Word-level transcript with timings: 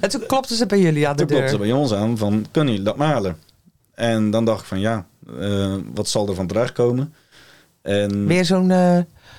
En 0.00 0.10
toen 0.10 0.26
klopten 0.26 0.56
ze 0.56 0.66
bij 0.66 0.80
jullie 0.80 1.08
aan 1.08 1.16
de 1.16 1.18
toen 1.18 1.28
klopte 1.28 1.48
ze 1.48 1.56
deur. 1.56 1.66
bij 1.66 1.76
ons 1.76 1.92
aan 1.92 2.18
van, 2.18 2.46
kunnen 2.50 2.72
jullie 2.72 2.88
dat 2.88 2.96
malen? 2.96 3.36
En 3.94 4.30
dan 4.30 4.44
dacht 4.44 4.60
ik 4.60 4.66
van, 4.66 4.80
ja, 4.80 5.06
eh, 5.38 5.74
wat 5.94 6.08
zal 6.08 6.28
er 6.28 6.34
van 6.34 6.46
terechtkomen? 6.46 7.14
En 7.82 8.26
Weer 8.26 8.44
zo'n 8.44 8.70
eh, 8.70 8.98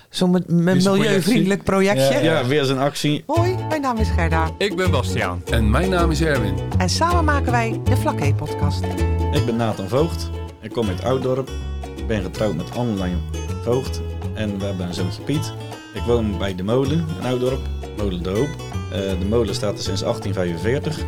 zo'n 0.09 0.43
milieuvriendelijk 0.47 1.63
projectje. 1.63 2.13
Ja. 2.13 2.19
ja, 2.19 2.45
weer 2.45 2.63
zo'n 2.63 2.77
actie. 2.77 3.23
Hoi, 3.25 3.55
mijn 3.69 3.81
naam 3.81 3.97
is 3.97 4.09
Gerda. 4.09 4.49
Ik 4.57 4.75
ben 4.75 4.91
Bastiaan. 4.91 5.41
En 5.45 5.69
mijn 5.69 5.89
naam 5.89 6.11
is 6.11 6.21
Erwin. 6.21 6.55
En 6.77 6.89
samen 6.89 7.25
maken 7.25 7.51
wij 7.51 7.81
de 7.83 7.97
Vlakke 7.97 8.33
podcast. 8.33 8.83
Ik 9.31 9.45
ben 9.45 9.55
Nathan 9.55 9.87
Voogd. 9.87 10.29
Ik 10.61 10.71
kom 10.71 10.87
uit 10.87 11.03
Ouddorp. 11.03 11.49
Ik 11.95 12.07
ben 12.07 12.21
getrouwd 12.21 12.55
met 12.55 12.75
Annelijn 12.75 13.17
Voogd. 13.63 14.01
En 14.33 14.59
we 14.59 14.65
hebben 14.65 14.87
een 14.87 14.93
zoontje 14.93 15.21
Piet. 15.21 15.53
Ik 15.93 16.01
woon 16.01 16.37
bij 16.37 16.55
de 16.55 16.63
molen 16.63 17.05
in 17.19 17.25
Ouddorp. 17.25 17.59
Molen 17.97 18.23
de 18.23 18.29
Hoop. 18.29 18.70
Eh, 18.91 19.19
de 19.19 19.25
molen 19.29 19.55
staat 19.55 19.77
er 19.77 19.83
sinds 19.83 20.01
1845. 20.01 20.99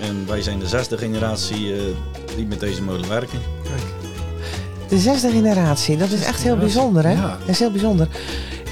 En 0.00 0.26
wij 0.26 0.42
zijn 0.42 0.58
de 0.58 0.66
zesde 0.66 0.98
generatie 0.98 1.74
eh, 1.74 1.82
die 2.36 2.46
met 2.46 2.60
deze 2.60 2.82
molen 2.82 3.08
werken. 3.08 3.38
De 4.88 4.98
zesde 4.98 5.30
generatie, 5.30 5.96
dat 5.96 6.10
is 6.10 6.24
echt 6.24 6.42
heel 6.42 6.56
bijzonder, 6.56 7.04
hè? 7.04 7.12
Ja. 7.12 7.36
Dat 7.38 7.48
is 7.48 7.58
heel 7.58 7.70
bijzonder. 7.70 8.08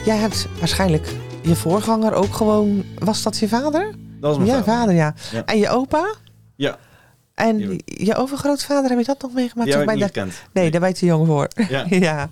Jij 0.04 0.16
hebt 0.16 0.46
waarschijnlijk 0.58 1.14
je 1.42 1.54
voorganger 1.56 2.12
ook 2.12 2.34
gewoon... 2.34 2.84
Was 2.98 3.22
dat 3.22 3.38
je 3.38 3.48
vader? 3.48 3.94
Dat 4.20 4.32
is 4.32 4.36
mijn 4.38 4.50
ja, 4.50 4.64
vader. 4.64 4.94
ja. 4.94 5.14
Ja. 5.32 5.44
En 5.44 5.58
je 5.58 5.68
opa? 5.68 6.14
Ja, 6.56 6.78
En 7.34 7.80
je 7.84 8.14
overgrootvader, 8.14 8.90
heb 8.90 8.98
je 8.98 9.04
dat 9.04 9.22
nog 9.22 9.32
meegemaakt? 9.32 9.70
Toen 9.70 9.80
ik 9.80 9.86
bij 9.86 9.94
niet 9.94 10.14
de-. 10.14 10.26
Nee, 10.52 10.70
daar 10.70 10.80
ben 10.80 10.88
je 10.88 10.94
te 10.94 11.06
jong 11.06 11.26
voor. 11.26 11.48
Ja. 11.68 11.84
ja. 11.88 12.30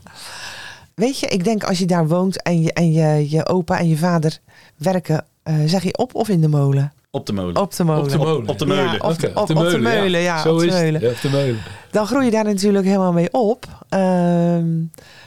Weet 0.95 1.19
je, 1.19 1.27
ik 1.27 1.45
denk 1.45 1.65
als 1.65 1.79
je 1.79 1.87
daar 1.87 2.09
woont 2.09 2.43
en 2.43 2.63
je, 2.63 2.73
en 2.73 2.93
je, 2.93 3.31
je 3.31 3.47
opa 3.47 3.79
en 3.79 3.89
je 3.89 3.97
vader 3.97 4.39
werken, 4.77 5.25
zeg 5.67 5.83
je 5.83 5.97
op 5.99 6.15
of 6.15 6.29
in 6.29 6.41
de 6.41 6.49
molen? 6.49 6.93
Op 7.11 7.27
de 7.27 7.33
molen. 7.33 7.57
Op 7.57 7.75
de 7.75 7.85
molen. 7.85 8.03
Op 8.03 8.09
de 8.11 8.19
molen. 8.19 8.49
Op 8.49 8.59
de 8.59 8.67
meulen. 8.67 8.93
Ja, 8.93 8.97
op, 8.99 9.31
op, 9.35 9.57
op 9.57 9.71
de 9.71 9.79
meulen, 9.79 10.21
ja. 10.21 10.43
Zo 10.43 10.53
op 10.53 10.59
de 10.61 10.67
is 10.67 10.73
meulen. 10.73 10.95
het. 10.95 11.03
Ja, 11.03 11.09
op 11.11 11.21
de 11.21 11.31
meulen. 11.31 11.61
Dan 11.91 12.07
groei 12.07 12.25
je 12.25 12.31
daar 12.31 12.45
natuurlijk 12.45 12.87
helemaal 12.87 13.13
mee 13.13 13.33
op. 13.33 13.85
Ehm, 13.89 14.69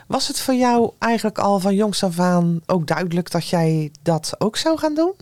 was 0.07 0.27
het 0.27 0.39
voor 0.39 0.53
jou 0.53 0.91
eigenlijk 0.99 1.37
al 1.37 1.59
van 1.59 1.75
jongs 1.75 2.03
af 2.03 2.19
aan 2.19 2.59
ook 2.65 2.87
duidelijk 2.87 3.31
dat 3.31 3.47
jij 3.47 3.91
dat 4.03 4.35
ook 4.37 4.57
zou 4.57 4.77
gaan 4.77 4.95
doen? 4.95 5.13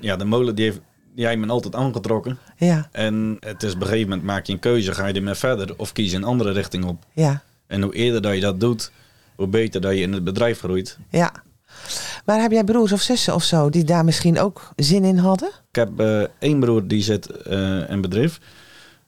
Ja, 0.00 0.16
de 0.16 0.24
molen 0.24 0.54
die 0.54 0.64
heeft, 0.64 0.80
heeft 1.14 1.38
me 1.38 1.46
altijd 1.46 1.74
aangetrokken. 1.74 2.38
Ja, 2.56 2.88
En 2.92 3.36
het 3.40 3.62
is 3.62 3.74
op 3.74 3.80
een 3.80 3.86
gegeven 3.86 4.08
moment 4.08 4.26
maak 4.26 4.46
je 4.46 4.52
een 4.52 4.58
keuze. 4.58 4.92
Ga 4.92 5.06
je 5.06 5.14
ermee 5.14 5.34
verder 5.34 5.74
of 5.76 5.92
kies 5.92 6.10
je 6.10 6.16
een 6.16 6.24
andere 6.24 6.52
richting 6.52 6.84
op? 6.84 7.04
ja, 7.12 7.42
En 7.66 7.82
hoe 7.82 7.94
eerder 7.94 8.22
dat 8.22 8.34
je 8.34 8.40
dat 8.40 8.60
doet, 8.60 8.92
hoe 9.36 9.46
beter 9.46 9.80
dat 9.80 9.92
je 9.92 10.00
in 10.00 10.12
het 10.12 10.24
bedrijf 10.24 10.58
groeit. 10.58 10.98
ja. 11.10 11.32
Maar 12.30 12.40
heb 12.40 12.50
jij 12.50 12.64
broers 12.64 12.92
of 12.92 13.00
zussen 13.00 13.34
of 13.34 13.42
zo 13.42 13.68
die 13.70 13.84
daar 13.84 14.04
misschien 14.04 14.38
ook 14.38 14.68
zin 14.76 15.04
in 15.04 15.18
hadden? 15.18 15.48
Ik 15.48 15.76
heb 15.76 16.00
eh, 16.00 16.22
één 16.38 16.60
broer 16.60 16.86
die 16.86 17.02
zit 17.02 17.26
eh, 17.30 17.58
in 17.58 17.84
een 17.88 18.00
bedrijf. 18.00 18.40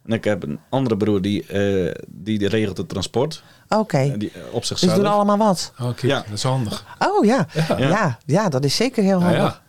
En 0.06 0.12
ik 0.12 0.24
heb 0.24 0.42
een 0.42 0.58
andere 0.68 0.96
broer 0.96 1.22
die, 1.22 1.46
eh, 1.46 1.94
die 2.08 2.48
regelt 2.48 2.76
het 2.76 2.88
transport. 2.88 3.42
Oké, 3.68 3.96
En 3.98 4.18
die, 4.18 4.30
eh, 4.34 4.40
op 4.50 4.58
dus 4.58 4.68
zichzelf. 4.68 4.94
doen 4.94 5.06
allemaal 5.06 5.36
wat. 5.36 5.72
Oké, 5.82 6.06
Ja. 6.06 6.16
dat 6.28 6.32
is 6.36 6.42
handig. 6.42 6.84
Oh 6.98 7.24
ja, 7.24 7.46
ja, 7.68 7.78
Ja. 7.78 8.18
ja, 8.26 8.48
dat 8.48 8.64
is 8.64 8.76
zeker 8.76 9.02
heel 9.02 9.20
handig. 9.22 9.38
ja. 9.42 9.60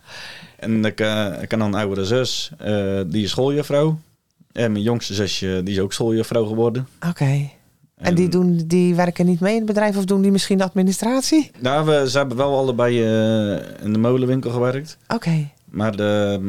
En 0.58 0.84
ik, 0.84 1.00
eh, 1.00 1.26
ik 1.42 1.50
heb 1.50 1.60
dan 1.60 1.60
een 1.60 1.74
oudere 1.74 2.04
zus, 2.04 2.50
eh, 2.58 3.00
die 3.06 3.24
is 3.24 3.30
schooljuffrouw. 3.30 3.98
En 4.52 4.72
mijn 4.72 4.84
jongste 4.84 5.14
zusje, 5.14 5.60
die 5.64 5.74
is 5.74 5.80
ook 5.80 5.92
schooljuffrouw 5.92 6.44
geworden. 6.46 6.88
Oké. 7.08 7.50
En 7.96 8.14
die, 8.14 8.28
doen, 8.28 8.62
die 8.66 8.94
werken 8.94 9.26
niet 9.26 9.40
mee 9.40 9.52
in 9.52 9.58
het 9.58 9.66
bedrijf 9.66 9.96
of 9.96 10.04
doen 10.04 10.22
die 10.22 10.30
misschien 10.30 10.58
de 10.58 10.64
administratie? 10.64 11.50
Nou, 11.58 11.86
we, 11.86 12.10
ze 12.10 12.18
hebben 12.18 12.36
wel 12.36 12.56
allebei 12.58 13.02
eh, 13.02 13.84
in 13.84 13.92
de 13.92 13.98
molenwinkel 13.98 14.50
gewerkt. 14.50 14.96
Oké, 15.08 15.48
Maar 15.64 15.96
de, 15.96 16.40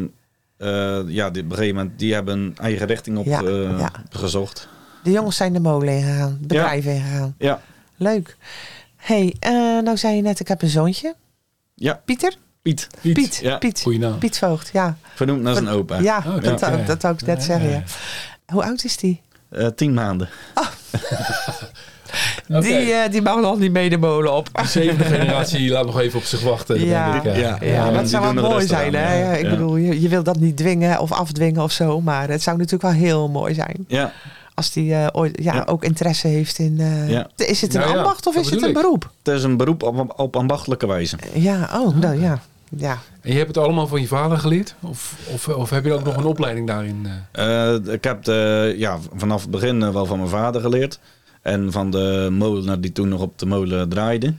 eh, 0.58 1.00
ja, 1.08 1.30
die, 1.30 1.44
op 1.44 1.50
een 1.50 1.56
gegeven 1.58 1.76
moment, 1.76 2.00
die 2.00 2.14
hebben 2.14 2.40
een 2.40 2.54
eigen 2.58 2.88
richting 2.88 3.18
op 3.18 3.26
Ja, 3.26 3.42
eh, 3.44 3.80
ja. 3.80 3.92
gezocht. 4.10 4.68
de 5.04 5.12
jongens 5.12 5.36
zijn 5.36 5.54
de 5.54 5.60
molen 5.60 5.94
ingegaan, 5.94 6.30
het 6.30 6.48
bedrijf 6.48 6.86
ingegaan. 6.86 7.36
Ja, 7.38 7.62
Leuk. 7.96 8.38
hey, 8.96 9.36
nou 9.84 9.98
zei 9.98 10.16
je 10.16 10.22
net, 10.22 10.40
ik 10.40 10.48
heb 10.48 10.62
een 10.62 10.70
zoontje. 10.70 11.16
ja, 11.76 12.02
Pieter? 12.06 12.36
Piet. 12.62 12.88
Piet. 13.02 13.14
Piet. 13.14 13.40
Ja. 13.42 13.58
Piet. 13.58 13.82
Goeie 13.82 14.00
naam. 14.00 14.18
Piet 14.18 14.38
Voogd, 14.38 14.70
ja. 14.74 14.98
Vernoemd 15.16 15.42
naar 15.42 15.54
zijn 15.54 15.68
opa. 15.68 15.98
Ja, 16.00 16.18
Oh, 16.18 16.42
dat, 16.44 16.60
wou 17.02 17.14
ik 17.14 17.26
net 17.26 17.38
Ja, 17.38 17.40
zeggen, 17.46 17.70
ja, 17.70 17.76
ja. 17.76 18.54
Hoe 18.54 18.64
oud 18.64 18.84
is 18.84 18.98
die? 18.98 19.22
Eh, 19.50 19.68
tien 19.68 19.94
maanden. 19.94 20.30
Die, 22.48 22.92
eh, 22.94 23.12
die 23.12 23.22
mag 23.22 23.42
nog 23.42 23.60
niet 23.60 23.72
mee 23.72 23.90
de 23.90 23.98
molen 23.98 24.34
op. 24.34 24.50
De 24.54 24.68
zevende 24.68 25.04
generatie 25.04 25.70
laat 25.72 25.86
nog 25.86 26.00
even 26.00 26.20
op 26.20 26.26
zich 26.26 26.42
wachten. 26.42 26.86
Ja. 26.86 27.12
denk 27.12 27.24
ik, 27.24 27.32
hè. 27.34 27.40
Ja. 27.40 27.58
Ja, 27.62 27.92
dat 27.92 28.10
zou 28.10 28.34
wel 28.34 28.50
mooi 28.50 28.68
zijn. 28.68 28.96
aan, 28.98 29.02
Hè? 29.02 29.20
ja. 29.20 29.32
Ik 29.34 29.50
bedoel, 29.50 29.76
je, 29.76 30.02
je 30.02 30.08
wil 30.10 30.24
dat 30.24 30.40
niet 30.40 30.58
dwingen 30.58 31.00
of 31.00 31.12
afdwingen 31.12 31.62
of 31.64 31.72
zo. 31.72 32.02
Maar 32.02 32.30
het 32.30 32.42
zou 32.42 32.58
natuurlijk 32.58 32.84
wel 32.84 33.02
heel 33.02 33.30
mooi 33.30 33.54
zijn. 33.54 33.86
Ja, 33.88 34.12
Als 34.54 34.72
die 34.72 34.94
eh, 34.94 35.08
ooit 35.12 35.38
ja, 35.44 35.54
Ja. 35.54 35.64
ook 35.66 35.84
interesse 35.84 36.28
heeft 36.28 36.60
in... 36.60 36.76
eh, 36.80 37.10
Ja. 37.10 37.28
Is 37.36 37.62
het 37.62 37.74
een 37.74 37.80
Nou 37.82 37.92
ja, 37.94 37.98
ambacht 37.98 38.28
of 38.28 38.34
dat 38.36 38.44
is 38.46 38.50
het 38.50 38.62
een 38.62 38.68
ik. 38.68 38.74
beroep? 38.74 39.10
het 39.24 39.34
is 39.36 39.44
een 39.44 39.58
beroep 39.58 39.84
op, 39.84 40.14
op 40.20 40.36
ambachtelijke 40.36 40.88
wijze. 40.88 41.18
Ja, 41.34 41.70
oh, 41.74 41.96
nou 41.96 42.22
ja. 42.22 42.40
Ja. 42.70 42.98
En 43.22 43.32
je 43.32 43.38
hebt 43.38 43.48
het 43.48 43.58
allemaal 43.58 43.88
van 43.88 44.02
je 44.02 44.08
vader 44.08 44.38
geleerd? 44.38 44.76
Of, 44.82 45.16
of, 45.34 45.48
of 45.48 45.70
heb 45.70 45.86
je 45.86 45.94
ook 45.94 46.04
nog 46.04 46.18
een 46.18 46.24
opleiding 46.26 46.68
daarin? 46.68 47.08
eh? 47.32 47.74
Eh, 47.74 47.94
ik 47.94 48.04
heb 48.04 48.24
de, 48.24 48.74
ja, 48.78 48.98
vanaf 49.16 49.42
het 49.42 49.52
begin 49.52 49.84
eh, 49.84 49.90
wel 49.94 50.06
van 50.06 50.18
mijn 50.18 50.30
vader 50.30 50.62
geleerd. 50.62 51.00
En 51.42 51.72
van 51.72 51.92
de 51.92 52.28
molenaar 52.32 52.80
die 52.82 52.92
toen 52.92 53.10
nog 53.10 53.22
op 53.22 53.40
de 53.40 53.46
molen 53.46 53.90
draaide. 53.90 54.34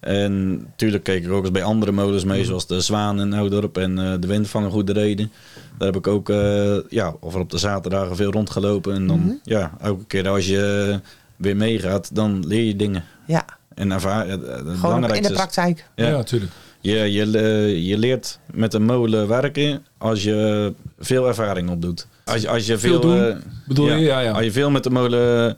En 0.00 0.52
natuurlijk 0.58 1.04
keek 1.04 1.24
ik 1.24 1.30
ook 1.32 1.42
eens 1.42 1.50
bij 1.52 1.62
andere 1.62 1.92
molens 1.92 2.24
mee, 2.24 2.44
zoals 2.44 2.66
de 2.66 2.80
Zwaan 2.80 3.20
in 3.20 3.32
Oudorp 3.32 3.76
en 3.78 3.98
eh, 3.98 4.12
de 4.20 4.26
Windvanger 4.26 4.70
Goede 4.70 4.92
Reden. 4.92 5.32
Daar 5.78 5.88
heb 5.88 5.96
ik 5.96 6.06
ook, 6.06 6.28
eh, 6.30 6.76
ja, 6.88 7.14
of 7.20 7.34
er 7.34 7.40
op 7.40 7.50
de 7.50 7.58
zaterdagen 7.58 8.16
veel 8.16 8.30
rondgelopen. 8.30 8.94
En 8.94 9.06
dan, 9.06 9.18
Mhm. 9.20 9.32
ja, 9.42 9.72
elke 9.80 10.04
keer 10.04 10.28
als 10.28 10.46
je 10.46 11.00
weer 11.36 11.56
meegaat, 11.56 12.14
dan 12.14 12.46
leer 12.46 12.64
je 12.64 12.76
dingen. 12.76 13.04
ja. 13.26 13.44
En 13.74 13.92
ervaar, 13.92 14.28
het, 14.28 14.46
het 14.46 14.78
Gewoon 14.78 15.14
in 15.14 15.22
de 15.22 15.32
praktijk. 15.32 15.86
Ja, 15.94 16.06
Ja. 16.06 16.16
natuurlijk. 16.16 16.52
Je, 16.86 17.12
je, 17.12 17.84
je 17.86 17.98
leert 17.98 18.38
met 18.52 18.74
een 18.74 18.84
molen 18.84 19.28
werken 19.28 19.84
als 19.98 20.22
je 20.22 20.72
veel 20.98 21.26
ervaring 21.26 21.70
opdoet. 21.70 22.06
Als 22.24 22.40
je, 22.40 22.48
als 22.48 22.66
je 22.66 22.78
Veel 22.78 22.90
veel, 22.90 23.00
doen, 23.00 23.28
eh, 23.28 23.36
Bedoel 23.66 23.88
je? 23.88 23.96
Ja, 23.98 24.20
ja. 24.20 24.30
Als 24.32 24.44
je 24.44 24.52
veel 24.52 24.70
met 24.70 24.82
de 24.82 24.90
molen 24.90 25.56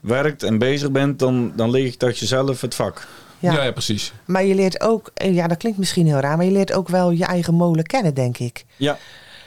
werkt 0.00 0.42
en 0.42 0.58
bezig 0.58 0.90
bent, 0.90 1.18
dan, 1.18 1.52
dan 1.56 1.70
leer 1.70 1.84
je 1.84 1.94
uit 1.98 2.18
jezelf 2.18 2.60
het 2.60 2.74
vak. 2.74 3.06
Ja. 3.38 3.52
Ja, 3.52 3.64
ja, 3.64 3.70
precies. 3.72 4.12
Maar 4.24 4.44
je 4.44 4.54
leert 4.54 4.80
ook, 4.80 5.10
eh, 5.14 5.34
ja, 5.34 5.46
dat 5.46 5.56
klinkt 5.56 5.78
misschien 5.78 6.06
heel 6.06 6.18
raar, 6.20 6.36
maar 6.36 6.46
je 6.46 6.52
leert 6.52 6.72
ook 6.72 6.88
wel 6.88 7.10
je 7.10 7.24
eigen 7.24 7.54
molen 7.54 7.84
kennen, 7.84 8.14
denk 8.14 8.38
ik. 8.38 8.64
Ja, 8.76 8.98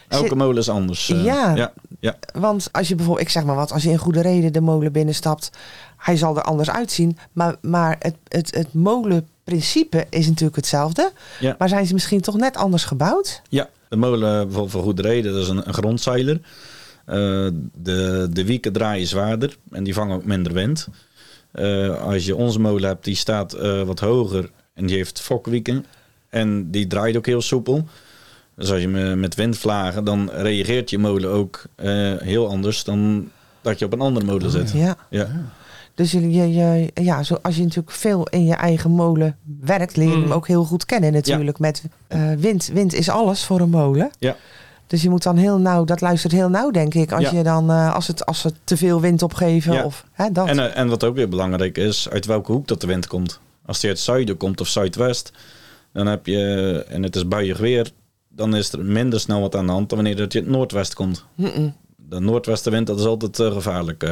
elke 0.08 0.36
molen 0.36 0.58
is 0.58 0.70
anders. 0.70 1.10
eh, 1.10 1.24
Ja. 1.24 1.56
ja, 1.56 1.74
ja. 2.00 2.16
Want 2.34 2.70
als 2.72 2.88
je 2.88 2.96
bijvoorbeeld, 2.96 3.26
ik 3.28 3.34
zeg 3.34 3.44
maar 3.44 3.56
wat, 3.56 3.72
als 3.72 3.84
je 3.84 3.90
in 3.90 3.98
goede 3.98 4.22
reden 4.22 4.54
de 4.54 4.62
molen 4.62 4.92
binnenstapt, 4.92 5.50
hij 5.98 6.18
zal 6.18 6.36
er 6.38 6.44
anders 6.44 6.70
uitzien. 6.70 7.18
Maar, 7.32 7.56
maar 7.62 7.96
het, 8.00 8.16
het, 8.28 8.56
het 8.56 8.74
molenprincipe 9.46 10.06
is 10.10 10.28
natuurlijk 10.28 10.56
hetzelfde. 10.56 11.12
Ja. 11.40 11.56
Maar 11.58 11.70
zijn 11.70 11.86
ze 11.86 11.94
misschien 11.94 12.22
toch 12.22 12.38
net 12.38 12.58
anders 12.58 12.84
gebouwd? 12.86 13.42
ja. 13.50 13.70
De 13.90 14.00
molen 14.00 14.20
bijvoorbeeld 14.22 14.72
voor 14.72 14.84
goede 14.84 15.02
reden, 15.02 15.34
dat 15.34 15.42
is 15.42 15.48
een, 15.48 15.68
een 15.68 15.74
grondzeiler. 15.74 16.40
Eh, 17.06 17.16
de, 17.74 18.28
de 18.32 18.46
wieken 18.46 18.74
draaien 18.74 19.08
zwaarder 19.08 19.58
en 19.72 19.84
die 19.84 19.94
vangen 19.94 20.16
ook 20.16 20.26
minder 20.26 20.54
wind. 20.54 20.88
Eh, 21.52 22.02
als 22.02 22.26
je 22.26 22.36
onze 22.36 22.60
molen 22.60 22.88
hebt, 22.88 23.04
die 23.04 23.16
staat 23.16 23.54
eh, 23.54 23.82
wat 23.82 24.00
hoger 24.00 24.50
en 24.74 24.86
die 24.86 24.96
heeft 24.96 25.22
fokwieken. 25.22 25.86
En 26.30 26.72
die 26.72 26.88
draait 26.88 27.18
ook 27.18 27.26
heel 27.26 27.42
soepel. 27.42 27.88
Dus 28.56 28.72
als 28.72 28.82
je 28.82 28.88
me- 28.88 29.16
met 29.16 29.36
windvlagen, 29.36 30.04
dan 30.04 30.30
reageert 30.32 30.90
je 30.90 30.98
molen 30.98 31.30
ook 31.30 31.64
eh, 31.76 32.14
heel 32.18 32.48
anders 32.50 32.84
dan 32.84 33.30
dat 33.62 33.80
je 33.80 33.86
op 33.86 33.94
een 33.94 34.02
andere 34.02 34.26
molen 34.26 34.52
zit. 34.52 34.72
Ja. 34.72 34.98
Ja. 35.10 35.30
Dus 35.96 36.12
je, 36.12 36.32
je, 36.32 36.54
je- 36.54 36.92
ja, 36.94 37.24
zo, 37.24 37.38
als 37.42 37.56
je 37.56 37.62
natuurlijk 37.64 37.92
veel 37.96 38.28
in 38.30 38.46
je 38.46 38.54
eigen 38.54 38.92
molen 38.92 39.38
werkt, 39.60 39.96
leer 39.98 40.08
je 40.08 40.14
hem 40.14 40.24
Mm. 40.26 40.32
ook 40.32 40.48
heel 40.48 40.64
goed 40.64 40.86
kennen 40.86 41.14
natuurlijk. 41.14 41.60
Met 41.60 41.84
eh, 42.08 42.32
wind. 42.38 42.70
Wind 42.74 42.94
is 42.94 43.10
alles 43.10 43.44
voor 43.44 43.60
een 43.60 43.70
molen. 43.70 44.12
Ja. 44.20 44.36
Dus 44.88 45.02
je 45.02 45.10
moet 45.10 45.24
dan 45.24 45.38
heel 45.38 45.58
nauw, 45.58 45.84
dat 45.84 46.02
luistert 46.02 46.34
heel 46.34 46.50
nauw 46.50 46.72
denk 46.72 46.94
ik. 46.94 47.12
Als 47.12 47.24
Ja. 47.30 47.38
je 47.38 47.44
dan, 47.44 47.70
eh, 47.70 47.94
als, 47.96 48.08
het, 48.08 48.26
als 48.26 48.40
ze 48.42 48.52
te 48.64 48.78
veel 48.78 49.02
wind 49.02 49.22
opgeven 49.22 49.74
Ja. 49.74 49.84
of 49.84 50.06
hè, 50.12 50.32
dat. 50.32 50.48
En, 50.48 50.60
eh, 50.60 50.78
en 50.78 50.88
wat 50.88 51.04
ook 51.04 51.16
weer 51.16 51.30
belangrijk 51.30 51.78
is, 51.78 52.10
uit 52.10 52.26
welke 52.26 52.52
hoek 52.52 52.68
dat 52.68 52.82
de 52.82 52.88
wind 52.88 53.08
komt. 53.08 53.40
Als 53.66 53.80
die 53.80 53.90
uit 53.90 53.98
het 53.98 54.08
zuiden 54.08 54.38
komt 54.38 54.62
of 54.62 54.68
zuidwest, 54.68 55.32
dan 55.94 56.08
heb 56.08 56.26
je, 56.26 56.86
en 56.90 57.04
het 57.04 57.16
is 57.16 57.28
buiig 57.28 57.58
weer, 57.58 57.92
dan 58.30 58.56
is 58.56 58.72
er 58.74 58.86
minder 58.86 59.20
snel 59.20 59.42
wat 59.42 59.56
aan 59.56 59.66
de 59.66 59.72
hand 59.72 59.90
dan 59.90 59.98
wanneer 59.98 60.18
het 60.20 60.34
uit 60.36 60.46
het 60.46 60.54
noordwest 60.54 60.94
komt. 60.94 61.26
Mm-mm. 61.36 61.74
De 62.10 62.20
noordwestenwind, 62.20 62.88
dat 62.88 63.00
is 63.00 63.06
altijd 63.06 63.36
gevaarlijk. 63.54 64.04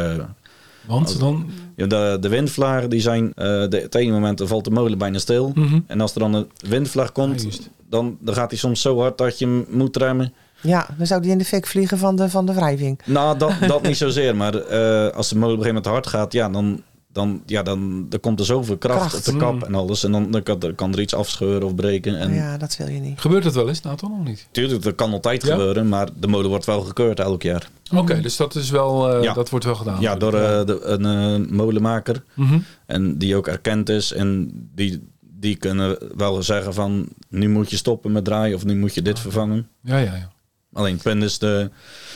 Want 0.88 1.20
dan... 1.20 1.50
Ja, 1.76 1.86
de, 1.88 2.18
de 2.22 2.30
windvlagen, 2.30 2.90
die 2.90 3.02
zijn, 3.02 3.34
eh 3.34 3.46
de, 3.46 3.80
het 3.82 3.96
ene 3.96 4.12
moment 4.12 4.42
valt 4.46 4.64
de 4.64 4.72
molen 4.72 4.98
bijna 4.98 5.18
stil. 5.18 5.52
Mhm. 5.56 5.80
En 5.88 6.02
als 6.02 6.14
er 6.14 6.20
dan 6.20 6.34
een 6.34 6.50
windvlaag 6.68 7.06
Ja, 7.06 7.12
komt, 7.12 7.70
dan, 7.90 8.18
dan 8.20 8.34
gaat 8.36 8.50
hij 8.50 8.60
soms 8.60 8.82
zo 8.82 9.00
hard 9.00 9.18
dat 9.18 9.40
je 9.40 9.46
hem 9.46 9.66
moet 9.70 9.98
remmen. 9.98 10.34
Ja, 10.62 10.88
dan 10.98 11.08
zou 11.08 11.22
die 11.22 11.32
in 11.32 11.38
de 11.38 11.46
fik 11.46 11.68
vliegen 11.68 11.98
van 11.98 12.16
de, 12.16 12.30
van 12.30 12.46
de 12.46 12.54
wrijving. 12.54 13.00
Nou, 13.06 13.38
dat, 13.38 13.52
dat 13.68 13.82
niet 13.82 13.98
zozeer. 13.98 14.36
Maar 14.36 14.56
eh, 14.56 15.16
als 15.16 15.30
de 15.30 15.36
molen 15.36 15.56
op 15.56 15.60
een 15.60 15.66
gegeven 15.66 15.84
moment 15.84 15.86
hard 15.86 16.08
gaat, 16.08 16.34
ja, 16.34 16.50
dan, 16.50 16.82
dan, 17.12 17.42
ja, 17.46 17.64
dan, 17.64 18.06
dan 18.10 18.20
komt 18.20 18.40
er 18.40 18.46
zoveel 18.46 18.78
kracht, 18.78 19.00
Kracht. 19.10 19.28
op 19.28 19.34
de 19.34 19.40
kap 19.40 19.54
Mm. 19.54 19.64
en 19.64 19.76
alles. 19.76 20.04
En 20.04 20.12
dan, 20.12 20.32
dan, 20.32 20.44
kan, 20.44 20.60
dan 20.60 20.76
kan 20.76 20.94
er 20.94 21.00
iets 21.00 21.14
afscheuren 21.14 21.64
of 21.68 21.76
breken. 21.76 22.16
En 22.20 22.34
ja, 22.34 22.58
dat 22.58 22.78
wil 22.78 22.88
je 22.88 23.00
niet. 23.00 23.20
Gebeurt 23.20 23.44
het 23.44 23.54
wel 23.54 23.68
eens, 23.70 23.82
Nathan, 23.82 24.12
of 24.20 24.26
niet? 24.28 24.48
Tuurlijk, 24.52 24.82
dat 24.84 24.96
kan 24.96 25.12
altijd 25.12 25.44
Ja? 25.46 25.52
gebeuren, 25.52 25.90
maar 25.90 26.10
de 26.20 26.28
molen 26.28 26.50
wordt 26.50 26.66
wel 26.66 26.82
gekeurd 26.82 27.20
elk 27.20 27.42
jaar. 27.44 27.70
Oké, 27.96 28.22
dus 28.22 28.36
dat 28.38 28.56
is 28.56 28.70
wel, 28.70 29.14
eh, 29.14 29.24
Ja. 29.24 29.34
dat 29.34 29.50
wordt 29.50 29.66
wel 29.66 29.76
gedaan. 29.76 30.02
Ja, 30.02 30.16
door 30.16 30.34
eh, 30.34 30.66
de, 30.66 30.82
een 30.84 31.06
eh, 31.46 31.52
molenmaker. 31.52 32.24
Mhm. 32.34 32.60
En 32.86 33.18
die 33.18 33.36
ook 33.36 33.48
erkend 33.48 33.90
is. 33.90 34.14
En 34.14 34.52
die, 34.76 35.08
die 35.22 35.56
kunnen 35.56 35.98
wel 36.18 36.44
zeggen 36.44 36.74
van... 36.74 37.08
nu 37.30 37.50
moet 37.50 37.70
je 37.70 37.78
stoppen 37.78 38.12
met 38.12 38.26
draaien 38.26 38.56
of 38.56 38.66
nu 38.66 38.76
moet 38.76 38.94
je 38.94 39.02
dit 39.02 39.20
vervangen. 39.20 39.68
Ja, 39.84 39.98
ja, 39.98 40.16
ja. 40.16 40.30
Alleen 40.74 40.94
het 40.94 41.04
punt 41.04 41.24
is, 41.24 41.40
de, 41.40 41.70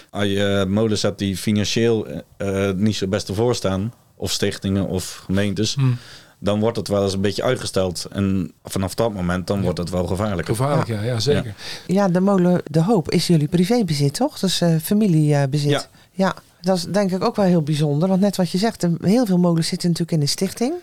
als 0.10 0.26
je 0.26 0.66
molens 0.70 1.02
hebt 1.02 1.20
die 1.20 1.38
financieel 1.38 2.08
eh, 2.38 2.72
niet 2.72 2.96
zo 2.96 3.08
best 3.08 3.28
ervoor 3.30 3.56
staan... 3.56 3.94
of 4.16 4.32
stichtingen 4.32 4.88
of 4.88 5.22
gemeentes... 5.26 5.76
Hm. 5.76 5.92
dan 6.40 6.60
wordt 6.60 6.78
het 6.78 6.88
wel 6.88 7.04
eens 7.04 7.14
een 7.14 7.22
beetje 7.22 7.44
uitgesteld. 7.44 8.06
En 8.12 8.52
vanaf 8.64 8.94
dat 8.96 9.14
moment 9.14 9.48
dan 9.48 9.62
wordt 9.62 9.78
het 9.78 9.90
wel 9.90 10.08
gevaarlijker. 10.08 10.56
Gevaarlijk, 10.56 10.88
ja, 10.88 11.02
ja 11.02 11.20
zeker. 11.20 11.54
Ja, 11.88 12.08
de 12.08 12.20
molen 12.20 12.62
De 12.66 12.82
Hoop 12.82 13.12
is 13.12 13.28
jullie 13.28 13.48
privébezit, 13.48 14.14
toch? 14.14 14.40
Dat 14.40 14.50
is 14.50 14.62
eh, 14.62 14.76
familiebezit. 14.82 15.70
Ja. 15.70 15.86
ja, 16.12 16.36
dat 16.62 16.78
is 16.78 16.84
denk 16.84 17.12
ik 17.12 17.24
ook 17.24 17.36
wel 17.36 17.46
heel 17.46 17.62
bijzonder. 17.62 18.10
Want 18.10 18.22
net 18.22 18.36
wat 18.36 18.50
je 18.52 18.58
zegt, 18.58 18.84
er- 18.84 18.92
heel 19.02 19.26
veel 19.26 19.38
molens 19.38 19.68
zitten 19.68 19.90
natuurlijk 19.90 20.18
in 20.18 20.24
de 20.26 20.32
stichting. 20.32 20.74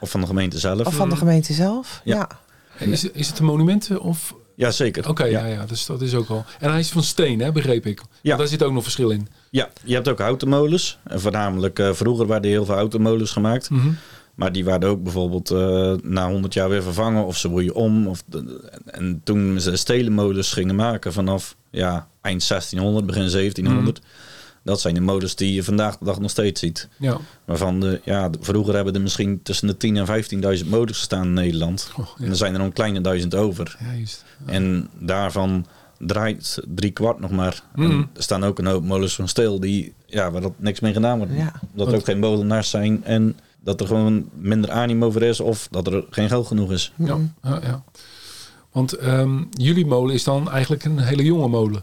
Of 0.00 0.10
van 0.10 0.20
de 0.20 0.26
gemeente 0.26 0.58
zelf. 0.58 0.86
Of 0.86 0.94
van 0.94 1.08
de 1.08 1.16
gemeente 1.16 1.52
zelf. 1.52 2.00
Ja. 2.04 2.28
Ja. 2.78 2.86
Is, 2.86 3.04
is 3.04 3.28
het 3.28 3.38
een 3.38 3.44
monument 3.44 3.98
of... 3.98 4.34
Ja, 4.62 4.70
zeker. 4.70 5.08
Oké, 5.08 5.24
ja. 5.24 5.46
ja, 5.46 5.66
dus 5.66 5.86
dat 5.86 6.00
is 6.02 6.14
ook 6.14 6.28
wel... 6.28 6.44
En 6.60 6.70
hij 6.70 6.78
is 6.80 6.90
van 6.90 7.02
steen, 7.02 7.40
hè, 7.40 7.52
begreep 7.52 7.86
ik. 7.86 8.02
Ja. 8.22 8.36
Daar 8.36 8.46
zit 8.46 8.62
ook 8.62 8.72
nog 8.72 8.82
verschil 8.82 9.10
in. 9.10 9.28
Ja, 9.50 9.70
je 9.84 9.94
hebt 9.94 10.08
ook 10.08 10.18
houten 10.18 10.48
molens. 10.48 10.98
En 11.04 11.20
voornamelijk 11.20 11.78
eh, 11.78 11.92
vroeger 11.92 12.26
werden 12.26 12.50
heel 12.50 12.64
veel 12.64 12.74
houten 12.74 13.00
molens 13.02 13.30
gemaakt. 13.30 13.70
Mhm. 13.70 13.88
Maar 14.34 14.52
die 14.52 14.64
werden 14.64 14.88
ook 14.88 15.02
bijvoorbeeld 15.02 15.50
eh, 15.50 15.92
na 16.02 16.28
100 16.30 16.54
jaar 16.54 16.68
weer 16.68 16.82
vervangen 16.82 17.24
of 17.24 17.36
ze 17.36 17.48
roeien 17.48 17.74
om. 17.74 18.06
Of 18.06 18.22
de- 18.26 18.70
en 18.86 19.20
toen 19.24 19.60
ze 19.60 19.76
stelenmolens 19.76 20.52
gingen 20.52 20.74
maken 20.74 21.12
vanaf 21.12 21.56
ja, 21.70 22.08
eind 22.20 22.48
1600, 22.48 23.06
begin 23.06 23.30
1700. 23.30 24.00
Dat 24.62 24.80
zijn 24.80 24.94
de 24.94 25.00
molens 25.00 25.34
die 25.34 25.54
je 25.54 25.64
vandaag 25.64 25.98
de 25.98 26.04
dag 26.04 26.20
nog 26.20 26.30
steeds 26.30 26.60
ziet. 26.60 26.88
Ja. 26.98 27.18
Waarvan 27.44 27.80
de, 27.80 28.00
ja, 28.04 28.30
vroeger 28.40 28.74
hebben 28.74 28.94
er 28.94 29.00
misschien 29.00 29.42
tussen 29.42 29.78
de 29.78 29.88
10.000 29.88 30.42
en 30.42 30.58
15.000 30.64 30.68
molens 30.68 30.98
gestaan 30.98 31.24
in 31.24 31.32
Nederland. 31.32 31.90
Oh, 31.96 32.06
ja. 32.18 32.24
En 32.24 32.30
er 32.30 32.36
zijn 32.36 32.52
er 32.52 32.58
nog 32.58 32.66
een 32.66 32.74
kleine 32.74 33.00
duizend 33.00 33.34
over. 33.34 33.76
Ja, 33.80 33.92
juist. 33.92 34.24
En 34.46 34.88
daarvan 34.98 35.66
draait 35.98 36.62
drie 36.74 36.90
kwart 36.90 37.20
nog 37.20 37.30
maar. 37.30 37.62
En 37.74 38.08
er 38.14 38.22
staan 38.22 38.44
ook 38.44 38.58
een 38.58 38.66
hoop 38.66 38.84
molens 38.84 39.14
van 39.14 39.28
steel 39.28 39.60
die, 39.60 39.94
ja, 40.06 40.30
waar 40.30 40.40
dat 40.40 40.52
niks 40.56 40.80
mee 40.80 40.92
gedaan 40.92 41.18
wordt. 41.18 41.32
Ja. 41.36 41.52
Dat 41.74 41.88
er 41.88 41.94
ook 41.94 42.04
geen 42.04 42.18
molenaars 42.18 42.70
zijn 42.70 43.04
en 43.04 43.36
dat 43.60 43.80
er 43.80 43.86
gewoon 43.86 44.28
minder 44.34 44.70
animo 44.70 45.06
over 45.06 45.22
is 45.22 45.40
of 45.40 45.68
dat 45.70 45.86
er 45.86 46.04
geen 46.10 46.28
geld 46.28 46.46
genoeg 46.46 46.72
is. 46.72 46.92
Ja, 46.96 47.18
ja, 47.42 47.60
ja. 47.62 47.82
Want 48.72 48.92
ehm, 48.92 49.42
jullie 49.50 49.86
molen 49.86 50.14
is 50.14 50.24
dan 50.24 50.50
eigenlijk 50.50 50.84
een 50.84 50.98
hele 50.98 51.24
jonge 51.24 51.48
molen. 51.48 51.82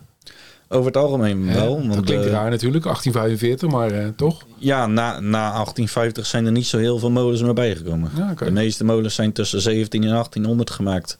Over 0.71 0.85
het 0.85 0.97
algemeen 0.97 1.45
wel. 1.53 1.87
dat 1.87 2.03
klinkt 2.05 2.25
eh, 2.25 2.31
raar 2.31 2.49
natuurlijk, 2.49 2.83
1845, 2.83 3.69
maar 3.69 3.91
eh, 3.91 4.07
toch? 4.15 4.45
Ja, 4.57 4.87
na, 4.87 5.19
na 5.19 5.39
1850 5.51 6.25
zijn 6.25 6.45
er 6.45 6.51
niet 6.51 6.65
zo 6.65 6.77
heel 6.77 6.99
veel 6.99 7.11
molens 7.11 7.41
meer 7.41 7.53
bijgekomen. 7.53 8.11
Ja. 8.17 8.33
De 8.33 8.51
meeste 8.51 8.83
molens 8.83 9.15
zijn 9.15 9.31
tussen 9.31 9.61
17 9.61 10.01
en 10.03 10.09
1800 10.09 10.69
gemaakt. 10.69 11.17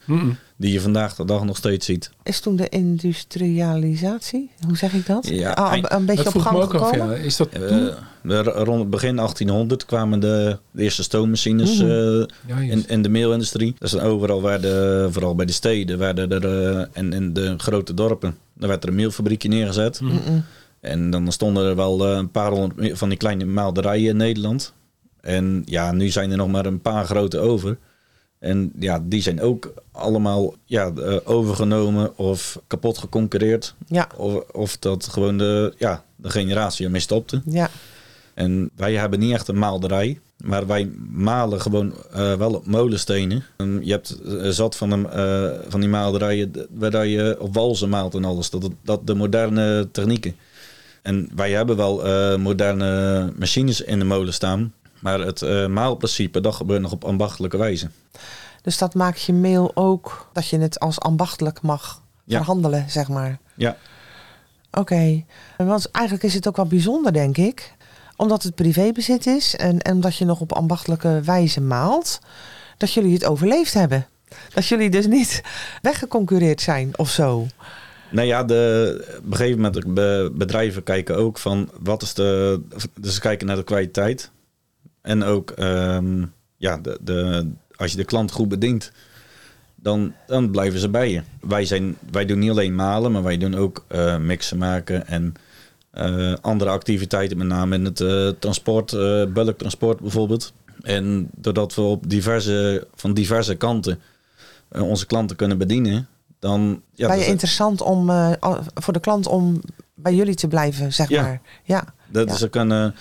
Die 0.58 0.72
je 0.72 0.82
vandaag 0.82 1.16
de 1.16 1.26
dag 1.26 1.44
nog 1.44 1.58
steeds 1.58 1.86
ziet. 1.86 2.12
Is 2.24 2.40
toen 2.40 2.56
de 2.56 2.70
industrialisatie, 2.70 4.50
hoe 4.68 4.78
zeg 4.78 4.94
ik 4.94 5.06
dat? 5.06 5.28
Ja, 5.28 5.52
Ah, 5.52 5.76
een, 5.78 5.96
een 5.96 6.06
beetje 6.06 6.24
Dat 6.24 6.36
op 6.36 6.42
gang 6.42 6.58
af, 6.58 6.70
gekomen? 6.70 7.08
ja. 7.10 7.14
Is 7.16 7.38
dat 7.38 7.48
Eh, 7.50 8.40
rond 8.44 8.80
het 8.80 8.90
begin 8.90 9.16
1800 9.16 9.86
kwamen 9.86 10.20
de, 10.20 10.58
de 10.72 10.84
eerste 10.84 11.04
stoommachines 11.04 11.78
Ja, 11.78 11.86
juist. 12.48 12.72
in, 12.72 12.84
in 12.88 13.02
de 13.02 13.10
meelindustrie. 13.10 13.76
Dus 13.80 14.00
overal 14.00 14.42
werden, 14.42 15.14
vooral 15.14 15.36
bij 15.36 15.46
de 15.46 15.52
steden 15.52 15.98
werden 15.98 16.32
er, 16.32 16.90
en 16.94 17.14
in 17.14 17.34
de 17.34 17.54
grote 17.58 17.94
dorpen, 17.94 18.38
daar 18.60 18.70
werd 18.70 18.84
er 18.84 18.90
een 18.90 18.96
meelfabriekje 18.96 19.50
neergezet. 19.50 20.02
En 20.80 21.10
dan 21.10 21.32
stonden 21.32 21.66
er 21.66 21.76
wel 21.76 22.06
eh, 22.08 22.18
een 22.18 22.32
paar 22.32 22.52
honderd 22.52 22.98
van 22.98 23.10
die 23.10 23.18
kleine 23.18 23.46
maalderijen 23.46 24.10
in 24.10 24.18
Nederland. 24.18 24.74
En 25.22 25.64
ja, 25.66 25.92
nu 25.92 26.10
zijn 26.10 26.32
er 26.32 26.38
nog 26.38 26.48
maar 26.48 26.66
een 26.66 26.82
paar 26.82 27.06
grote 27.06 27.40
over. 27.40 27.78
En 28.40 28.72
ja, 28.80 29.00
die 29.04 29.22
zijn 29.22 29.42
ook 29.42 29.74
allemaal 29.92 30.56
ja, 30.66 30.92
eh, 30.92 31.16
overgenomen 31.24 32.18
of 32.18 32.60
kapot 32.68 32.98
geconcureerd. 32.98 33.76
Ja, 33.88 34.08
Of, 34.18 34.44
of 34.52 34.78
dat 34.78 35.08
gewoon 35.08 35.38
de, 35.38 35.74
ja, 35.78 36.04
de 36.16 36.30
generatie 36.30 36.86
ermee 36.86 37.02
stopte. 37.02 37.42
ja. 37.46 37.70
En 38.34 38.70
wij 38.76 38.94
hebben 38.94 39.20
niet 39.20 39.34
echt 39.34 39.48
een 39.48 39.58
maalderij. 39.60 40.20
Maar 40.44 40.68
wij 40.68 40.92
malen 41.10 41.62
gewoon 41.62 41.94
eh, 42.12 42.34
wel 42.34 42.54
op 42.54 42.66
molenstenen. 42.66 43.44
En 43.58 43.80
je 43.84 43.92
hebt 43.92 44.22
eh, 44.22 44.50
zat 44.50 44.76
van, 44.76 44.92
een, 44.92 45.10
eh, 45.10 45.60
van 45.70 45.80
die 45.80 45.90
maalderijen 45.90 46.68
waar 46.70 47.06
je 47.06 47.36
op 47.40 47.54
walzen 47.54 47.90
maalt 47.90 48.16
en 48.16 48.26
alles. 48.26 48.50
Dat, 48.50 48.70
dat 48.82 49.08
de 49.08 49.16
moderne 49.16 49.92
technieken. 49.92 50.36
En 51.02 51.30
wij 51.36 51.52
hebben 51.52 51.76
wel 51.78 51.98
moderne 52.38 53.32
machines 53.38 53.82
in 53.82 54.00
de 54.00 54.06
molen 54.06 54.34
staan. 54.34 54.74
Maar 55.00 55.20
het 55.20 55.68
maalprincipe, 55.70 56.42
dat 56.42 56.56
gebeurt 56.56 56.82
nog 56.82 56.92
op 56.92 57.04
ambachtelijke 57.04 57.58
wijze. 57.58 57.90
Dus 58.62 58.78
dat 58.78 58.94
maakt 58.94 59.22
je 59.22 59.34
mail 59.34 59.72
ook 59.74 60.30
dat 60.34 60.48
je 60.48 60.60
het 60.60 60.80
als 60.80 61.00
ambachtelijk 61.00 61.62
mag 61.62 62.02
Ja. 62.24 62.38
verhandelen, 62.38 62.86
zeg 62.90 63.08
maar. 63.08 63.40
Ja, 63.56 63.78
Oké, 64.72 65.24
want 65.58 65.92
eigenlijk 65.92 66.26
is 66.26 66.34
het 66.34 66.48
ook 66.48 66.56
wel 66.56 66.66
bijzonder, 66.66 67.14
denk 67.14 67.38
ik. 67.38 67.74
Omdat 68.20 68.44
het 68.44 68.56
privébezit 68.56 69.26
is 69.26 69.56
en, 69.56 69.80
en 69.82 69.94
omdat 69.94 70.16
je 70.16 70.26
nog 70.26 70.40
op 70.40 70.54
ambachtelijke 70.54 71.22
wijze 71.26 71.62
maalt, 71.62 72.20
dat 72.78 72.94
jullie 72.94 73.14
het 73.14 73.26
overleefd 73.26 73.74
hebben. 73.74 74.08
Dat 74.54 74.66
jullie 74.66 74.90
dus 74.90 75.08
niet 75.08 75.42
weggeconcureerd 75.82 76.62
zijn 76.62 76.98
of 76.98 77.10
zo. 77.10 77.48
Nou 78.12 78.28
ja, 78.28 78.44
de, 78.44 78.96
op 79.18 79.32
een 79.32 79.36
gegeven 79.36 79.62
moment 79.62 79.94
be- 79.94 80.32
bedrijven 80.34 80.84
kijken 80.84 81.16
ook 81.16 81.38
van 81.38 81.70
wat 81.80 82.02
is 82.02 82.14
de. 82.14 82.62
Dus 83.00 83.14
ze 83.14 83.20
kijken 83.20 83.48
naar 83.48 83.56
de 83.56 83.64
kwaliteit. 83.64 84.32
En 85.02 85.24
ook 85.24 85.52
ehm, 85.52 86.26
ja, 86.58 86.78
de, 86.78 86.98
de, 87.02 87.50
als 87.76 87.92
je 87.92 87.98
de 87.98 88.06
klant 88.06 88.32
goed 88.32 88.50
bedient, 88.50 88.92
dan, 89.76 90.14
dan 90.28 90.52
blijven 90.52 90.80
ze 90.80 90.90
bij 90.90 91.12
je. 91.12 91.22
Wij, 91.42 91.66
zijn, 91.66 91.98
wij 92.12 92.26
doen 92.26 92.40
niet 92.40 92.50
alleen 92.50 92.76
malen, 92.76 93.12
maar 93.12 93.24
wij 93.24 93.38
doen 93.38 93.56
ook 93.56 93.86
eh, 93.88 94.18
mixen 94.18 94.58
maken 94.58 95.08
en 95.08 95.34
eh, 96.00 96.34
andere 96.42 96.70
activiteiten, 96.70 97.38
met 97.38 97.48
name 97.48 97.76
in 97.76 97.86
het 97.86 98.02
eh, 98.02 98.28
transport, 98.40 98.94
eh 98.94 99.24
bulktransport 99.26 100.00
bijvoorbeeld. 100.00 100.54
En 100.82 101.30
doordat 101.36 101.76
we 101.76 101.82
op 101.82 102.10
diverse, 102.10 102.88
van 102.96 103.14
diverse 103.14 103.56
kanten 103.56 104.00
eh, 104.70 104.82
onze 104.90 105.06
klanten 105.06 105.36
kunnen 105.36 105.58
bedienen, 105.58 106.08
dan. 106.40 106.82
Ja, 106.94 107.08
ben 107.08 107.16
je 107.18 107.22
dat- 107.22 107.32
interessant 107.32 107.82
om 107.82 108.10
eh, 108.10 108.32
voor 108.76 108.94
de 108.94 109.00
klant 109.00 109.28
om 109.28 109.62
bij 109.94 110.14
jullie 110.16 110.36
te 110.36 110.48
blijven, 110.48 110.94
zeg 110.94 111.10
Ja. 111.10 111.22
maar. 111.22 111.42
Ja, 111.64 111.84
Dat 112.08 112.30
Ja. 112.30 112.36
Ze 112.36 112.50
kunnen 112.50 112.96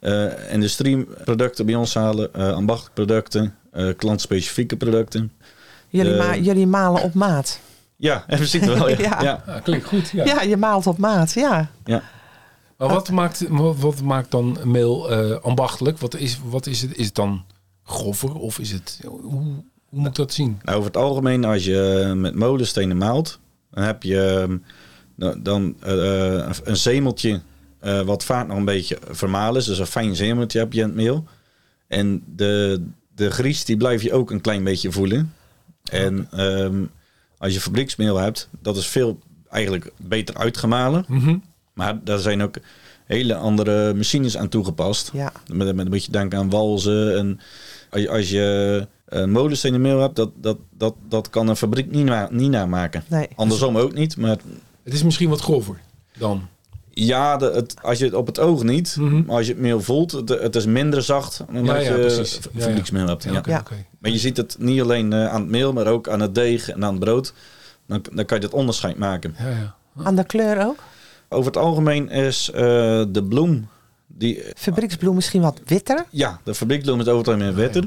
eh 0.00 0.52
industrieproducten 0.52 1.66
bij 1.66 1.74
ons 1.74 1.94
halen, 1.94 2.34
eh 2.34 2.52
ambachtelijke 2.52 2.92
producten, 3.04 3.54
eh 3.72 3.88
klantspecifieke 3.96 4.76
producten. 4.76 5.32
jullie, 5.88 6.12
De- 6.12 6.18
ma- 6.18 6.36
jullie 6.36 6.66
malen 6.66 7.02
op 7.02 7.14
maat. 7.14 7.60
Ja, 7.96 8.24
in 8.28 8.36
principe 8.36 8.66
wel. 8.66 8.88
Ja. 8.88 8.96
Ja. 9.08 9.22
ja. 9.22 9.42
Ja, 9.46 9.60
klinkt 9.60 9.86
goed, 9.86 10.10
ja. 10.10 10.24
Ja, 10.24 10.42
je 10.42 10.56
maalt 10.56 10.86
op 10.86 10.98
maat, 10.98 11.32
ja. 11.32 11.70
Maar 12.86 12.94
wat 12.94 13.10
maakt, 13.10 13.48
wat, 13.48 13.76
wat 13.78 14.02
maakt 14.02 14.30
dan 14.30 14.58
mail 14.64 15.10
eh, 15.10 15.36
ambachtelijk? 15.42 15.98
Wat 15.98 16.14
is, 16.14 16.38
wat 16.48 16.66
is 16.66 16.82
het? 16.82 16.96
Is 16.96 17.06
het 17.06 17.14
dan 17.14 17.44
grover 17.84 18.34
of 18.34 18.58
is 18.58 18.70
het... 18.72 19.00
Hoe, 19.06 19.20
hoe 19.22 19.42
moet 19.90 20.06
ik 20.06 20.14
dat 20.14 20.32
zien? 20.32 20.58
Nou, 20.62 20.76
over 20.78 20.88
het 20.88 20.96
algemeen, 21.02 21.44
als 21.44 21.64
je 21.64 22.12
met 22.16 22.34
molenstenen 22.34 22.96
maalt, 22.96 23.38
dan 23.70 23.84
heb 23.84 24.02
je 24.02 24.20
ehm, 25.16 25.42
dan- 25.42 25.74
eh, 25.80 26.48
een 26.64 26.76
zemeltje 26.76 27.40
eh, 27.80 28.00
wat 28.00 28.24
vaak 28.24 28.46
nog 28.48 28.56
een 28.56 28.64
beetje 28.64 28.98
vermalen 29.10 29.60
is. 29.60 29.66
Dus 29.66 29.78
een 29.78 29.86
fijn 29.86 30.16
zemeltje 30.16 30.58
heb 30.58 30.72
je 30.72 30.80
in 30.80 30.86
het 30.86 30.94
meel. 30.96 31.24
En 31.86 32.22
de, 32.36 32.84
de 33.14 33.30
gries 33.30 33.64
die 33.64 33.76
blijf 33.76 34.02
je 34.02 34.12
ook 34.12 34.30
een 34.30 34.40
klein 34.40 34.64
beetje 34.64 34.92
voelen. 34.92 35.34
En 35.90 36.28
ehm, 36.30 36.84
als 37.38 37.52
je 37.54 37.60
fabrieksmeel 37.60 38.16
hebt, 38.16 38.48
dat 38.60 38.76
is 38.76 38.86
veel 38.86 39.18
eigenlijk 39.50 39.92
beter 39.96 40.34
uitgemalen. 40.36 41.04
Mhm. 41.08 41.36
Maar 41.74 41.98
daar 42.04 42.18
zijn 42.18 42.42
ook 42.42 42.54
hele 43.04 43.34
andere 43.34 43.94
machines 43.94 44.36
aan 44.36 44.48
toegepast. 44.48 45.10
Ja, 45.12 45.32
Met, 45.52 45.74
met 45.74 45.84
een 45.84 45.90
beetje 45.90 46.12
denken 46.12 46.38
aan 46.38 46.50
walzen. 46.50 47.16
En 47.18 47.40
als 47.90 48.00
je, 48.02 48.08
als 48.10 48.30
je 48.30 48.86
een 49.06 49.30
molenstenen 49.30 49.80
meel 49.80 50.00
hebt, 50.00 50.16
dat, 50.16 50.30
dat, 50.40 50.56
dat, 50.76 50.94
dat 51.08 51.30
kan 51.30 51.48
een 51.48 51.56
fabriek 51.56 51.90
niet, 51.90 52.04
na, 52.04 52.28
niet 52.30 52.50
namaken. 52.50 53.04
nee. 53.08 53.28
Andersom 53.34 53.76
ook 53.78 53.94
niet. 53.94 54.16
Maar 54.16 54.36
Het 54.82 54.94
is 54.94 55.02
misschien 55.02 55.28
wat 55.28 55.40
grover 55.40 55.80
dan. 56.18 56.48
ja, 56.90 57.36
de, 57.36 57.50
het, 57.54 57.74
als 57.82 57.98
je 57.98 58.04
het 58.04 58.14
op 58.14 58.26
het 58.26 58.38
oog 58.38 58.62
niet, 58.62 58.96
Mhm. 58.98 59.24
maar 59.26 59.36
als 59.36 59.46
je 59.46 59.52
het 59.52 59.60
meel 59.62 59.80
voelt, 59.80 60.10
het, 60.12 60.28
het 60.28 60.56
is 60.56 60.66
minder 60.66 61.02
zacht 61.02 61.42
dan 61.52 61.64
Ja, 61.64 61.76
ja, 61.76 61.92
je 61.94 61.98
precies. 62.00 62.32
f- 62.38 62.44
Ja, 62.44 62.50
ja. 62.52 62.60
fabrieksmeel 62.64 63.06
hebt. 63.06 63.22
Ja, 63.24 63.32
Ja. 63.32 63.38
oké, 63.38 63.50
Ja. 63.50 63.58
oké. 63.58 63.74
Maar 63.98 64.10
je 64.10 64.18
ziet 64.18 64.36
het 64.36 64.56
niet 64.58 64.80
alleen 64.80 65.12
eh, 65.12 65.26
aan 65.28 65.40
het 65.40 65.50
meel, 65.50 65.72
maar 65.72 65.86
ook 65.86 66.08
aan 66.08 66.20
het 66.20 66.34
deeg 66.34 66.68
en 66.68 66.84
aan 66.84 66.90
het 66.94 67.04
brood. 67.04 67.32
Dan, 67.86 68.04
dan 68.12 68.24
kan 68.24 68.36
je 68.36 68.42
dat 68.44 68.52
onderscheid 68.54 68.96
maken. 68.98 69.34
Ja, 69.38 69.48
ja. 69.48 69.74
Aan 70.04 70.16
de 70.16 70.24
kleur 70.24 70.66
ook? 70.66 70.78
Over 71.28 71.46
het 71.46 71.56
algemeen 71.56 72.08
is 72.10 72.50
eh, 72.50 72.62
de 73.08 73.24
bloem 73.28 73.68
Die, 74.06 74.42
Fabrieksbloem 74.56 75.14
misschien 75.14 75.42
wat 75.42 75.60
witter. 75.66 76.04
ja, 76.10 76.40
de 76.44 76.54
fabrieksbloem 76.54 77.00
is 77.00 77.06
over 77.06 77.18
het 77.18 77.28
algemeen 77.28 77.54
witter. 77.54 77.84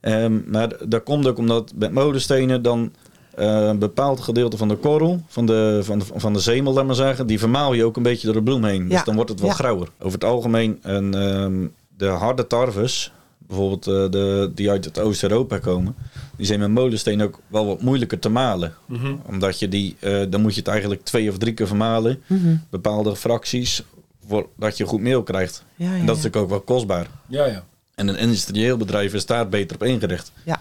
Ehm, 0.00 0.50
maar 0.50 0.88
dat 0.88 1.02
komt 1.02 1.26
ook 1.26 1.38
omdat 1.38 1.72
met 1.74 1.92
molenstenen 1.92 2.62
dan 2.62 2.92
eh, 3.34 3.46
een 3.66 3.78
bepaald 3.78 4.20
gedeelte 4.20 4.56
van 4.56 4.68
de 4.68 4.76
korrel, 4.76 5.22
van 5.26 5.46
de, 5.46 5.80
van 5.82 5.98
de, 5.98 6.04
van 6.14 6.32
de 6.32 6.38
zemel, 6.38 6.72
laat 6.72 6.86
maar 6.86 6.94
zeggen, 6.94 7.26
die 7.26 7.38
vermaal 7.38 7.72
je 7.72 7.84
ook 7.84 7.96
een 7.96 8.02
beetje 8.02 8.26
door 8.26 8.36
de 8.36 8.42
bloem 8.42 8.64
heen. 8.64 8.82
Ja. 8.82 8.88
Dus 8.88 9.04
dan 9.04 9.14
wordt 9.14 9.30
het 9.30 9.40
wel 9.40 9.48
Ja. 9.48 9.54
grauwer. 9.54 9.88
Over 9.98 10.12
het 10.12 10.24
algemeen, 10.24 10.78
een, 10.82 11.14
ehm, 11.14 11.66
de 11.96 12.06
harde 12.06 12.46
tarwes, 12.46 13.12
bijvoorbeeld 13.46 13.86
eh, 13.86 14.10
de, 14.10 14.50
die 14.54 14.70
uit 14.70 14.84
het 14.84 14.98
Oost-Europa 14.98 15.58
komen, 15.58 15.94
die 16.36 16.46
zijn 16.46 16.60
met 16.60 16.70
molensteen 16.70 17.22
ook 17.22 17.40
wel 17.46 17.66
wat 17.66 17.82
moeilijker 17.82 18.18
te 18.18 18.28
malen. 18.28 18.74
Mhm. 18.86 19.14
Omdat 19.26 19.58
je 19.58 19.68
die, 19.68 19.96
eh, 19.98 20.20
dan 20.28 20.40
moet 20.40 20.52
je 20.54 20.58
het 20.60 20.68
eigenlijk 20.68 21.04
twee 21.04 21.30
of 21.30 21.38
drie 21.38 21.54
keer 21.54 21.66
vermalen, 21.66 22.22
Mhm. 22.26 22.56
bepaalde 22.70 23.16
fracties, 23.16 23.82
voordat 24.28 24.76
je 24.76 24.84
goed 24.84 25.00
meel 25.00 25.22
krijgt. 25.22 25.64
Ja, 25.76 25.86
ja, 25.86 25.98
En 25.98 26.06
dat 26.06 26.16
is 26.16 26.22
ja. 26.22 26.28
natuurlijk 26.28 26.36
ook 26.36 26.48
wel 26.48 26.60
kostbaar. 26.76 27.06
Ja, 27.26 27.44
ja. 27.44 27.64
En 27.94 28.08
een 28.08 28.16
industrieel 28.16 28.76
bedrijf 28.76 29.14
is 29.14 29.26
daar 29.26 29.48
beter 29.48 29.76
op 29.76 29.82
ingericht. 29.82 30.32
Ja. 30.44 30.60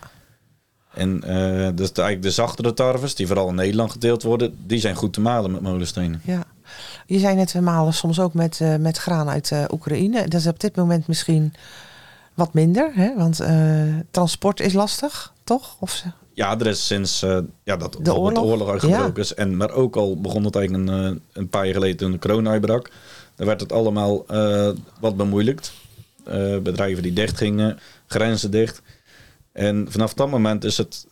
En 0.93 1.23
eh, 1.23 1.69
dus 1.75 1.93
de, 1.93 2.01
eigenlijk 2.01 2.21
de 2.21 2.31
zachtere 2.31 2.73
tarwes, 2.73 3.15
die 3.15 3.27
vooral 3.27 3.49
in 3.49 3.55
Nederland 3.55 3.91
geteeld 3.91 4.23
worden, 4.23 4.57
die 4.65 4.79
zijn 4.79 4.95
goed 4.95 5.13
te 5.13 5.21
malen 5.21 5.51
met 5.51 5.61
molenstenen. 5.61 6.21
Ja. 6.25 6.43
Je 7.05 7.19
zei 7.19 7.35
net, 7.35 7.51
we 7.51 7.59
malen 7.59 7.93
soms 7.93 8.19
ook 8.19 8.33
met, 8.33 8.61
eh, 8.61 8.75
met 8.75 8.97
graan 8.97 9.29
uit 9.29 9.51
eh, 9.51 9.63
Oekraïne. 9.71 10.27
Dat 10.27 10.39
is 10.39 10.47
op 10.47 10.59
dit 10.59 10.75
moment 10.75 11.07
misschien 11.07 11.53
wat 12.33 12.53
minder, 12.53 12.91
hè? 12.93 13.15
want 13.15 13.39
eh, 13.39 13.95
transport 14.11 14.59
is 14.59 14.73
lastig, 14.73 15.33
toch? 15.43 15.75
Of 15.79 16.03
Ja, 16.33 16.59
er 16.59 16.67
is 16.67 16.85
sinds 16.87 17.21
eh, 17.21 17.37
ja, 17.63 17.77
dat 17.77 17.97
de 18.01 18.15
oorlog? 18.15 18.69
uitgebroken 18.69 19.23
is. 19.23 19.33
En, 19.33 19.57
maar 19.57 19.71
ook 19.71 19.95
al 19.95 20.21
begon 20.21 20.43
het 20.43 20.55
eigenlijk 20.55 20.89
een, 20.89 21.03
eh, 21.15 21.19
een 21.33 21.49
paar 21.49 21.65
jaar 21.65 21.73
geleden 21.73 21.97
toen 21.97 22.11
de 22.11 22.19
corona 22.19 22.49
uitbrak. 22.51 22.91
Dan 23.35 23.47
werd 23.47 23.61
het 23.61 23.71
allemaal 23.71 24.25
wat 24.99 25.17
bemoeilijkt. 25.17 25.73
Bedrijven 26.63 27.03
die 27.03 27.13
dicht 27.13 27.37
gingen, 27.37 27.79
grenzen 28.07 28.51
dicht. 28.51 28.81
En 29.51 29.85
vanaf 29.89 30.13
dat 30.13 30.29
moment 30.29 30.63
is 30.63 30.77
het, 30.77 31.07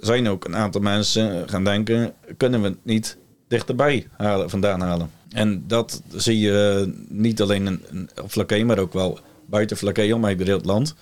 zijn 0.00 0.28
ook 0.28 0.44
een 0.44 0.56
aantal 0.56 0.80
mensen 0.80 1.48
gaan 1.48 1.64
denken... 1.64 2.12
kunnen 2.36 2.62
we 2.62 2.68
het 2.68 2.84
niet 2.84 3.16
dichterbij 3.48 4.06
halen, 4.16 4.50
vandaan 4.50 4.80
halen? 4.80 5.10
En 5.30 5.64
dat 5.66 6.02
zie 6.14 6.38
je 6.38 6.92
niet 7.08 7.40
alleen 7.42 7.66
in, 7.66 7.82
in- 7.90 8.10
op 8.22 8.30
Flaké, 8.30 8.64
maar 8.64 8.78
ook 8.78 8.92
wel 8.92 9.18
buiten 9.46 9.76
Flaké 9.76 10.12
om 10.12 10.20
door 10.20 10.46
heel 10.46 10.56
het 10.56 10.64
land. 10.64 10.94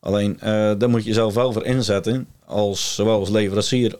Alleen 0.00 0.40
eh, 0.40 0.72
daar 0.78 0.90
moet 0.90 1.02
je 1.02 1.08
jezelf 1.08 1.34
wel 1.34 1.52
voor 1.52 1.64
inzetten, 1.64 2.26
als, 2.44 2.94
zowel 2.94 3.18
als 3.18 3.28
leverancier 3.28 3.98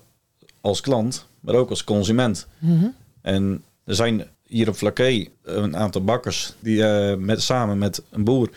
als 0.61 0.81
klant, 0.81 1.27
maar 1.41 1.55
ook 1.55 1.71
als 1.71 1.85
consument. 1.85 2.47
Mhm. 2.59 2.87
En 3.21 3.65
er 3.85 3.95
zijn 3.95 4.25
hier 4.47 4.69
op 4.69 4.75
Flaké 4.75 5.27
een 5.43 5.77
aantal 5.77 6.05
bakkers 6.05 6.55
die 6.59 6.85
eh, 6.85 7.17
met, 7.17 7.43
samen 7.43 7.79
met 7.79 8.03
een 8.11 8.25
boer 8.25 8.51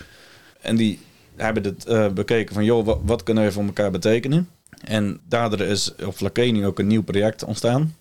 en 0.61 0.75
die 0.75 0.99
hebben 1.35 1.63
het 1.63 1.85
eh, 1.85 2.09
bekeken 2.09 2.53
van 2.53 2.63
joh, 2.63 2.85
wat, 2.85 2.99
wat 3.03 3.23
kunnen 3.23 3.43
we 3.43 3.51
voor 3.51 3.63
elkaar 3.63 3.91
betekenen? 3.91 4.49
En 4.83 5.19
daardoor 5.27 5.61
is 5.61 5.95
op 5.95 6.15
Flaké 6.15 6.41
nu 6.41 6.65
ook 6.65 6.79
een 6.79 6.87
nieuw 6.87 7.03
project 7.03 7.43
ontstaan. 7.43 7.95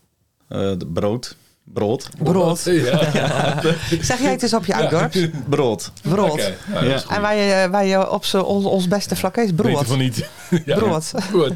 De 0.48 0.86
brood. 0.92 1.36
Brood. 1.64 2.08
Brood. 2.22 2.62
Ja. 2.64 3.60
Zeg 4.00 4.20
jij 4.20 4.30
het 4.30 4.42
eens 4.42 4.54
op 4.54 4.64
je 4.66 4.74
uitdorps? 4.74 5.18
Brood. 5.48 5.92
Brood. 6.02 6.52
Nou, 6.72 6.86
Ja. 6.86 6.94
is. 6.94 7.06
En 7.06 7.20
wij, 7.20 7.64
eh, 7.64 7.70
wij 7.70 7.94
eh, 7.94 8.12
op 8.12 8.24
ons, 8.44 8.64
ons 8.64 8.88
beste 8.88 9.16
vlakkees 9.16 9.52
brood. 9.52 9.70
Beter 9.72 9.86
van 9.86 9.98
niet. 9.98 10.28
Ja. 10.64 10.76
Brood. 10.78 11.12
Brood. 11.30 11.52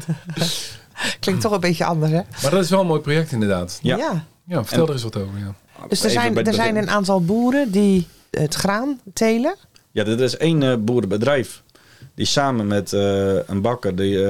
Klinkt 1.19 1.41
toch 1.41 1.51
een 1.51 1.59
beetje 1.59 1.85
anders, 1.85 2.11
hè? 2.11 2.21
Maar 2.41 2.51
dat 2.51 2.63
is 2.63 2.69
wel 2.69 2.79
een 2.79 2.87
mooi 2.87 3.01
project 3.01 3.31
inderdaad. 3.31 3.79
Ja. 3.81 4.23
Ja, 4.45 4.63
vertel 4.63 4.81
En- 4.81 4.87
er 4.87 4.93
eens 4.93 5.03
wat 5.03 5.15
over. 5.15 5.37
Ja. 5.39 5.55
Dus 5.87 6.03
er 6.03 6.09
zijn, 6.09 6.45
er 6.45 6.53
zijn 6.53 6.75
een 6.75 6.89
aantal 6.89 7.21
boeren 7.25 7.71
die 7.71 8.07
het 8.31 8.53
graan 8.55 8.99
telen. 9.13 9.55
Ja, 9.91 10.03
dit 10.03 10.19
is 10.19 10.37
één 10.37 10.63
eh, 10.63 10.75
boerenbedrijf. 10.79 11.63
Die 12.15 12.25
samen 12.25 12.67
met 12.67 12.93
eh, 12.93 13.35
een 13.47 13.61
bakker 13.61 13.95
die, 13.95 14.25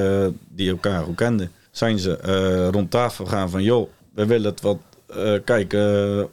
die 0.50 0.70
elkaar 0.70 1.04
goed 1.04 1.16
kenden, 1.16 1.52
zijn 1.72 2.00
ze 2.00 2.18
eh, 2.18 2.68
rond 2.72 2.92
tafel 2.92 3.26
gaan 3.26 3.50
van 3.50 3.64
joh, 3.64 3.90
we 4.14 4.26
willen 4.26 4.50
het 4.52 4.62
wat 4.62 4.78
eh, 5.10 5.34
kijken 5.44 6.18
eh, 6.20 6.24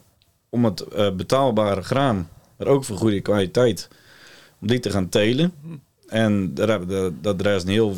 om 0.49 0.65
het 0.65 0.81
eh, 0.81 1.11
betaalbare 1.11 1.81
graan, 1.81 2.29
maar 2.57 2.67
ook 2.67 2.83
voor 2.83 2.97
goede 2.97 3.21
kwaliteit, 3.21 3.87
om 4.61 4.67
die 4.67 4.79
te 4.79 4.89
gaan 4.89 5.09
telen. 5.09 5.53
En 6.07 6.53
daar, 6.53 6.67
hebben 6.67 6.87
de, 6.87 7.13
dat, 7.21 7.41
er 7.41 7.55
is 7.55 7.63
een 7.63 7.69
heel 7.69 7.95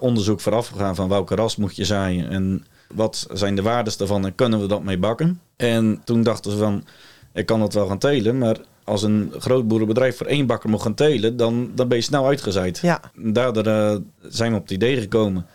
onderzoek 0.00 0.40
vooraf 0.40 0.66
gegaan 0.66 0.94
van 0.94 1.08
welke 1.08 1.34
ras 1.34 1.56
moet 1.56 1.76
je 1.76 1.84
zaaien 1.84 2.30
en 2.30 2.66
wat 2.94 3.26
zijn 3.32 3.54
de 3.54 3.62
waardes 3.62 3.96
daarvan 3.96 4.24
en 4.24 4.34
kunnen 4.34 4.60
we 4.60 4.66
dat 4.66 4.82
mee 4.82 4.98
bakken. 4.98 5.40
En 5.56 6.00
toen 6.04 6.22
dachten 6.22 6.50
ze 6.50 6.56
van, 6.56 6.84
ik 7.32 7.46
kan 7.46 7.60
dat 7.60 7.74
wel 7.74 7.86
gaan 7.86 7.98
telen, 7.98 8.38
maar 8.38 8.56
als 8.84 9.02
een 9.02 9.32
groot 9.38 9.68
boerenbedrijf 9.68 10.16
voor 10.16 10.26
één 10.26 10.46
bakker 10.46 10.70
moet 10.70 10.82
gaan 10.82 10.94
telen, 10.94 11.36
dan, 11.36 11.70
dan 11.74 11.88
ben 11.88 11.96
je 11.96 12.04
snel 12.04 12.26
uitgezaaid. 12.26 12.78
Ja. 12.78 13.00
Daardoor 13.14 14.00
zijn 14.20 14.50
we 14.50 14.56
op 14.56 14.62
het 14.62 14.70
idee 14.70 15.00
gekomen, 15.00 15.46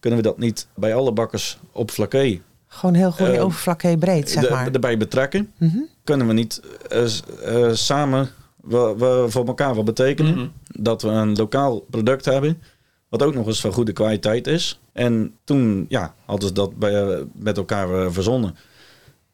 kunnen 0.00 0.18
we 0.18 0.24
dat 0.24 0.38
niet 0.38 0.66
bij 0.74 0.94
alle 0.94 1.12
bakkers 1.12 1.58
op 1.72 1.90
Flaké 1.90 2.40
Gewoon 2.74 2.94
heel 2.94 3.10
goed 3.10 3.26
Eh, 3.28 3.44
over 3.44 3.58
vlakke 3.58 3.96
breed, 3.98 4.30
zeg 4.30 4.42
de- 4.44 4.50
maar. 4.50 4.72
erbij 4.72 4.96
betrekken? 4.96 5.52
Mhm. 5.58 5.76
Kunnen 6.04 6.26
we 6.26 6.32
niet 6.32 6.60
eh, 6.88 7.04
eh, 7.44 7.74
samen 7.74 8.28
we, 8.60 8.94
we 8.98 9.24
voor 9.28 9.46
elkaar 9.46 9.74
wat 9.74 9.84
betekenen? 9.84 10.34
Mhm. 10.34 10.46
Dat 10.66 11.02
we 11.02 11.08
een 11.08 11.34
lokaal 11.36 11.80
product 11.90 12.24
hebben, 12.24 12.62
wat 13.08 13.22
ook 13.22 13.34
nog 13.34 13.46
eens 13.46 13.60
van 13.60 13.72
goede 13.72 13.92
kwaliteit 13.92 14.46
is. 14.46 14.80
En 14.92 15.34
toen 15.44 15.86
ja, 15.88 16.14
hadden 16.24 16.48
ze 16.48 16.54
dat 16.54 16.78
bij, 16.78 17.24
met 17.34 17.56
elkaar 17.56 18.12
verzonnen. 18.12 18.56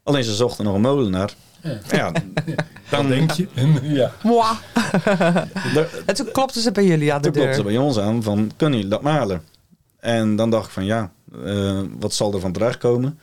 Alleen 0.03 0.25
ze 0.25 0.35
zochten 0.35 0.65
nog 0.65 0.75
een 0.75 0.81
molenaar. 0.81 1.35
Ja. 1.63 1.79
Ja, 1.91 2.13
dan 2.91 3.09
denk 3.09 3.31
je. 3.31 3.49
En, 3.55 3.79
ja. 3.95 4.13
En 6.07 6.15
toen 6.15 6.31
klopten 6.33 6.61
ze 6.63 6.73
bij 6.73 6.85
jullie 6.85 7.13
aan 7.13 7.23
de 7.23 7.31
Toen 7.31 7.33
klopte 7.37 7.55
ze 7.57 7.63
deur. 7.63 7.73
bij 7.73 7.81
ons 7.81 7.99
aan 7.99 8.23
van, 8.23 8.51
kunnen 8.57 8.77
jullie 8.79 8.93
dat 8.93 9.03
malen? 9.03 9.43
En 9.99 10.37
dan 10.37 10.51
dacht 10.51 10.67
ik 10.67 10.73
van, 10.73 10.85
ja, 10.85 11.11
eh, 11.45 11.81
wat 11.99 12.13
zal 12.15 12.35
er 12.35 12.41
van 12.41 12.53
terechtkomen? 12.53 13.19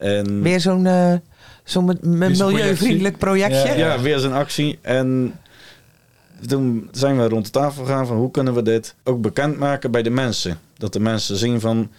En 0.00 0.42
Weer 0.42 0.60
zo'n 0.60 0.86
eh, 0.86 1.12
m- 1.74 2.18
Weer 2.18 2.34
zo'n 2.36 2.52
milieuvriendelijk 2.52 3.18
projectje. 3.18 3.68
Ja, 3.68 3.74
ja, 3.74 4.00
weer 4.00 4.18
zo'n 4.18 4.32
actie. 4.32 4.78
En 4.82 5.34
toen 6.46 6.88
zijn 6.92 7.18
we 7.18 7.28
rond 7.28 7.44
de 7.44 7.50
tafel 7.50 7.84
gegaan 7.84 8.06
van, 8.06 8.16
hoe 8.16 8.30
kunnen 8.30 8.54
we 8.54 8.62
dit 8.62 8.94
ook 9.04 9.20
bekendmaken 9.20 9.90
bij 9.90 10.02
de 10.02 10.10
mensen? 10.10 10.58
Dat 10.78 10.92
de 10.92 11.00
mensen 11.00 11.36
zien 11.36 11.60
van, 11.60 11.90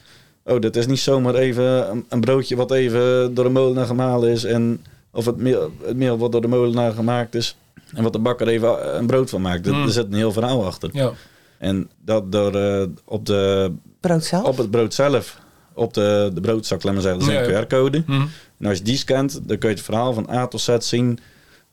oh, 0.46 0.60
dit 0.60 0.76
is 0.76 0.88
niet 0.88 1.00
zomaar 1.00 1.36
even 1.36 1.90
een, 1.92 2.06
een 2.10 2.20
broodje 2.20 2.56
wat 2.56 2.72
even 2.72 3.34
door 3.34 3.44
de 3.44 3.50
molenaar 3.52 3.86
gemalen 3.86 4.30
is. 4.30 4.44
En, 4.44 4.84
of 5.12 5.26
het 5.26 5.38
meel, 5.38 5.72
het 5.86 5.98
meel 5.98 6.18
wat 6.18 6.32
door 6.32 6.42
de 6.42 6.48
molenaar 6.48 6.92
gemaakt 6.94 7.36
is. 7.36 7.56
En 7.96 8.04
wat 8.04 8.14
de 8.14 8.20
bakker 8.20 8.48
even 8.48 8.98
een 8.98 9.08
brood 9.08 9.30
van 9.30 9.42
maakt. 9.42 9.68
Er- 9.68 9.74
Mm. 9.74 9.84
Er 9.86 9.92
zit 9.92 10.06
een 10.06 10.14
heel 10.14 10.32
verhaal 10.32 10.66
achter. 10.66 10.90
Ja. 10.94 11.12
En 11.58 11.90
dat 12.06 12.32
door 12.32 12.56
eh, 12.56 12.84
op, 13.06 13.26
de, 13.26 13.72
Brood 14.00 14.24
zelf. 14.26 14.44
op 14.48 14.58
het 14.58 14.72
brood 14.72 14.94
zelf, 14.94 15.40
op 15.82 15.94
de, 15.94 16.32
de 16.34 16.42
broodzak, 16.42 16.82
zeggen, 16.82 17.04
dat 17.04 17.22
is 17.22 17.28
een. 17.28 17.66
QR-code. 17.68 18.04
Mhm. 18.08 18.26
En 18.60 18.68
als 18.68 18.78
je 18.78 18.84
die 18.84 18.98
scant, 18.98 19.40
dan 19.44 19.58
kun 19.58 19.70
je 19.70 19.76
het 19.76 19.84
verhaal 19.84 20.14
van 20.14 20.30
A 20.30 20.48
tot 20.48 20.62
Z 20.62 20.78
zien 20.80 21.20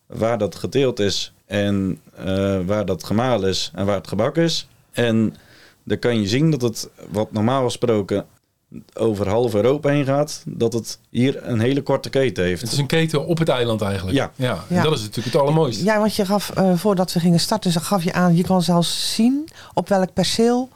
waar 0.07 0.39
dat 0.39 0.55
geteeld 0.55 1.01
is 1.01 1.33
en 1.47 2.01
eh, 2.17 2.59
waar 2.67 2.87
dat 2.87 3.05
gemalen 3.05 3.49
is 3.49 3.71
en 3.75 3.87
waar 3.87 3.97
het 3.97 4.09
gebakken 4.09 4.43
is. 4.43 4.69
En 4.93 5.35
dan 5.85 5.99
kan 5.99 6.21
je 6.21 6.29
zien 6.29 6.51
dat 6.51 6.63
het, 6.63 6.89
wat 7.11 7.33
normaal 7.33 7.65
gesproken 7.65 8.27
over 8.95 9.29
half 9.29 9.55
Europa 9.55 9.89
heen 9.89 10.05
gaat, 10.05 10.43
dat 10.47 10.73
het 10.73 10.99
hier 11.11 11.47
een 11.47 11.61
hele 11.61 11.83
korte 11.83 12.11
keten 12.11 12.45
heeft. 12.45 12.61
Het 12.63 12.73
is 12.73 12.79
een 12.79 12.87
keten 12.87 13.27
op 13.27 13.39
het 13.39 13.49
eiland 13.49 13.81
eigenlijk. 13.83 14.17
Ja. 14.17 14.31
ja. 14.37 14.65
En 14.69 14.77
Ja. 14.77 14.83
dat 14.83 14.93
is 14.93 15.01
natuurlijk 15.01 15.35
het 15.35 15.43
allermooiste. 15.43 15.85
Ja, 15.85 15.99
want 15.99 16.15
je 16.17 16.25
gaf, 16.27 16.51
eh, 16.51 16.73
voordat 16.77 17.13
we 17.13 17.21
gingen 17.21 17.41
starten, 17.41 17.73
gaf 17.73 18.05
je 18.05 18.13
aan, 18.13 18.37
je 18.37 18.43
kan 18.45 18.63
zelfs 18.63 19.15
zien 19.15 19.49
op 19.75 19.89
welk 19.89 20.13
perceel 20.13 20.69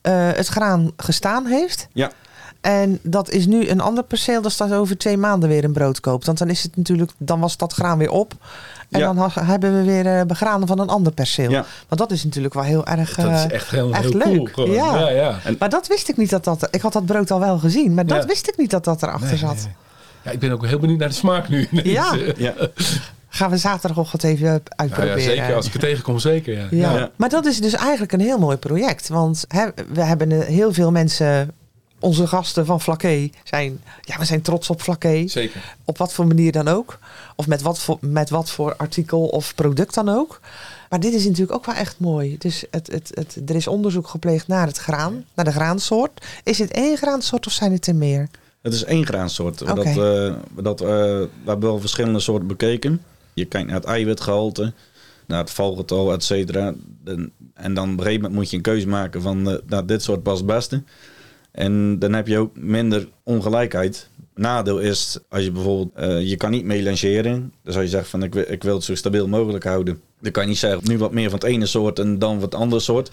eh, 0.00 0.32
het 0.32 0.46
graan 0.46 0.92
gestaan 0.96 1.46
heeft. 1.46 1.88
Ja. 1.92 2.10
En 2.60 2.98
dat 3.02 3.30
is 3.30 3.46
nu 3.46 3.68
een 3.68 3.80
ander 3.80 4.04
perceel, 4.04 4.42
dat 4.42 4.52
staat 4.52 4.72
over 4.72 4.98
twee 4.98 5.16
maanden 5.16 5.48
weer 5.48 5.64
een 5.64 5.72
brood 5.72 6.00
koopt. 6.00 6.26
Want 6.26 6.38
dan 6.38 6.48
is 6.48 6.62
het 6.62 6.76
natuurlijk, 6.76 7.10
dan 7.18 7.40
was 7.40 7.56
dat 7.56 7.72
graan 7.72 7.98
weer 7.98 8.10
op. 8.10 8.34
En 8.90 9.00
Ja. 9.00 9.12
dan 9.12 9.30
hebben 9.40 9.76
we 9.78 9.82
weer 9.84 10.06
eh 10.06 10.22
begranen 10.26 10.66
van 10.68 10.78
een 10.78 10.88
ander 10.88 11.12
perceel. 11.12 11.50
Ja. 11.50 11.64
Want 11.88 12.00
dat 12.00 12.10
is 12.10 12.24
natuurlijk 12.24 12.54
wel 12.54 12.62
heel 12.62 12.86
erg. 12.86 13.14
Dat 13.14 13.32
is 13.32 13.44
eh, 13.44 13.50
echt 13.50 13.70
heel, 13.70 13.92
echt 13.92 14.02
heel 14.02 14.12
leuk. 14.32 14.52
cool. 14.52 14.70
Ja. 14.72 15.08
Ja. 15.08 15.38
Maar 15.58 15.68
dat 15.70 15.86
wist 15.86 16.08
ik 16.08 16.16
niet 16.16 16.30
dat 16.30 16.44
dat. 16.44 16.68
Ik 16.70 16.80
had 16.80 16.92
dat 16.92 17.06
brood 17.06 17.30
al 17.30 17.40
wel 17.40 17.58
gezien, 17.58 17.94
maar 17.94 18.06
dat 18.06 18.24
wist 18.24 18.48
ik 18.48 18.56
niet 18.56 18.70
dat 18.70 18.84
dat 18.84 19.02
erachter 19.02 19.28
Nee, 19.28 19.38
zat. 19.38 19.54
nee, 19.54 19.64
nee. 19.64 19.74
Ja, 20.22 20.30
ik 20.30 20.38
ben 20.38 20.50
ook 20.52 20.66
heel 20.66 20.78
benieuwd 20.78 20.98
naar 20.98 21.08
de 21.08 21.14
smaak 21.14 21.48
nu. 21.48 21.68
Ja. 21.82 22.16
Ja, 22.36 22.54
Gaan 23.28 23.50
we 23.50 23.56
zaterdagochtend 23.56 24.22
even 24.24 24.62
uitproberen. 24.68 25.18
ja, 25.18 25.24
zeker. 25.24 25.54
Als 25.54 25.66
ik 25.66 25.72
het 25.72 25.80
tegenkom, 25.82 26.18
zeker. 26.18 26.52
Ja. 26.54 26.66
Ja. 26.70 26.96
Ja. 26.98 27.10
maar 27.16 27.28
dat 27.28 27.46
is 27.46 27.60
dus 27.60 27.72
eigenlijk 27.74 28.12
een 28.12 28.20
heel 28.20 28.38
mooi 28.38 28.56
project. 28.56 29.08
Want 29.08 29.44
hè, 29.48 29.66
we 29.92 30.02
hebben 30.02 30.32
eh, 30.32 30.38
heel 30.46 30.72
veel 30.72 30.90
mensen, 30.90 31.52
onze 32.06 32.26
gasten 32.26 32.66
van 32.66 32.80
Flaké, 32.80 33.30
zijn, 33.44 33.80
ja, 34.00 34.18
we 34.18 34.24
zijn 34.24 34.42
trots 34.42 34.70
op 34.70 34.82
Flaké. 34.82 35.28
Zeker. 35.28 35.74
Op 35.84 35.98
wat 35.98 36.12
voor 36.12 36.26
manier 36.26 36.52
dan 36.52 36.68
ook. 36.68 36.98
Of 37.36 37.46
met 37.46 37.62
wat 37.62 37.78
voor, 37.78 37.98
met 38.00 38.30
wat 38.30 38.50
voor 38.50 38.76
artikel 38.76 39.26
of 39.26 39.54
product 39.54 39.94
dan 39.94 40.08
ook. 40.08 40.40
Maar 40.88 41.00
dit 41.00 41.12
is 41.12 41.24
natuurlijk 41.24 41.52
ook 41.52 41.66
wel 41.66 41.74
echt 41.74 41.98
mooi. 41.98 42.38
Dus 42.38 42.64
het, 42.70 42.86
het, 42.92 43.10
het, 43.14 43.40
er 43.46 43.54
is 43.54 43.66
onderzoek 43.66 44.08
gepleegd 44.08 44.46
naar 44.46 44.66
het 44.66 44.76
graan, 44.76 45.24
naar 45.34 45.44
de 45.44 45.52
graansoort. 45.52 46.26
Is 46.44 46.58
het 46.58 46.70
één 46.70 46.96
graansoort 46.96 47.46
of 47.46 47.52
zijn 47.52 47.72
het 47.72 47.86
er 47.86 47.94
meer? 47.94 48.28
het 48.62 48.74
is 48.74 48.84
één 48.84 49.06
graansoort. 49.06 49.62
Oké. 49.62 49.74
Dat, 49.74 49.86
eh, 49.86 50.34
dat, 50.62 50.80
eh, 50.80 50.86
we 50.86 51.28
hebben 51.44 51.68
wel 51.68 51.80
verschillende 51.80 52.20
soorten 52.20 52.46
bekeken. 52.46 53.02
Je 53.32 53.44
kijkt 53.44 53.66
naar 53.66 53.76
het 53.76 53.84
eiwitgehalte, 53.84 54.72
naar 55.26 55.38
het 55.38 55.50
valgetal, 55.50 56.12
et 56.12 56.24
cetera. 56.24 56.74
En, 57.04 57.32
en 57.54 57.74
dan 57.74 57.84
op 57.84 57.98
een 57.98 58.02
gegeven 58.02 58.20
moment 58.20 58.34
moet 58.34 58.50
je 58.50 58.56
een 58.56 58.62
keuze 58.62 58.88
maken 58.88 59.22
van 59.22 59.42
nou, 59.66 59.84
dit 59.84 60.02
soort 60.02 60.22
past 60.22 60.38
het 60.38 60.46
beste. 60.46 60.82
En 61.56 61.98
dan 61.98 62.12
heb 62.12 62.26
je 62.26 62.38
ook 62.38 62.56
minder 62.56 63.08
ongelijkheid. 63.22 64.08
Nadeel 64.34 64.78
is, 64.78 65.18
als 65.28 65.44
je 65.44 65.50
bijvoorbeeld, 65.50 65.90
eh, 65.94 66.28
je 66.28 66.36
kan 66.36 66.50
niet 66.50 66.64
melangeren. 66.64 67.52
Dus 67.62 67.74
als 67.74 67.84
je 67.84 67.90
zegt 67.90 68.08
van 68.08 68.22
ik 68.22 68.34
wil, 68.34 68.44
ik 68.48 68.62
wil 68.62 68.74
het 68.74 68.84
zo 68.84 68.94
stabiel 68.94 69.28
mogelijk 69.28 69.64
houden. 69.64 70.00
Dan 70.20 70.32
kan 70.32 70.42
je 70.42 70.48
niet 70.48 70.58
zeggen, 70.58 70.80
nu 70.84 70.98
wat 70.98 71.12
meer 71.12 71.30
van 71.30 71.38
het 71.38 71.48
ene 71.48 71.66
soort 71.66 71.98
en 71.98 72.18
dan 72.18 72.40
wat 72.40 72.54
andere 72.54 72.80
soort. 72.80 73.10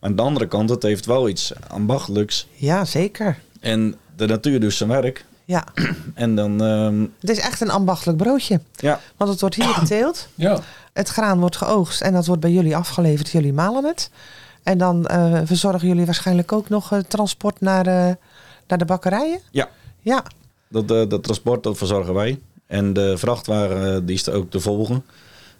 Aan 0.00 0.16
de 0.16 0.22
andere 0.22 0.48
kant, 0.48 0.70
het 0.70 0.82
heeft 0.82 1.06
wel 1.06 1.28
iets 1.28 1.52
ambachtelijks. 1.68 2.46
Ja, 2.54 2.84
zeker. 2.84 3.38
En 3.60 3.94
de 4.16 4.26
natuur 4.26 4.60
doet 4.60 4.72
zijn 4.72 4.88
werk. 4.88 5.24
Ja, 5.44 5.64
En 6.14 6.34
dan, 6.34 6.62
ehm, 6.62 7.06
het 7.20 7.30
is 7.30 7.38
echt 7.38 7.60
een 7.60 7.70
ambachtelijk 7.70 8.18
broodje. 8.18 8.60
ja, 8.76 9.00
Want 9.16 9.30
het 9.30 9.40
wordt 9.40 9.54
hier 9.54 9.74
geteeld. 9.74 10.28
Ja. 10.34 10.60
Het 10.92 11.08
graan 11.08 11.40
wordt 11.40 11.56
geoogst 11.56 12.00
en 12.00 12.12
dat 12.12 12.26
wordt 12.26 12.40
bij 12.42 12.52
jullie 12.52 12.76
afgeleverd. 12.76 13.30
Jullie 13.30 13.52
malen 13.52 13.84
het. 13.84 14.10
En 14.66 14.78
dan 14.78 15.06
eh, 15.06 15.40
verzorgen 15.44 15.88
jullie 15.88 16.04
waarschijnlijk 16.04 16.52
ook 16.52 16.68
nog 16.68 16.92
eh, 16.92 16.98
transport 16.98 17.60
naar, 17.60 17.86
eh, 17.86 18.14
naar 18.68 18.78
de 18.78 18.84
bakkerijen? 18.84 19.40
Ja. 19.50 19.68
Ja, 20.00 20.24
dat, 20.68 20.90
eh, 20.90 21.02
dat 21.08 21.22
transport 21.22 21.62
dat 21.62 21.78
verzorgen 21.78 22.14
wij. 22.14 22.40
En 22.66 22.92
de 22.92 23.18
vrachtwagen 23.18 24.06
die 24.06 24.14
is 24.14 24.26
er 24.26 24.34
ook 24.34 24.50
te 24.50 24.60
volgen. 24.60 25.04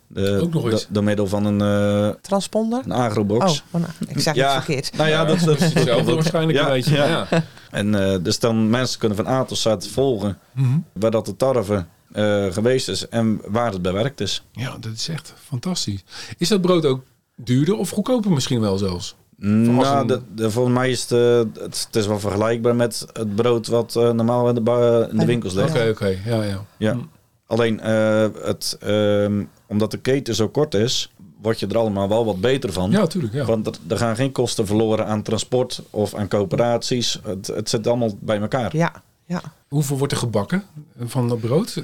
De, 0.06 0.40
Ook 0.42 0.52
nog 0.52 0.64
eens. 0.70 0.80
do- 0.82 0.92
Door 0.92 1.04
middel 1.04 1.26
van 1.26 1.44
een, 1.44 1.60
eh, 1.60 2.14
transponder. 2.20 2.82
een 2.84 2.92
agrobox. 2.92 3.44
Oh, 3.44 3.50
oh, 3.70 3.80
nou, 3.80 3.92
ik 4.08 4.20
zeg 4.20 4.34
Ja. 4.34 4.54
het 4.54 4.64
verkeerd. 4.64 4.96
Nou 4.96 5.08
ja, 5.08 5.24
dat, 5.24 5.38
dat, 5.40 5.58
Hetzelfde 5.58 6.14
waarschijnlijk 6.14 6.58
Ja, 6.58 6.64
een 6.66 6.72
beetje. 6.72 6.94
ja. 6.94 7.26
Ja. 7.30 7.42
En 7.70 7.94
eh, 8.12 8.18
dus 8.22 8.38
dan 8.38 8.70
mensen 8.70 8.98
kunnen 8.98 9.16
van 9.16 9.26
A 9.26 9.44
tot 9.44 9.58
Z 9.58 9.74
volgen 9.78 10.38
Mhm. 10.52 10.78
waar 10.92 11.10
dat 11.10 11.26
de 11.26 11.36
tarwe 11.36 11.84
eh, 12.12 12.44
geweest 12.52 12.88
is 12.88 13.08
en 13.08 13.40
waar 13.46 13.72
het 13.72 13.82
bewerkt 13.82 14.20
is. 14.20 14.42
ja, 14.52 14.76
dat 14.80 14.92
is 14.92 15.08
echt 15.08 15.32
fantastisch. 15.44 16.04
Is 16.38 16.48
dat 16.48 16.60
brood 16.60 16.84
ook 16.84 17.02
duurder 17.36 17.76
of 17.76 17.90
goedkoper 17.90 18.30
misschien 18.30 18.60
wel 18.60 18.78
zelfs? 18.78 19.16
Nou, 19.38 20.00
een- 20.00 20.06
de, 20.06 20.20
de, 20.34 20.50
volgens 20.50 20.74
mij 20.76 20.90
is 20.90 21.00
het, 21.00 21.12
eh, 21.12 21.38
het, 21.62 21.84
het 21.86 21.96
is 21.96 22.06
wel 22.06 22.18
vergelijkbaar 22.20 22.76
met 22.76 23.06
het 23.12 23.34
brood 23.34 23.66
wat 23.66 23.96
eh, 23.96 24.10
normaal 24.10 24.48
in 24.48 24.54
de, 24.54 24.60
ba- 24.60 25.08
in 25.10 25.18
de 25.18 25.24
winkels 25.26 25.52
ligt. 25.54 25.70
Oké, 25.70 25.88
oké. 25.90 26.06
Ja, 26.24 26.42
ja. 26.42 26.64
Ja. 26.76 26.92
Hm. 26.92 26.98
Alleen 27.46 27.80
eh, 27.80 28.26
het, 28.42 28.76
ehm, 28.80 29.44
omdat 29.66 29.90
de 29.90 29.98
keten 29.98 30.34
zo 30.34 30.48
kort 30.48 30.74
is, 30.74 31.12
word 31.42 31.60
je 31.60 31.66
er 31.66 31.78
allemaal 31.78 32.08
wel 32.08 32.24
wat 32.24 32.40
beter 32.40 32.72
van. 32.72 32.90
Ja, 32.90 32.98
natuurlijk. 32.98 33.34
Ja. 33.34 33.44
Want 33.44 33.66
er, 33.66 33.72
er 33.88 33.98
gaan 33.98 34.16
geen 34.16 34.32
kosten 34.32 34.66
verloren 34.66 35.06
aan 35.06 35.22
transport 35.22 35.82
of 35.90 36.14
aan 36.14 36.28
coöperaties. 36.28 37.20
Het, 37.24 37.46
het 37.46 37.68
zit 37.70 37.86
allemaal 37.86 38.10
bij 38.20 38.40
elkaar. 38.40 38.76
Ja, 38.76 38.92
ja. 39.26 39.42
Hoeveel 39.68 39.98
wordt 39.98 40.12
er 40.12 40.18
gebakken 40.18 40.64
van 40.98 41.28
dat 41.28 41.40
brood? 41.40 41.82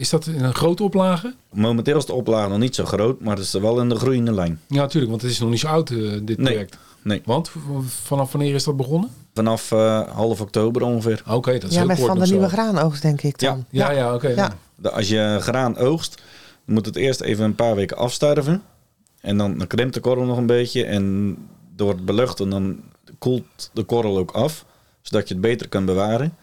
Is 0.00 0.10
dat 0.10 0.26
in 0.26 0.44
een 0.44 0.54
grote 0.54 0.82
oplage? 0.82 1.34
Momenteel 1.52 1.96
is 1.96 2.04
de 2.06 2.12
oplage 2.12 2.48
nog 2.48 2.58
niet 2.58 2.74
zo 2.74 2.84
groot, 2.84 3.20
maar 3.20 3.36
het 3.36 3.44
is 3.44 3.54
er 3.54 3.60
wel 3.60 3.80
in 3.80 3.88
de 3.88 3.94
groeiende 3.96 4.32
lijn. 4.32 4.60
Ja, 4.66 4.80
natuurlijk, 4.80 5.10
want 5.10 5.22
het 5.22 5.30
is 5.30 5.38
nog 5.38 5.50
niet 5.50 5.60
zo 5.60 5.66
oud, 5.66 5.90
eh, 5.90 5.96
dit 6.22 6.38
Nee. 6.38 6.46
project. 6.46 6.78
Nee, 7.02 7.22
Want 7.24 7.50
vanaf 7.86 8.32
wanneer 8.32 8.54
is 8.54 8.64
dat 8.64 8.76
begonnen? 8.76 9.10
vanaf 9.34 9.72
eh, 9.72 10.08
half 10.08 10.40
oktober 10.40 10.82
ongeveer. 10.82 11.22
Oké, 11.28 11.52
dat 11.52 11.62
is 11.62 11.70
ja 11.70 11.78
heel 11.78 11.86
met 11.86 11.96
kort 11.96 12.08
van 12.08 12.18
de 12.18 12.26
nieuwe 12.26 12.48
zo. 12.48 12.52
graanoogst, 12.52 13.02
denk 13.02 13.22
ik 13.22 13.38
dan. 13.38 13.64
Ja, 13.70 13.90
ja, 13.90 14.14
oké. 14.14 14.28
Ja. 14.28 14.52
Als 14.82 15.08
je 15.08 15.36
graan 15.40 15.76
oogst, 15.76 16.22
moet 16.64 16.86
het 16.86 16.96
eerst 16.96 17.20
even 17.20 17.44
een 17.44 17.54
paar 17.54 17.74
weken 17.74 17.96
afsterven. 17.96 18.62
En 19.20 19.36
dan, 19.36 19.58
dan 19.58 19.66
krimpt 19.66 19.94
de 19.94 20.00
korrel 20.00 20.24
nog 20.24 20.36
een 20.36 20.46
beetje. 20.46 20.84
En 20.84 21.36
door 21.76 21.88
het 21.88 22.04
beluchten 22.04 22.50
dan 22.50 22.80
koelt 23.18 23.70
de 23.72 23.82
korrel 23.82 24.18
ook 24.18 24.30
af. 24.30 24.64
Zodat 25.02 25.28
je 25.28 25.34
het 25.34 25.42
beter 25.42 25.68
kan 25.68 25.84
bewaren. 25.84 26.34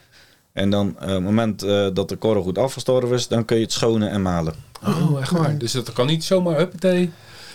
En 0.58 0.70
dan 0.70 0.96
eh, 1.00 1.08
op 1.08 1.14
het 1.14 1.24
moment 1.24 1.64
eh, 1.64 1.88
dat 1.94 2.10
de 2.10 2.16
korrel 2.16 2.44
goed 2.44 2.58
afgestorven 2.58 3.16
is, 3.16 3.28
dan 3.28 3.46
kun 3.46 3.58
je 3.58 3.64
het 3.64 3.72
schonen 3.72 4.10
en 4.10 4.22
malen. 4.22 4.54
Oh, 4.86 5.20
echt 5.22 5.32
waar. 5.32 5.58
Dus 5.58 5.72
dat 5.72 5.94
kan 5.94 6.06
niet 6.08 6.24
zomaar 6.24 6.58
huppatee 6.58 7.10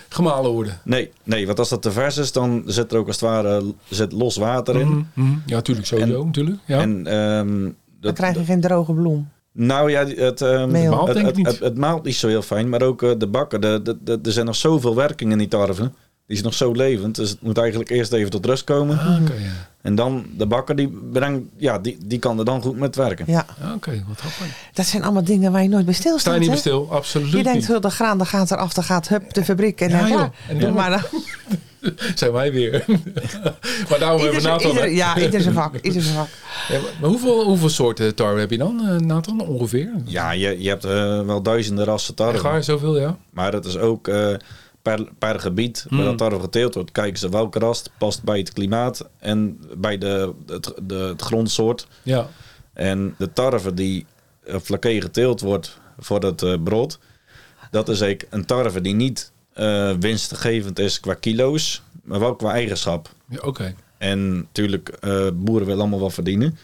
gemalen 0.09 0.51
worden. 0.51 0.81
Nee, 0.85 1.11
nee, 1.25 1.47
want 1.47 1.59
als 1.59 1.69
dat 1.69 1.83
te 1.83 1.93
vers 1.93 2.17
is, 2.17 2.33
dan 2.33 2.63
zit 2.67 2.93
er 2.93 2.99
ook 2.99 3.07
als 3.07 3.21
het 3.21 3.31
ware 3.31 3.65
zit 3.89 4.13
los 4.13 4.37
water 4.37 4.81
in. 4.81 4.89
Mhm, 4.89 5.03
mhm. 5.15 5.39
Ja, 5.47 5.55
natuurlijk, 5.55 5.87
sowieso. 5.87 6.19
En- 6.21 6.27
natuurlijk. 6.27 6.59
Ja. 6.67 6.81
En 6.81 7.07
ehm, 7.07 7.71
Dan 8.01 8.15
krijg 8.15 8.37
je 8.37 8.45
geen 8.45 8.61
droge 8.61 8.93
bloem. 8.93 9.29
Nou 9.53 9.91
ja, 9.91 10.07
het, 10.07 10.41
ehm, 10.41 10.71
Meel. 10.71 10.91
Maalt 10.91 11.07
het, 11.09 11.17
denk 11.17 11.29
ik 11.29 11.37
het, 11.37 11.37
niet. 11.37 11.47
het, 11.47 11.59
het 11.59 11.77
maalt 11.79 12.05
niet 12.05 12.15
zo 12.15 12.29
heel 12.29 12.43
fijn, 12.43 12.69
maar 12.69 12.83
ook 12.83 13.03
eh, 13.03 13.11
de 13.19 13.27
bakken. 13.27 13.61
De, 13.61 13.81
de, 13.83 13.97
de- 14.03 14.19
er 14.23 14.33
zijn 14.33 14.47
nog 14.47 14.57
zoveel 14.57 14.95
werkingen 14.95 15.33
in 15.33 15.39
die 15.39 15.49
tarwe. 15.49 15.91
Die 16.33 16.40
is 16.40 16.47
nog 16.47 16.55
zo 16.57 16.73
levend, 16.73 17.14
dus 17.14 17.31
het 17.31 17.42
moet 17.42 17.59
eigenlijk 17.59 17.90
eerst 17.90 18.12
even 18.12 18.31
tot 18.31 18.47
rust 18.47 18.64
komen. 18.64 18.99
Ah, 18.99 19.21
oké, 19.23 19.33
ja. 19.33 19.68
En 19.83 19.95
dan 19.95 20.27
de 20.37 20.47
bakker, 20.47 20.77
die, 20.77 20.88
brengt, 21.12 21.40
ja, 21.57 21.79
die, 21.79 21.99
die 22.05 22.18
kan 22.18 22.38
er 22.38 22.45
dan 22.45 22.62
goed 22.62 22.77
met 22.77 22.97
werken. 22.97 23.25
Ja, 23.29 23.47
Ah, 23.62 23.75
Oké, 23.75 24.05
wat 24.09 24.18
grappig. 24.21 24.57
dat 24.73 24.87
zijn 24.87 25.03
allemaal 25.03 25.25
dingen 25.25 25.53
waar 25.53 25.62
je 25.62 25.68
nooit 25.68 25.85
bij 25.85 25.95
Sta 25.95 26.03
stilstaat. 26.03 26.45
je 26.45 26.51
niet 26.51 26.59
stil? 26.59 26.87
Absoluut 26.90 27.31
Je 27.31 27.42
denkt, 27.42 27.53
niet. 27.59 27.66
"Huh, 27.66 27.81
de 27.81 27.90
graan 27.90 28.18
dat 28.18 28.27
gaat 28.27 28.51
eraf, 28.51 28.73
dan 28.73 28.85
gaat 28.85 29.09
hup, 29.09 29.33
de 29.35 29.45
fabriek 29.45 29.81
en 29.81 29.88
Ja, 29.90 30.09
dan. 30.09 30.33
En 30.49 30.59
dan- 30.61 30.73
maar 30.73 30.90
dan, 30.90 31.01
Zijn 32.14 32.33
wij 32.33 32.53
weer. 32.53 32.85
maar 33.88 33.99
daarom 33.99 34.21
hebben 34.21 34.40
we 34.42 34.49
Nathan. 34.49 34.71
ieder, 34.71 34.90
ja, 34.90 35.18
ieder 35.18 35.40
zijn 35.40 35.55
vak. 35.55 35.75
Ieder 35.83 36.03
zijn 36.03 36.14
vak. 36.14 36.29
Ja, 36.68 36.79
maar- 37.01 37.11
hoeveel, 37.11 37.45
hoeveel 37.45 37.68
soorten 37.68 38.14
tarwe 38.14 38.40
heb 38.40 38.51
je 38.51 38.59
dan, 38.59 38.81
eh, 38.88 38.97
Nathan? 38.97 39.40
Ongeveer? 39.40 39.90
Ja, 40.05 40.31
je, 40.31 40.62
je 40.62 40.68
hebt 40.68 40.85
eh, 40.85 41.21
wel 41.21 41.42
duizenden 41.42 41.85
rassen 41.85 42.14
tarwe. 42.14 42.40
waar, 42.40 42.62
zoveel, 42.62 42.99
ja? 43.01 43.16
Maar 43.31 43.53
het 43.53 43.64
is 43.64 43.79
ook 43.79 44.09
eh, 44.09 44.29
per, 44.83 45.09
per 45.18 45.40
gebied 45.40 45.87
waar 45.88 45.99
Hmm. 45.99 46.09
dat 46.09 46.18
tarwe 46.18 46.40
geteeld 46.40 46.75
wordt. 46.75 46.92
Kijken 46.92 47.18
ze 47.18 47.29
welke 47.29 47.59
ras 47.59 47.83
past 47.99 48.23
bij 48.23 48.38
het 48.38 48.53
klimaat 48.53 49.09
en 49.18 49.61
bij 49.77 49.99
de, 49.99 50.33
het, 50.47 50.73
de, 50.83 50.95
het 50.95 51.23
grondsoort. 51.23 51.87
Ja. 52.03 52.29
En 52.73 53.14
de 53.18 53.33
tarwe 53.33 53.75
die 53.75 54.07
vlakke 54.45 55.01
geteeld 55.01 55.40
wordt 55.40 55.79
voor 55.99 56.23
het 56.25 56.42
eh, 56.42 56.55
brood, 56.64 56.99
dat 57.71 57.88
is 57.88 58.01
eigenlijk 58.01 58.33
een 58.35 58.45
tarwe 58.45 58.81
die 58.81 58.95
niet 58.95 59.33
eh, 59.53 59.92
winstgevend 60.01 60.79
is 60.79 61.01
qua 61.01 61.14
kilo's, 61.14 61.83
maar 62.03 62.21
wel 62.21 62.37
qua 62.37 62.53
eigenschap. 62.53 63.09
ja 63.29 63.38
Oké. 63.40 63.75
En 63.99 64.37
natuurlijk, 64.37 64.88
eh, 64.88 65.29
boeren 65.35 65.66
willen 65.66 65.81
allemaal 65.81 66.01
wat 66.01 66.14
verdienen. 66.14 66.59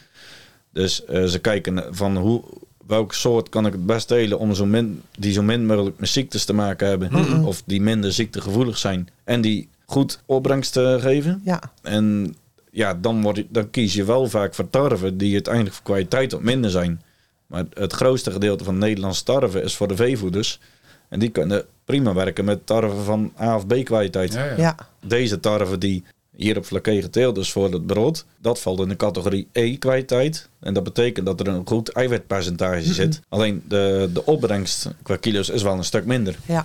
Dus 0.72 1.04
eh, 1.04 1.24
ze 1.24 1.38
kijken 1.38 1.94
van 1.94 2.16
hoe, 2.16 2.44
welke 2.88 3.14
soort 3.14 3.48
kan 3.48 3.66
ik 3.66 3.72
het 3.72 3.86
best 3.86 4.08
delen 4.08 4.38
om 4.38 4.54
zo 4.54 4.66
min, 4.66 5.02
die 5.18 5.32
zo 5.32 5.42
min 5.42 5.66
mogelijk 5.66 5.98
met 5.98 6.08
ziektes 6.08 6.44
te 6.44 6.52
maken 6.52 6.88
hebben. 6.88 7.44
Of 7.44 7.62
die 7.66 7.80
minder 7.80 8.12
ziektegevoelig 8.12 8.78
zijn. 8.78 9.08
En 9.24 9.40
die 9.40 9.68
goed 9.86 10.22
opbrengst 10.26 10.76
eh, 10.76 11.00
geven. 11.00 11.40
Ja, 11.44 11.60
En 11.82 12.34
ja, 12.70 12.94
dan, 12.94 13.22
word 13.22 13.36
je, 13.36 13.46
dan 13.48 13.70
kies 13.70 13.94
je 13.94 14.04
wel 14.04 14.28
vaak 14.28 14.54
voor 14.54 14.70
tarwe 14.70 15.16
die 15.16 15.32
uiteindelijk 15.32 15.74
voor 15.74 15.84
kwaliteit 15.84 16.32
wat 16.32 16.42
minder 16.42 16.70
zijn. 16.70 17.02
Maar 17.46 17.64
het 17.72 17.92
grootste 17.92 18.30
gedeelte 18.30 18.64
van 18.64 18.78
Nederlandse 18.78 19.24
tarwe 19.24 19.62
is 19.62 19.76
voor 19.76 19.88
de 19.88 19.96
veevoeders. 19.96 20.60
En 21.08 21.18
die 21.18 21.28
kunnen 21.28 21.64
prima 21.84 22.14
werken 22.14 22.44
met 22.44 22.66
tarwe 22.66 23.02
van 23.02 23.32
A 23.40 23.56
of 23.56 23.66
B 23.66 23.84
kwaliteit. 23.84 24.32
Ja, 24.32 24.44
ja. 24.44 24.56
ja. 24.56 24.76
Deze 25.06 25.40
tarwe 25.40 25.78
die 25.78 26.04
hier 26.38 26.56
op 26.56 26.66
vlakke 26.66 27.02
geteeld 27.02 27.36
is 27.36 27.52
voor 27.52 27.72
het 27.72 27.86
brood, 27.86 28.24
dat 28.40 28.60
valt 28.60 28.80
in 28.80 28.88
de 28.88 28.96
categorie 28.96 29.48
E 29.52 29.76
kwaliteit. 29.76 30.48
En 30.60 30.74
dat 30.74 30.84
betekent 30.84 31.26
dat 31.26 31.40
er 31.40 31.48
een 31.48 31.66
goed 31.66 31.88
eiwitpercentage 31.88 32.94
zit. 32.94 33.20
Alleen 33.28 33.62
de, 33.68 34.10
de 34.12 34.24
opbrengst 34.24 34.88
qua 35.02 35.16
kilo's 35.16 35.48
is 35.48 35.62
wel 35.62 35.72
een 35.72 35.84
stuk 35.84 36.04
minder. 36.04 36.36
ja. 36.46 36.64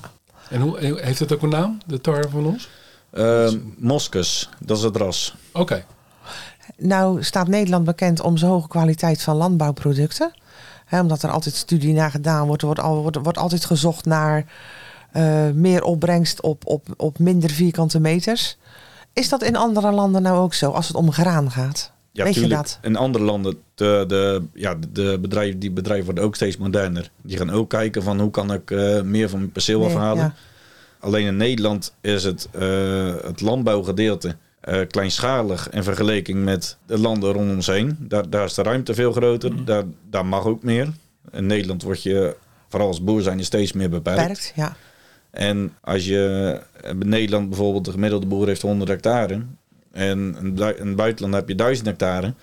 En 0.50 0.62
hoe, 0.62 0.80
heeft 0.80 1.20
het 1.20 1.34
ook 1.34 1.42
een 1.42 1.50
naam, 1.50 1.78
de 1.86 2.02
tarwe 2.02 2.30
van 2.30 2.46
ons? 2.46 2.70
Ehm 3.12 3.58
Moskus, 3.78 4.50
dat 4.60 4.78
is 4.78 4.84
het 4.84 4.96
ras. 4.96 5.36
Oké. 5.52 5.86
Nou 6.78 7.24
staat 7.24 7.48
Nederland 7.48 7.86
bekend 7.86 8.22
om 8.22 8.38
zijn 8.38 8.52
hoge 8.52 8.68
kwaliteit 8.68 9.22
van 9.22 9.36
landbouwproducten. 9.36 10.34
Hè, 10.86 11.00
omdat 11.00 11.24
er 11.24 11.30
altijd 11.30 11.56
studie 11.56 11.94
naar 11.94 12.12
gedaan 12.12 12.48
wordt. 12.48 12.62
Er 12.62 12.68
wordt, 12.68 12.82
al, 12.82 13.02
wordt, 13.02 13.18
wordt 13.18 13.38
altijd 13.38 13.66
gezocht 13.66 14.06
naar 14.06 14.46
eh, 15.12 15.50
meer 15.54 15.84
opbrengst 15.84 16.42
op, 16.42 16.68
op, 16.68 16.88
op 16.98 17.20
minder 17.20 17.50
vierkante 17.50 18.00
meters. 18.00 18.58
Is 19.14 19.30
dat 19.30 19.44
in 19.44 19.56
andere 19.56 19.92
landen 19.92 20.22
nou 20.22 20.38
ook 20.38 20.54
zo, 20.54 20.72
als 20.72 20.88
het 20.88 20.96
om 20.96 21.12
graan 21.12 21.52
gaat? 21.52 21.92
Ja, 22.12 22.24
Weet 22.24 22.36
je 22.36 22.48
dat? 22.48 22.80
In 22.82 22.96
andere 22.96 23.24
landen, 23.24 23.58
de, 23.76 24.04
de, 24.08 24.44
ja, 24.54 24.76
de 24.92 25.18
bedrijven, 25.22 25.60
die 25.60 25.72
bedrijven 25.72 26.06
worden 26.06 26.24
ook 26.24 26.36
steeds 26.36 26.58
moderner. 26.58 27.12
Die 27.22 27.38
gaan 27.38 27.50
ook 27.50 27.70
kijken 27.70 28.04
van 28.04 28.20
hoe 28.20 28.32
kan 28.32 28.54
ik 28.54 28.72
eh, 28.72 29.02
meer 29.02 29.30
van 29.30 29.40
mijn 29.40 29.52
perceel 29.52 29.80
Nee, 29.80 29.88
afhalen. 29.88 30.24
ja. 30.24 30.34
Alleen 31.00 31.26
in 31.26 31.38
Nederland 31.38 31.94
is 32.02 32.24
het, 32.24 32.48
eh, 32.52 33.14
het 33.24 33.42
landbouwgedeelte 33.42 34.36
eh, 34.60 34.80
kleinschalig 34.88 35.70
in 35.70 35.84
vergelijking 35.84 36.44
met 36.44 36.78
de 36.86 37.00
landen 37.00 37.32
rondom 37.32 37.56
ons 37.56 37.68
heen. 37.68 37.98
Daar, 38.00 38.30
daar 38.30 38.46
is 38.46 38.54
de 38.54 38.64
ruimte 38.64 38.94
veel 38.94 39.12
groter. 39.12 39.52
Mm. 39.54 39.66
Daar, 39.66 39.84
daar 40.10 40.26
mag 40.26 40.46
ook 40.46 40.64
meer. 40.64 40.88
In 41.32 41.46
Nederland 41.46 41.84
word 41.84 42.04
je, 42.04 42.36
vooral 42.70 42.88
als 42.88 43.04
boer 43.04 43.22
zijn, 43.22 43.38
je 43.38 43.44
steeds 43.44 43.74
meer 43.74 43.90
beperkt. 43.90 44.20
Beperkt, 44.20 44.54
ja. 44.56 44.76
En 45.34 45.74
als 45.82 46.06
je 46.06 46.60
in 46.84 47.10
Nederland 47.10 47.50
bijvoorbeeld, 47.50 47.86
de 47.86 47.92
gemiddelde 47.92 48.26
boer 48.26 48.48
heeft 48.48 48.62
100 48.62 48.90
hectare. 48.90 49.42
En 49.92 50.36
in 50.40 50.88
het 50.88 50.96
buitenland 50.96 51.34
heb 51.34 51.48
je 51.48 51.56
1000 51.56 51.88
hectare. 51.88 52.34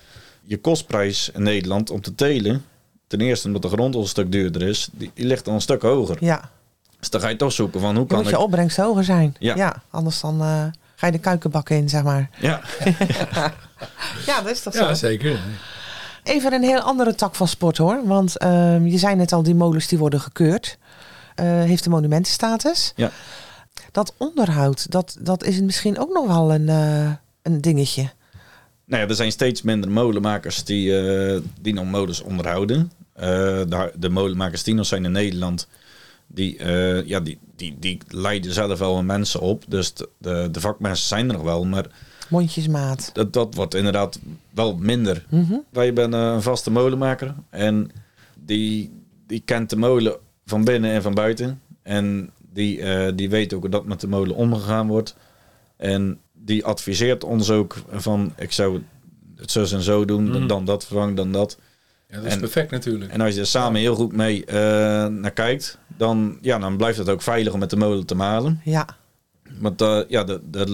Je 0.43 0.59
kostprijs 0.59 1.31
in 1.35 1.43
Nederland 1.43 1.91
om 1.91 2.01
te 2.01 2.15
telen, 2.15 2.65
ten 3.07 3.21
eerste 3.21 3.47
omdat 3.47 3.63
de 3.63 3.69
grond 3.69 3.95
al 3.95 4.01
een 4.01 4.09
stuk 4.09 4.33
duurder 4.33 4.63
is, 4.63 4.89
die, 4.93 5.11
die 5.15 5.27
ligt 5.27 5.49
al 5.49 5.55
een 5.55 5.61
stuk 5.61 5.83
hoger. 5.83 6.17
ja. 6.21 6.51
Dus 6.99 7.11
dan 7.11 7.21
ga 7.21 7.29
je 7.29 7.37
toch 7.37 7.53
zoeken 7.53 7.81
van 7.81 7.89
hoe 7.97 7.99
Dan 7.99 8.07
kan 8.07 8.17
moet 8.17 8.27
ik... 8.27 8.33
je 8.33 8.43
opbrengst 8.43 8.77
hoger 8.77 9.05
zijn. 9.05 9.37
Ja. 9.39 9.83
anders 9.91 10.21
dan 10.21 10.41
eh, 10.41 10.65
ga 10.97 11.07
je 11.07 11.13
de 11.13 11.19
kuikenbak 11.19 11.71
in, 11.71 11.89
zeg 11.89 12.03
maar. 12.03 12.31
Ja, 12.41 12.61
Ja, 14.27 14.41
dat 14.43 14.51
is 14.51 14.63
toch 14.63 14.75
zo. 14.75 14.85
Ja, 14.85 14.95
zeker. 14.95 15.39
Even 16.23 16.53
een 16.53 16.63
heel 16.63 16.81
andere 16.81 17.15
tak 17.15 17.35
van 17.35 17.49
sport 17.49 17.77
hoor. 17.77 18.01
Want 18.05 18.39
ehm, 18.39 18.87
je 18.87 18.99
zei 18.99 19.15
net 19.15 19.33
al, 19.33 19.43
die 19.43 19.55
molens 19.55 19.87
die 19.87 19.99
worden 19.99 20.21
gekeurd. 20.21 20.79
Eh, 21.35 21.47
heeft 21.47 21.85
de 21.85 21.91
monumentenstatus. 21.91 22.93
Ja. 22.97 23.11
dat 23.93 24.15
onderhoud, 24.17 24.91
dat, 24.91 25.17
dat 25.21 25.45
is 25.45 25.61
misschien 25.61 25.99
ook 25.99 26.13
nog 26.13 26.27
wel 26.27 26.53
een, 26.55 26.69
eh, 26.69 27.13
een 27.43 27.61
dingetje. 27.61 28.11
Nou 28.85 29.03
ja, 29.03 29.09
er 29.09 29.15
zijn 29.15 29.33
steeds 29.33 29.63
minder 29.63 29.91
molenmakers 29.91 30.65
die, 30.65 30.99
eh, 30.99 31.41
die 31.61 31.75
nog 31.75 31.85
molens 31.85 32.21
onderhouden. 32.21 32.93
De, 33.15 33.93
de 33.97 34.09
molenmakers 34.09 34.63
die 34.63 34.75
nog 34.75 34.87
zijn 34.87 35.05
in 35.05 35.13
Nederland, 35.13 35.69
die, 36.27 36.65
ja, 37.07 37.21
die, 37.21 37.39
die, 37.57 37.77
die 37.79 37.99
leiden 38.09 38.53
zelf 38.53 38.79
wel 38.79 39.03
mensen 39.03 39.41
op. 39.41 39.65
Dus 39.69 39.95
de, 39.95 40.09
de, 40.19 40.49
de 40.53 40.61
vakmensen 40.61 41.09
zijn 41.09 41.29
er 41.29 41.35
nog 41.35 41.43
wel, 41.43 41.65
maar 41.65 41.87
Mondjesmaat. 42.29 43.11
dat, 43.13 43.33
dat 43.33 43.55
wordt 43.55 43.75
inderdaad 43.75 44.19
wel 44.51 44.77
minder. 44.77 45.25
Mhm. 45.29 45.55
Wij 45.71 45.93
zijn 45.95 46.13
een 46.13 46.43
vaste 46.43 46.71
molenmaker 46.71 47.35
en 47.51 47.91
die, 48.35 48.93
die 49.27 49.43
kent 49.45 49.71
de 49.71 49.77
molen 49.77 50.17
van 50.51 50.65
binnen 50.65 50.91
en 50.91 51.03
van 51.03 51.15
buiten. 51.15 51.61
En 51.83 52.31
die, 52.53 52.81
eh, 52.83 53.13
die 53.15 53.31
weet 53.31 53.53
ook 53.55 53.61
hoe 53.61 53.71
dat 53.71 53.85
met 53.85 54.01
de 54.01 54.09
molen 54.09 54.35
omgegaan 54.37 54.87
wordt. 54.89 55.17
En 55.77 56.19
die 56.33 56.65
adviseert 56.65 57.25
ons 57.25 57.51
ook 57.51 57.77
van 57.91 58.33
ik 58.39 58.53
zou 58.53 58.83
het 59.37 59.51
zo 59.51 59.61
en 59.61 59.83
zo 59.83 60.05
doen, 60.05 60.29
Mhm. 60.29 60.47
dan 60.47 60.65
dat 60.65 60.87
vervangen, 60.87 61.15
dan 61.15 61.33
dat. 61.33 61.59
Ja, 62.09 62.17
dat 62.17 62.25
is 62.25 62.33
En- 62.33 62.39
perfect 62.41 62.71
natuurlijk. 62.71 63.13
En 63.13 63.21
als 63.21 63.35
je 63.35 63.41
er 63.41 63.47
samen 63.47 63.81
heel 63.81 63.95
goed 63.95 64.13
mee 64.13 64.45
eh, 64.45 64.57
naar 65.07 65.31
kijkt, 65.31 65.79
dan, 65.97 66.39
ja, 66.41 66.59
dan 66.59 66.77
blijft 66.77 66.99
het 66.99 67.09
ook 67.09 67.23
veilig 67.23 67.53
om 67.53 67.59
met 67.59 67.71
de 67.71 67.77
molen 67.77 68.07
te 68.07 68.15
malen. 68.15 68.61
Ja, 68.65 68.87
Want 69.59 69.81
eh, 69.83 70.01
ja, 70.09 70.25
de, 70.25 70.41
de, 70.51 70.65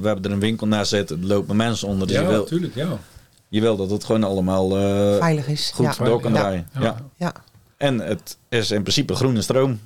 we 0.00 0.06
hebben 0.06 0.24
er 0.24 0.30
een 0.30 0.40
winkel 0.40 0.66
naast 0.66 0.90
zitten, 0.90 1.20
er 1.20 1.26
lopen 1.26 1.56
mensen 1.56 1.88
onder. 1.88 2.06
Dus 2.06 2.16
ja, 2.16 2.22
je, 2.22 2.28
wil, 2.28 2.38
natuurlijk, 2.40 2.74
ja. 2.74 2.98
je 3.48 3.60
wil 3.60 3.76
dat 3.76 3.90
het 3.90 4.04
gewoon 4.04 4.24
allemaal 4.24 4.76
eh, 4.78 5.16
veilig 5.16 5.48
is. 5.48 5.70
goed 5.74 5.96
ja. 5.96 6.04
door 6.04 6.20
kan 6.20 6.32
Ja. 6.32 6.38
draaien. 6.40 6.68
Ja. 6.80 6.96
Ja. 7.16 7.32
En 7.76 7.98
het 7.98 8.38
is 8.48 8.70
in 8.70 8.82
principe 8.82 9.14
groene 9.14 9.42
stroom. 9.42 9.80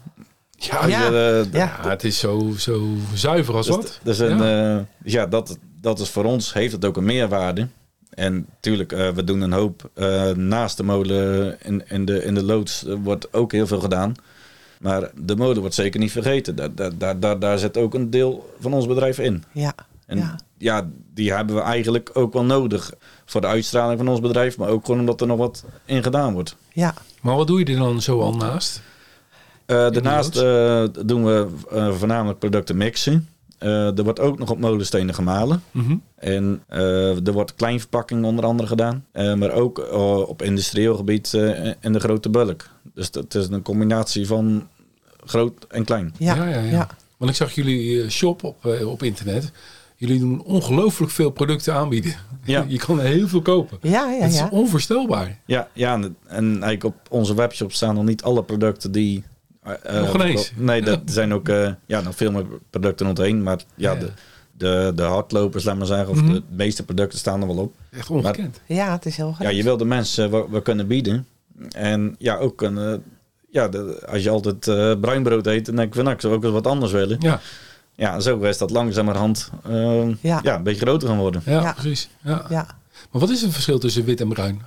Ja, 0.51 0.87
je, 0.87 0.95
eh, 0.95 1.53
Ja. 1.53 1.79
Ja, 1.83 1.89
het 1.91 2.05
is 2.05 2.19
zo, 2.19 2.53
zo 2.59 2.89
zuiver 3.15 3.55
als 3.55 3.67
Dus, 3.67 3.77
wat. 3.77 4.01
dus, 4.03 4.19
een, 4.19 4.39
Ja. 4.39 4.77
eh, 4.79 4.85
dus 5.03 5.13
ja, 5.13 5.27
dat, 5.27 5.59
dat 5.81 5.99
is 6.01 6.09
voor 6.09 6.25
ons, 6.25 6.53
heeft 6.53 6.73
het 6.73 6.85
ook 6.85 6.97
een 6.97 7.05
meerwaarde. 7.05 7.69
En 8.11 8.35
natuurlijk, 8.35 8.93
eh, 8.93 9.11
we 9.11 9.25
doen 9.25 9.41
een 9.41 9.53
hoop 9.53 9.91
eh, 9.95 10.31
naast 10.31 10.77
de 10.77 10.83
molen 10.83 11.57
in, 11.63 11.83
in, 11.89 12.05
de, 12.05 12.25
in 12.25 12.35
de 12.35 12.43
loods 12.45 12.85
wordt 13.03 13.33
ook 13.33 13.53
heel 13.53 13.67
veel 13.67 13.81
gedaan. 13.81 14.15
Maar 14.81 15.11
de 15.17 15.37
molen 15.37 15.61
wordt 15.61 15.75
zeker 15.75 16.01
niet 16.01 16.13
vergeten. 16.13 16.57
Daar, 16.57 16.75
daar, 16.75 16.99
daar, 16.99 17.21
daar, 17.21 17.39
daar 17.39 17.59
zit 17.59 17.77
ook 17.77 17.95
een 17.95 18.11
deel 18.11 18.55
van 18.61 18.73
ons 18.73 18.87
bedrijf 18.87 19.19
in. 19.19 19.45
Ja. 19.53 19.73
En 20.07 20.19
Ja. 20.19 20.39
Ja. 20.59 20.89
die 21.15 21.33
hebben 21.33 21.55
we 21.57 21.63
eigenlijk 21.63 22.11
ook 22.13 22.33
wel 22.33 22.45
nodig 22.45 22.93
voor 23.25 23.41
de 23.41 23.47
uitstraling 23.47 23.99
van 23.99 24.09
ons 24.09 24.21
bedrijf. 24.21 24.59
Maar 24.59 24.69
ook 24.69 24.85
gewoon 24.85 25.01
omdat 25.01 25.21
er 25.21 25.27
nog 25.27 25.39
wat 25.39 25.65
in 25.85 26.03
gedaan 26.03 26.33
wordt. 26.33 26.57
ja. 26.73 26.95
Maar 27.21 27.37
wat 27.37 27.47
doe 27.47 27.59
je 27.59 27.65
er 27.65 27.77
dan 27.79 28.03
zo 28.03 28.21
al 28.21 28.37
naast? 28.37 28.83
Eh, 29.67 29.77
daarnaast 29.91 30.37
eh, 30.37 30.85
doen 31.07 31.25
we 31.25 31.47
eh, 31.71 31.93
voornamelijk 31.93 32.39
producten 32.39 32.77
mixen. 32.77 33.29
Eh, 33.59 33.99
er 33.99 34.05
wordt 34.05 34.21
ook 34.21 34.39
nog 34.39 34.51
op 34.51 34.59
molenstenen 34.59 35.15
gemalen. 35.15 35.63
Mhm. 35.71 35.97
En 36.15 36.63
eh, 36.69 37.27
er 37.27 37.33
wordt 37.33 37.55
kleinverpakking 37.55 38.25
onder 38.25 38.45
andere 38.45 38.69
gedaan. 38.69 39.05
Eh, 39.13 39.35
maar 39.35 39.51
ook 39.53 39.79
eh, 39.79 40.19
op 40.29 40.43
industrieel 40.43 40.97
gebied 40.97 41.33
in 41.81 41.93
de 41.93 42.01
grote 42.01 42.29
bulk. 42.29 42.69
Dus 42.95 43.11
dat 43.11 43.35
is 43.35 43.49
een 43.49 43.63
combinatie 43.63 44.27
van 44.27 44.69
groot 45.25 45.65
en 45.69 45.85
klein. 45.85 46.15
Ja. 46.19 46.35
Ja, 46.35 46.45
ja, 46.49 46.61
ja. 46.61 46.71
Ja. 46.71 46.89
Want 47.17 47.31
ik 47.31 47.37
zag 47.37 47.53
jullie 47.53 48.11
shop 48.11 48.45
op, 48.45 48.65
op 48.85 49.03
internet. 49.03 49.53
Jullie 50.01 50.19
doen 50.19 50.43
ongelooflijk 50.45 51.13
veel 51.13 51.31
producten 51.31 51.75
aanbieden. 51.75 52.15
Ja. 52.45 52.65
Je 52.69 52.79
kan 52.79 53.01
er 53.01 53.07
heel 53.07 53.29
veel 53.29 53.43
kopen. 53.43 53.79
Ja, 53.83 54.11
ja, 54.11 54.23
Het 54.23 54.33
is 54.33 54.39
ja. 54.39 54.49
onvoorstelbaar. 54.51 55.39
Ja, 55.45 55.69
ja 55.73 55.93
en, 55.95 56.17
en 56.27 56.45
eigenlijk 56.63 56.85
op 56.85 56.95
onze 57.11 57.35
webshop 57.35 57.73
staan 57.73 57.95
nog 57.95 58.05
niet 58.05 58.23
alle 58.23 58.43
producten 58.43 58.93
die... 58.93 59.25
eh, 59.63 60.01
Nog 60.01 60.11
geen 60.11 60.21
eens? 60.21 60.53
Nee, 60.57 60.83
er 60.83 61.01
zijn 61.19 61.33
ook 61.35 61.49
eh, 61.49 61.71
ja, 61.87 62.01
nog 62.01 62.15
veel 62.17 62.31
meer 62.33 62.45
producten 62.71 63.07
rondheen. 63.07 63.43
Maar 63.43 63.59
ja. 63.75 63.95
De, 63.95 64.11
de, 64.53 64.93
de 64.95 65.03
hardlopers, 65.03 65.65
laat 65.65 65.77
maar 65.77 65.87
zeggen, 65.87 66.09
of 66.09 66.23
Mhm. 66.23 66.33
de 66.33 66.43
meeste 66.51 66.85
producten 66.85 67.19
staan 67.19 67.41
er 67.41 67.47
wel 67.47 67.57
op. 67.59 67.75
Echt 67.91 68.11
ongekend. 68.11 68.61
Ja, 68.67 68.93
het 68.93 69.07
is 69.07 69.17
heel 69.17 69.33
groot. 69.33 69.49
Ja, 69.51 69.57
je 69.57 69.63
wil 69.63 69.77
de 69.77 69.85
mensen 69.85 70.31
wat 70.31 70.47
we 70.51 70.63
kunnen 70.63 70.87
bieden. 70.87 71.27
En 71.77 72.15
ja, 72.19 72.37
ook 72.37 72.63
een, 72.63 72.79
eh, 72.79 72.95
ja, 73.51 73.69
de, 73.69 74.03
als 74.09 74.23
je 74.23 74.31
altijd 74.31 74.69
eh 74.69 74.93
bruinbrood 75.01 75.47
eet, 75.47 75.67
dan 75.67 75.75
denk 75.77 75.89
ik 75.89 75.95
van 75.95 76.03
nou, 76.05 76.15
ik 76.17 76.21
zou 76.23 76.35
ook 76.35 76.45
eens 76.45 76.53
wat 76.53 76.67
anders 76.67 76.93
willen. 76.93 77.17
Ja, 77.21 77.41
Ja, 77.99 78.21
zo 78.21 78.39
is 78.39 78.59
dat 78.59 78.71
langzamerhand 78.71 79.51
eh, 79.69 80.09
Ja. 80.21 80.41
ja. 80.43 80.55
een 80.57 80.63
beetje 80.63 80.81
groter 80.81 81.09
gaan 81.09 81.19
worden. 81.19 81.43
ja, 81.45 81.61
Ja. 81.61 81.73
precies. 81.73 82.09
Ja. 82.23 82.45
Ja. 82.49 82.67
Maar 83.11 83.21
wat 83.21 83.31
is 83.31 83.43
het 83.43 83.53
verschil 83.53 83.79
tussen 83.79 84.05
wit 84.05 84.21
en 84.21 84.29
bruin? 84.29 84.63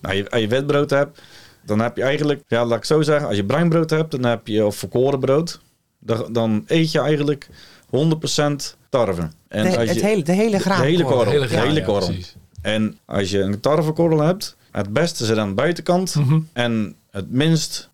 Nou, 0.00 0.14
je, 0.16 0.30
als 0.30 0.40
je 0.40 0.48
witbrood 0.48 0.90
hebt, 0.90 1.20
dan 1.64 1.78
heb 1.78 1.96
je 1.96 2.02
eigenlijk, 2.02 2.42
ja, 2.48 2.64
laat 2.64 2.78
ik 2.78 2.84
zo 2.84 3.02
zeggen, 3.02 3.26
als 3.28 3.36
je 3.36 3.44
bruinbrood 3.44 3.90
hebt, 3.90 4.10
dan 4.10 4.24
heb 4.24 4.46
je 4.46 4.64
of 4.66 4.76
volkoren 4.76 5.18
brood, 5.20 5.60
dan, 5.98 6.32
dan 6.32 6.64
eet 6.66 6.92
je 6.92 7.00
eigenlijk 7.00 7.48
100% 7.90 8.76
tarwe. 8.88 9.28
En 9.48 9.62
De, 9.70 9.78
als 9.78 9.88
het 9.88 9.98
je, 9.98 10.04
hele, 10.06 10.22
de 10.22 10.32
hele 10.32 10.58
graad. 10.58 10.78
de 10.78 10.84
hele 10.84 11.02
korrel. 11.04 11.24
De 11.24 11.30
hele 11.30 11.40
de 11.46 11.48
graan, 11.48 11.66
hele 11.66 11.80
ja, 11.80 11.84
korrel. 11.86 12.06
precies. 12.08 12.34
En 12.62 12.98
als 13.04 13.30
je 13.30 13.40
een 13.40 13.60
tarwekorrel 13.60 14.20
hebt, 14.20 14.56
het 14.70 14.92
beste 14.92 15.24
zit 15.24 15.36
aan 15.36 15.48
de 15.48 15.54
buitenkant 15.54 16.14
Mhm. 16.14 16.38
en 16.52 16.94
het 17.10 17.30
minst, 17.30 17.88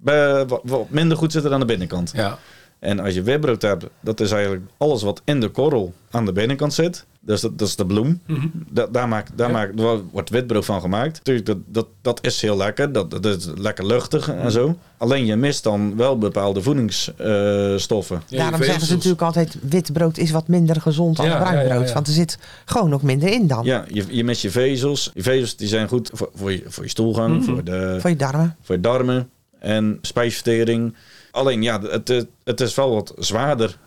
wat 0.62 0.90
minder 0.90 1.16
goed 1.16 1.32
zit 1.32 1.44
er 1.44 1.52
aan 1.52 1.60
de 1.60 1.66
binnenkant. 1.66 2.10
Ja, 2.14 2.38
En 2.82 3.00
als 3.00 3.14
je 3.14 3.22
witbrood 3.22 3.62
hebt, 3.62 3.84
dat 4.00 4.20
is 4.20 4.30
eigenlijk 4.30 4.62
alles 4.76 5.02
wat 5.02 5.22
in 5.24 5.40
de 5.40 5.48
korrel 5.48 5.92
aan 6.10 6.24
de 6.24 6.32
binnenkant 6.32 6.74
zit. 6.74 7.04
Dus 7.20 7.40
dat, 7.40 7.58
dat 7.58 7.68
is 7.68 7.76
de 7.76 7.86
bloem. 7.86 8.20
Mhm. 8.26 8.46
Da- 8.70 8.86
daar 8.86 9.08
maakt, 9.08 9.30
daar 9.34 9.46
Ja. 9.48 9.52
maakt, 9.54 9.76
daar 9.76 9.96
wordt 10.12 10.30
witbrood 10.30 10.64
van 10.64 10.80
gemaakt. 10.80 11.16
Natuurlijk, 11.16 11.46
dat, 11.46 11.56
dat, 11.66 11.86
dat 12.00 12.26
is 12.26 12.40
heel 12.40 12.56
lekker. 12.56 12.92
Dat, 12.92 13.10
dat 13.10 13.24
is 13.24 13.48
lekker 13.54 13.86
luchtig 13.86 14.28
en 14.28 14.50
zo. 14.50 14.76
Alleen 14.96 15.26
je 15.26 15.36
mist 15.36 15.62
dan 15.62 15.96
wel 15.96 16.18
bepaalde 16.18 16.62
voedingsstoffen. 16.62 18.22
Ja, 18.28 18.38
Daarom 18.38 18.62
zeggen 18.62 18.86
ze 18.86 18.92
natuurlijk 18.94 19.22
altijd, 19.22 19.56
wit 19.68 19.92
brood 19.92 20.18
is 20.18 20.30
wat 20.30 20.48
minder 20.48 20.80
gezond 20.80 21.16
dan 21.16 21.26
Ja, 21.26 21.38
bruin 21.38 21.54
ja, 21.56 21.60
ja, 21.62 21.68
brood. 21.74 21.88
ja. 21.88 21.94
Want 21.94 22.06
er 22.06 22.12
zit 22.12 22.38
gewoon 22.64 22.88
nog 22.90 23.02
minder 23.02 23.28
in 23.32 23.46
dan. 23.46 23.64
ja, 23.64 23.84
je, 23.88 24.04
je 24.08 24.24
mist 24.24 24.42
je 24.42 24.50
vezels. 24.50 25.10
Je 25.14 25.22
vezels 25.22 25.56
die 25.56 25.68
zijn 25.68 25.88
goed 25.88 26.10
voor, 26.12 26.30
voor, 26.34 26.52
je, 26.52 26.62
voor 26.66 26.84
je 26.84 26.90
stoelgang, 26.90 27.34
Mhm. 27.36 27.44
voor, 27.44 27.64
de, 27.64 27.96
Voor 28.00 28.10
je 28.10 28.16
darmen. 28.16 28.56
voor 28.62 28.74
je 28.74 28.80
darmen 28.80 29.30
en 29.58 29.98
spijsvertering. 30.00 30.94
Alleen 31.32 31.62
ja, 31.62 31.80
het, 31.82 32.26
het, 32.44 32.60
is 32.60 32.74
wel 32.74 32.94
wat 32.94 33.14
zwaarder. 33.18 33.78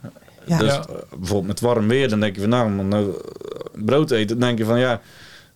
Ja. 0.46 0.58
Dus 0.58 0.74
Ja. 0.74 0.80
eh, 0.88 0.96
bijvoorbeeld 1.10 1.48
met 1.48 1.60
warm 1.60 1.88
weer, 1.88 2.10
dan 2.10 2.20
denk 2.20 2.36
je 2.36 2.42
van 2.42 2.50
nou, 2.50 2.70
man, 2.70 2.88
nou, 2.88 3.10
eh, 3.10 3.84
brood 3.86 4.12
eten. 4.12 4.28
Dan 4.40 4.48
denk 4.48 4.58
je 4.58 4.66
van 4.66 4.80
ja, 4.80 5.02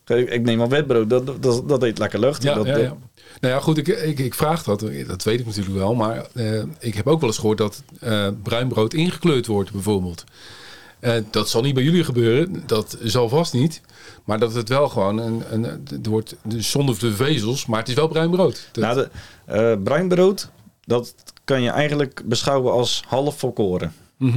ik, 0.06 0.42
neem 0.42 0.62
al 0.62 0.70
witbrood. 0.70 1.10
Dat, 1.10 1.44
dat, 1.44 1.70
dat 1.70 1.84
eet 1.84 1.98
lekker 1.98 2.20
luchtig. 2.20 2.44
Ja, 2.50 2.56
dat, 2.56 2.66
ja, 2.66 2.78
ja. 2.78 2.96
Nou 3.42 3.54
ja, 3.54 3.60
goed, 3.60 3.78
ik, 3.78 3.88
ik, 3.88 4.20
ik 4.20 4.34
vraag 4.34 4.64
dat. 4.64 4.80
Dat 5.08 5.24
weet 5.24 5.40
ik 5.40 5.46
natuurlijk 5.46 5.76
wel. 5.78 5.96
Maar 5.96 6.28
eh, 6.34 6.62
ik 6.80 6.96
heb 6.96 7.08
ook 7.08 7.20
wel 7.20 7.30
eens 7.30 7.38
gehoord 7.38 7.58
dat 7.58 7.84
eh 8.00 8.28
bruin 8.44 8.68
brood 8.68 8.94
ingekleurd 8.94 9.48
wordt, 9.48 9.72
bijvoorbeeld. 9.72 10.24
Eh, 11.00 11.14
dat 11.32 11.50
zal 11.50 11.62
niet 11.62 11.74
bij 11.74 11.84
jullie 11.84 12.04
gebeuren. 12.04 12.64
Dat 12.66 12.98
zal 13.04 13.30
vast 13.30 13.54
niet. 13.54 13.82
Maar 14.24 14.40
dat 14.40 14.54
het 14.54 14.70
wel 14.70 14.90
gewoon 14.90 15.18
een, 15.18 15.44
een, 15.50 15.64
het 15.90 16.06
wordt 16.06 16.36
zonder 16.58 17.00
de 17.00 17.14
vezels, 17.14 17.66
maar 17.66 17.80
het 17.80 17.88
is 17.88 17.94
wel 17.94 18.08
bruin 18.08 18.30
brood. 18.30 18.70
Dat- 18.72 18.84
Nou, 18.84 18.96
de, 18.96 19.10
eh 19.46 19.84
bruinbrood, 19.84 20.50
dat 20.86 21.14
kan 21.50 21.62
je 21.62 21.70
eigenlijk 21.70 22.22
beschouwen 22.26 22.72
als 22.74 23.04
half 23.08 23.38
volkoren. 23.40 23.94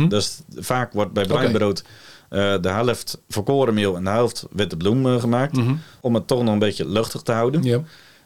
Dus 0.08 0.40
vaak 0.56 0.92
wordt 0.92 1.12
bij 1.12 1.24
bruinbrood 1.26 1.84
eh, 2.28 2.54
de 2.60 2.68
helft 2.68 3.20
volkorenmeel 3.28 3.96
en 3.96 4.04
de 4.04 4.10
helft 4.10 4.46
witte 4.50 4.76
bloem 4.76 5.06
eh, 5.06 5.20
gemaakt. 5.20 5.56
Mhm. 5.56 5.74
Om 6.00 6.14
het 6.14 6.26
toch 6.26 6.42
nog 6.42 6.52
een 6.52 6.58
beetje 6.58 6.88
luchtig 6.88 7.22
te 7.22 7.32
houden. 7.32 7.62
Ja. 7.62 7.80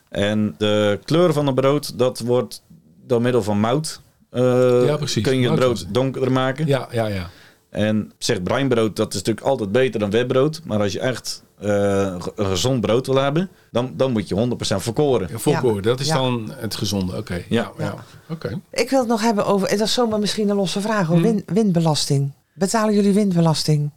En 0.09 0.55
de 0.59 0.99
kleur 1.05 1.33
van 1.33 1.46
het 1.46 1.55
brood, 1.55 1.99
dat 1.99 2.18
wordt 2.20 2.62
door 3.07 3.22
middel 3.22 3.42
van 3.42 3.61
mout. 3.61 4.01
eh, 4.31 4.85
Ja, 4.87 4.96
precies. 4.96 5.22
Kun 5.22 5.38
je 5.40 5.46
het 5.49 5.59
brood 5.59 5.87
donkerder 5.94 6.33
maken. 6.33 6.66
ja, 6.66 6.88
ja, 6.90 7.07
ja. 7.07 7.31
En 7.70 8.12
zeg 8.18 8.42
bruinbrood, 8.42 8.96
dat 8.96 9.09
is 9.14 9.18
natuurlijk 9.18 9.46
altijd 9.46 9.72
beter 9.72 10.01
dan 10.01 10.11
witbrood. 10.11 10.61
Maar 10.64 10.81
als 10.81 10.92
je 10.92 11.01
echt 11.01 11.42
eh, 11.61 12.14
een 12.37 12.47
gezond 12.47 12.81
brood 12.81 13.07
wil 13.07 13.16
hebben, 13.16 13.49
dan, 13.71 13.92
dan 13.97 14.12
moet 14.12 14.29
je 14.29 14.35
100% 14.35 14.77
volkoren. 14.83 15.29
ja 15.31 15.38
volkoren, 15.38 15.83
dat 15.83 16.01
is 16.01 16.07
Ja. 16.07 16.14
dan 16.14 16.53
het 16.57 16.75
gezonde. 16.75 17.16
Oké. 17.16 17.35
Ja, 17.49 17.71
ja. 17.79 17.85
Ja. 17.85 17.95
Oké. 18.31 18.61
Ik 18.71 18.90
wil 18.90 18.99
het 18.99 19.09
nog 19.09 19.21
hebben 19.23 19.47
over, 19.47 19.69
en 19.69 19.79
dat 19.79 19.87
is 19.87 19.92
zomaar 19.95 20.19
misschien 20.19 20.49
een 20.49 20.57
losse 20.57 20.81
vraag, 20.81 21.07
Hm. 21.07 21.12
over 21.12 21.23
win- 21.25 21.42
windbelasting. 21.47 22.33
Betalen 22.55 22.95
jullie 22.95 23.12
windbelasting? 23.12 23.90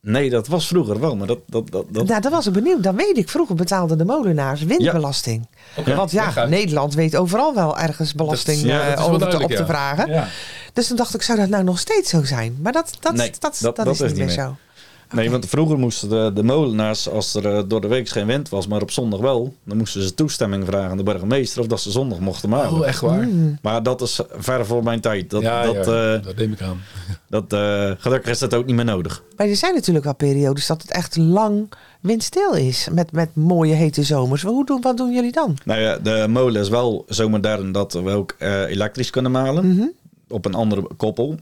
Nee, 0.00 0.30
dat 0.30 0.46
was 0.46 0.66
vroeger 0.66 1.00
wel, 1.00 1.16
maar 1.16 1.26
dat... 1.26 1.38
dat, 1.46 1.70
dat, 1.70 1.84
dat 1.90 2.06
Nou, 2.06 2.20
dat 2.20 2.32
was 2.32 2.46
ik 2.46 2.52
benieuwd. 2.52 2.82
Dan 2.82 2.96
weet 2.96 3.16
ik, 3.16 3.28
vroeger 3.28 3.54
betaalden 3.54 3.98
de 3.98 4.04
molenaars 4.04 4.62
windbelasting. 4.62 5.48
Oké, 5.76 5.94
Want 5.94 6.10
ja. 6.10 6.46
Nederland 6.46 6.94
weet 6.94 7.16
overal 7.16 7.54
wel 7.54 7.78
ergens 7.78 8.14
belasting 8.14 8.60
ja, 8.62 8.80
eh, 8.82 8.88
dat 8.88 8.98
wel 8.98 9.14
over 9.14 9.28
te, 9.30 9.42
op 9.44 9.50
te 9.50 9.66
vragen. 9.66 10.08
Ja. 10.08 10.26
Dus 10.72 10.86
toen 10.86 10.96
dacht 10.96 11.14
ik, 11.14 11.22
zou 11.22 11.38
dat 11.38 11.48
nou 11.48 11.64
nog 11.64 11.78
steeds 11.78 12.10
zo 12.10 12.24
zijn? 12.24 12.56
Maar 12.62 12.72
dat, 12.72 12.90
dat, 13.00 13.14
Nee, 13.14 13.30
dat, 13.30 13.40
dat, 13.40 13.76
dat- 13.76 13.76
dat 13.76 13.94
is 13.94 13.98
niet 14.00 14.08
niet 14.08 14.16
meer 14.16 14.26
meer. 14.26 14.34
zo. 14.34 14.56
Nee, 15.12 15.30
want 15.30 15.46
vroeger 15.46 15.78
moesten 15.78 16.08
de, 16.08 16.30
de 16.34 16.42
molenaars, 16.42 17.08
als 17.08 17.34
er 17.34 17.56
eh, 17.56 17.62
door 17.66 17.80
de 17.80 17.88
week 17.88 18.08
geen 18.08 18.26
wind 18.26 18.48
was, 18.48 18.66
maar 18.66 18.82
op 18.82 18.90
zondag 18.90 19.20
wel, 19.20 19.54
dan 19.64 19.76
moesten 19.76 20.02
ze 20.02 20.14
toestemming 20.14 20.64
vragen 20.64 20.90
aan 20.90 20.96
de 20.96 21.02
burgemeester 21.02 21.60
of 21.60 21.66
dat 21.66 21.80
ze 21.80 21.90
zondag 21.90 22.18
mochten 22.18 22.48
malen. 22.48 22.80
Oh, 22.80 22.86
echt 22.86 23.00
waar? 23.00 23.26
Mm. 23.26 23.58
Maar 23.62 23.82
dat 23.82 24.00
is 24.00 24.20
ver 24.36 24.66
voor 24.66 24.82
mijn 24.82 25.00
tijd. 25.00 25.30
Dat, 25.30 25.42
ja, 25.42 25.62
dat, 25.62 25.86
ja, 25.86 26.14
eh, 26.14 26.22
dat 26.22 26.36
neem 26.36 26.52
ik 26.52 26.60
aan. 26.60 26.80
dat, 27.28 27.52
eh, 27.52 27.90
gelukkig 27.98 28.30
is 28.30 28.38
dat 28.38 28.54
ook 28.54 28.66
niet 28.66 28.76
meer 28.76 28.84
nodig. 28.84 29.22
Maar 29.36 29.46
er 29.46 29.56
zijn 29.56 29.74
natuurlijk 29.74 30.04
wel 30.04 30.14
periodes 30.14 30.66
dat 30.66 30.82
het 30.82 30.90
echt 30.90 31.16
lang 31.16 31.68
windstil 32.00 32.52
is. 32.52 32.88
Met, 32.92 33.12
met 33.12 33.28
mooie 33.34 33.74
hete 33.74 34.02
zomers. 34.02 34.42
Hoe 34.42 34.64
doen, 34.64 34.80
wat 34.80 34.96
doen 34.96 35.12
jullie 35.12 35.32
dan? 35.32 35.56
Nou 35.64 35.80
ja, 35.80 35.98
de 35.98 36.26
molen 36.28 36.60
is 36.60 36.68
wel 36.68 37.04
zo 37.08 37.28
modern 37.28 37.72
dat 37.72 37.92
we 37.92 38.10
ook 38.10 38.34
eh, 38.38 38.62
elektrisch 38.62 39.10
kunnen 39.10 39.32
malen. 39.32 39.74
Mhm. 39.74 39.86
Op 40.28 40.44
een 40.44 40.54
andere 40.54 40.86
koppel. 40.96 41.36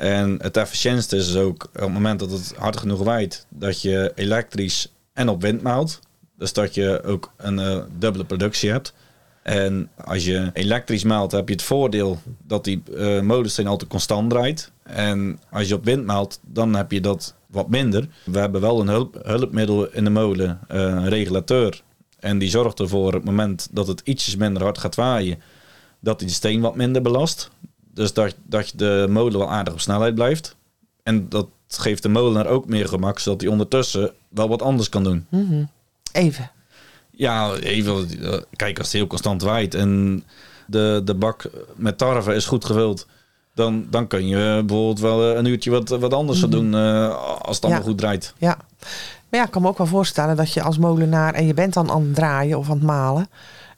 En 0.00 0.38
het 0.42 0.56
efficiëntste 0.56 1.16
is 1.16 1.26
dus 1.26 1.36
ook 1.36 1.64
op 1.64 1.80
het 1.80 1.92
moment 1.92 2.18
dat 2.18 2.30
het 2.30 2.54
hard 2.56 2.76
genoeg 2.76 3.02
waait, 3.02 3.46
dat 3.48 3.82
je 3.82 4.12
elektrisch 4.14 4.92
en 5.12 5.28
op 5.28 5.42
wind 5.42 5.62
maalt. 5.62 6.00
Dus 6.36 6.52
dat 6.52 6.74
je 6.74 7.02
ook 7.04 7.32
een 7.36 7.58
eh, 7.58 7.82
dubbele 7.98 8.24
productie 8.24 8.70
hebt. 8.70 8.94
En 9.42 9.90
als 10.04 10.24
je 10.24 10.50
elektrisch 10.52 11.04
maalt, 11.04 11.32
heb 11.32 11.48
je 11.48 11.54
het 11.54 11.62
voordeel 11.62 12.18
dat 12.46 12.64
die 12.64 12.82
uh, 12.90 13.20
molensteen 13.20 13.66
altijd 13.66 13.90
constant 13.90 14.30
draait. 14.30 14.70
En 14.82 15.40
als 15.50 15.68
je 15.68 15.74
op 15.74 15.84
wind 15.84 16.06
maalt, 16.06 16.40
dan 16.42 16.74
heb 16.74 16.92
je 16.92 17.00
dat 17.00 17.34
wat 17.46 17.68
minder. 17.68 18.08
We 18.24 18.38
hebben 18.38 18.60
wel 18.60 18.80
een 18.80 18.88
hulp, 18.88 19.20
hulpmiddel 19.22 19.92
in 19.92 20.04
de 20.04 20.10
molen, 20.10 20.60
uh, 20.72 20.80
een 20.80 21.08
regulateur. 21.08 21.82
En 22.18 22.38
die 22.38 22.50
zorgt 22.50 22.80
ervoor 22.80 23.06
op 23.06 23.12
het 23.12 23.24
moment 23.24 23.68
dat 23.70 23.86
het 23.86 24.00
ietsjes 24.04 24.36
minder 24.36 24.62
hard 24.62 24.78
gaat 24.78 24.94
waaien, 24.94 25.42
dat 26.00 26.18
die 26.18 26.28
steen 26.28 26.60
wat 26.60 26.76
minder 26.76 27.02
belast. 27.02 27.50
Dus 28.00 28.12
dat, 28.12 28.34
dat 28.42 28.72
de 28.74 29.06
molen 29.10 29.38
wel 29.38 29.50
aardig 29.50 29.72
op 29.72 29.80
snelheid 29.80 30.14
blijft. 30.14 30.56
En 31.02 31.28
dat 31.28 31.46
geeft 31.68 32.02
de 32.02 32.08
molenaar 32.08 32.46
ook 32.46 32.66
meer 32.66 32.88
gemak, 32.88 33.18
zodat 33.18 33.40
hij 33.40 33.50
ondertussen 33.50 34.12
wel 34.28 34.48
wat 34.48 34.62
anders 34.62 34.88
kan 34.88 35.04
doen. 35.04 35.26
Mm 35.28 35.46
-hmm. 35.48 35.70
Even. 36.12 36.50
Ja, 37.10 37.54
even. 37.54 38.08
Kijk, 38.56 38.78
als 38.78 38.86
het 38.86 38.96
heel 38.96 39.06
constant 39.06 39.42
waait 39.42 39.74
en 39.74 40.22
de, 40.66 41.02
de 41.04 41.14
bak 41.14 41.50
met 41.74 41.98
tarwe 41.98 42.34
is 42.34 42.46
goed 42.46 42.64
gevuld, 42.64 43.06
dan, 43.54 43.86
dan 43.90 44.06
kun 44.06 44.26
je 44.28 44.62
bijvoorbeeld 44.66 45.00
wel 45.00 45.36
een 45.36 45.44
uurtje 45.44 45.70
wat, 45.70 45.88
wat 45.88 46.14
anders 46.14 46.44
mm 46.44 46.52
-hmm. 46.52 46.70
doen 46.70 46.82
uh, 46.82 47.38
als 47.38 47.56
het 47.56 47.64
allemaal 47.64 47.82
ja. 47.82 47.88
goed 47.88 47.98
draait. 47.98 48.34
Ja. 48.38 48.56
Maar 49.28 49.40
ja, 49.40 49.46
ik 49.46 49.50
kan 49.50 49.62
me 49.62 49.68
ook 49.68 49.78
wel 49.78 49.86
voorstellen 49.86 50.36
dat 50.36 50.52
je 50.52 50.62
als 50.62 50.78
molenaar 50.78 51.34
en 51.34 51.46
je 51.46 51.54
bent 51.54 51.74
dan 51.74 51.90
aan 51.90 52.02
het 52.02 52.14
draaien 52.14 52.58
of 52.58 52.70
aan 52.70 52.76
het 52.76 52.86
malen. 52.86 53.28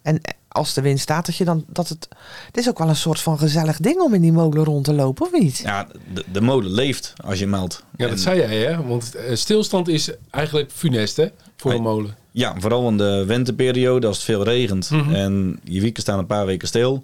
En 0.02 0.20
als 0.52 0.74
de 0.74 0.80
wind 0.80 1.00
staat, 1.00 1.26
dat 1.26 1.36
je 1.36 1.44
dan 1.44 1.64
dat 1.66 1.88
het. 1.88 2.08
Het 2.46 2.56
is 2.56 2.68
ook 2.68 2.78
wel 2.78 2.88
een 2.88 2.96
soort 2.96 3.20
van 3.20 3.38
gezellig 3.38 3.76
ding 3.76 4.00
om 4.00 4.14
in 4.14 4.20
die 4.20 4.32
molen 4.32 4.64
rond 4.64 4.84
te 4.84 4.92
lopen, 4.92 5.26
of 5.26 5.32
niet? 5.32 5.58
Ja, 5.58 5.86
de, 6.14 6.24
de 6.32 6.40
molen 6.40 6.72
leeft 6.72 7.12
als 7.24 7.38
je 7.38 7.46
maalt. 7.46 7.84
Ja, 7.96 8.04
dat 8.04 8.14
en, 8.14 8.18
zei 8.18 8.38
jij, 8.40 8.56
hè? 8.56 8.86
Want 8.86 9.14
stilstand 9.32 9.88
is 9.88 10.10
eigenlijk 10.30 10.70
funest, 10.72 11.16
hè? 11.16 11.26
Voor 11.56 11.72
een 11.72 11.82
molen. 11.82 12.16
Ja, 12.30 12.54
vooral 12.58 12.88
in 12.88 12.96
de 12.96 13.24
winterperiode, 13.26 14.06
als 14.06 14.16
het 14.16 14.24
veel 14.24 14.42
regent 14.42 14.90
mm 14.90 15.00
-hmm. 15.00 15.14
en 15.14 15.60
je 15.64 15.80
wieken 15.80 16.02
staan 16.02 16.18
een 16.18 16.26
paar 16.26 16.46
weken 16.46 16.68
stil. 16.68 17.02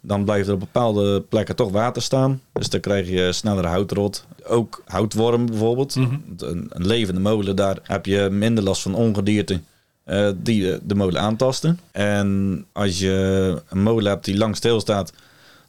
Dan 0.00 0.24
blijft 0.24 0.48
er 0.48 0.54
op 0.54 0.60
bepaalde 0.60 1.20
plekken 1.20 1.56
toch 1.56 1.70
water 1.70 2.02
staan. 2.02 2.40
Dus 2.52 2.68
dan 2.68 2.80
krijg 2.80 3.08
je 3.08 3.32
sneller 3.32 3.66
houtrot. 3.66 4.26
Ook 4.46 4.82
houtworm 4.86 5.46
bijvoorbeeld. 5.46 5.96
Mm 5.96 6.04
-hmm. 6.04 6.22
een, 6.36 6.66
een, 6.68 6.86
levende 6.86 7.20
molen, 7.20 7.56
daar 7.56 7.78
heb 7.82 8.06
je 8.06 8.28
minder 8.30 8.64
last 8.64 8.82
van 8.82 8.94
ongedierte. 8.94 9.60
Uh, 10.06 10.30
die 10.36 10.78
de 10.86 10.94
molen 10.94 11.20
aantasten. 11.20 11.80
En 11.92 12.66
als 12.72 12.98
je 12.98 13.62
een 13.68 13.82
molen 13.82 14.10
hebt 14.10 14.24
die 14.24 14.36
lang 14.36 14.56
stilstaat, 14.56 15.12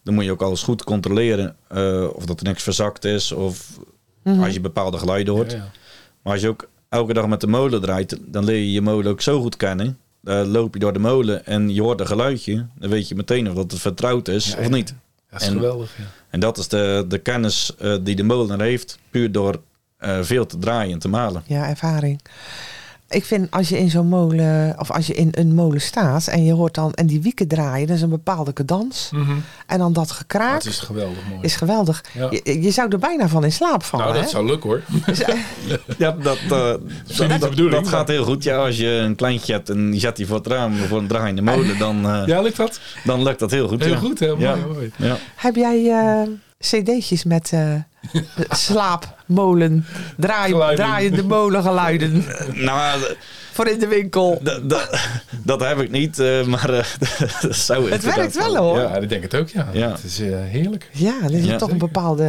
dan 0.04 0.14
moet 0.14 0.24
je 0.24 0.32
ook 0.32 0.42
alles 0.42 0.64
goed 0.64 0.84
controleren 0.84 1.56
uh, 1.72 2.08
of 2.14 2.26
dat 2.26 2.40
er 2.40 2.46
niks 2.46 2.64
verzakt 2.64 3.06
is 3.06 3.32
of 3.32 3.80
mm 4.24 4.34
-hmm. 4.34 4.44
als 4.44 4.54
je 4.54 4.60
bepaalde 4.60 4.98
geluiden 4.98 5.34
hoort. 5.34 5.52
Ja, 5.52 5.58
ja. 5.58 5.72
Maar 6.22 6.34
als 6.34 6.42
je 6.42 6.48
ook 6.48 6.70
elke 6.90 7.14
dag 7.14 7.28
met 7.28 7.42
de 7.42 7.48
molen 7.48 7.82
draait, 7.82 8.18
dan 8.22 8.44
leer 8.44 8.58
je 8.58 8.72
je 8.72 8.82
molen 8.82 9.12
ook 9.12 9.22
zo 9.22 9.42
goed 9.42 9.58
kennen. 9.58 9.98
Uh, 10.24 10.42
loop 10.46 10.74
je 10.74 10.80
door 10.80 10.94
de 10.94 11.00
molen 11.00 11.46
en 11.46 11.74
je 11.74 11.82
hoort 11.82 12.00
een 12.00 12.08
geluidje, 12.08 12.66
dan 12.76 12.90
weet 12.90 13.08
je 13.08 13.16
meteen 13.16 13.50
of 13.50 13.56
dat 13.56 13.72
het 13.72 13.82
vertrouwd 13.82 14.28
is 14.28 14.46
ja, 14.46 14.58
of 14.60 14.70
niet. 14.70 14.94
Dat 15.30 15.42
is 15.42 15.48
en, 15.48 15.54
geweldig. 15.54 15.98
En 16.30 16.40
dat 16.40 16.58
is 16.58 16.68
de, 16.68 17.06
de 17.08 17.18
kennis 17.18 17.72
die 18.04 18.16
de 18.16 18.24
molenaar 18.24 18.68
heeft, 18.68 19.00
puur 19.10 19.32
door 19.32 19.62
veel 20.22 20.46
te 20.46 20.58
draaien 20.58 20.94
en 20.94 21.00
te 21.00 21.08
malen. 21.08 21.44
Ja, 21.46 21.70
ervaring 21.70 22.22
ik 23.10 23.26
vind 23.26 23.52
als 23.52 23.70
je 23.70 23.78
in 23.78 23.90
zo'n 23.90 24.08
molen, 24.08 24.76
of 24.80 24.92
als 24.92 25.08
je 25.08 25.14
in 25.14 25.30
een 25.32 25.54
molen 25.54 25.82
staat 25.82 26.28
en 26.28 26.44
je 26.44 26.54
hoort 26.54 26.74
dan, 26.74 26.94
en 26.94 27.06
die 27.06 27.22
wieken 27.22 27.48
draaien, 27.48 27.88
dat 27.88 27.96
is 27.96 28.02
een 28.02 28.10
bepaalde 28.10 28.54
cadans. 28.54 29.10
Mm 29.12 29.24
-hmm. 29.24 29.44
En 29.68 29.78
dan 29.78 29.94
dat 29.94 30.12
gekraak. 30.12 30.64
Dat 30.64 30.66
is 30.66 30.80
geweldig 30.80 31.18
mooi. 31.30 31.42
Is 31.42 31.56
geweldig. 31.56 32.04
Ja. 32.14 32.28
Je, 32.32 32.62
je, 32.62 32.72
zou 32.72 32.90
er 32.90 33.00
bijna 33.00 33.28
van 33.28 33.44
in 33.44 33.52
slaap 33.52 33.84
vallen. 33.84 34.06
Nou, 34.06 34.18
dat 34.18 34.26
hè? 34.26 34.32
zou 34.32 34.46
lukken 34.46 34.70
hoor. 34.70 34.82
ja, 35.98 36.12
dat, 36.12 36.38
uh, 36.44 36.50
dat, 36.50 37.40
dat, 37.40 37.72
dat, 37.72 37.88
gaat 37.88 38.08
heel 38.08 38.24
goed. 38.24 38.44
Ja, 38.44 38.58
als 38.58 38.78
je 38.78 38.88
een 38.88 39.16
kleintje 39.16 39.54
hebt 39.54 39.70
en 39.70 39.94
je 39.94 40.00
zet 40.00 40.16
die 40.16 40.28
voor 40.28 40.38
het 40.38 40.48
raam 40.48 40.76
voor 40.76 40.98
een 40.98 41.08
draaiende 41.08 41.42
molen, 41.42 41.78
dan, 41.78 42.06
uh, 42.06 42.24
ja, 42.26 42.42
lukt 42.42 42.58
dat? 42.58 42.80
dan 43.04 43.24
lukt 43.24 43.40
dat 43.40 43.52
heel 43.52 43.68
goed. 43.68 43.84
Heel 43.84 43.94
ja. 43.94 43.98
goed, 43.98 44.20
hè? 44.20 44.28
Mooi, 44.28 44.42
ja. 44.42 44.56
mooi. 44.56 44.92
Heb 45.36 45.56
jij 45.56 45.82
uh, 45.82 46.22
cd'tjes 46.66 47.24
met 47.24 47.54
slaapmolen, 48.66 49.86
draai, 50.18 50.76
draaiende 50.76 51.24
molengeluiden? 51.24 52.26
nou, 52.54 53.02
voor 53.56 53.68
in 53.68 53.80
de 53.80 53.88
winkel. 53.88 54.42
dat 55.44 55.62
heb 55.62 55.80
ik 55.80 55.92
niet, 55.92 56.20
uh, 56.20 56.46
maar 56.46 56.70
uh, 56.70 56.84
dat 57.42 57.56
zou 57.56 57.92
het 57.92 58.04
werkt 58.04 58.36
wel 58.36 58.56
hoor. 58.56 58.80
Ja, 58.80 58.96
ik 58.96 59.10
denk 59.10 59.24
het 59.24 59.36
ook, 59.36 59.50
ja. 59.50 59.68
ja. 59.74 59.92
Het 59.92 60.04
is 60.04 60.20
uh, 60.20 60.38
heerlijk. 60.40 60.90
Ja, 60.92 61.14
er 61.24 61.34
is 61.34 61.46
ja, 61.46 61.58
toch 61.58 61.72
een 61.72 61.78
bepaalde... 61.78 62.24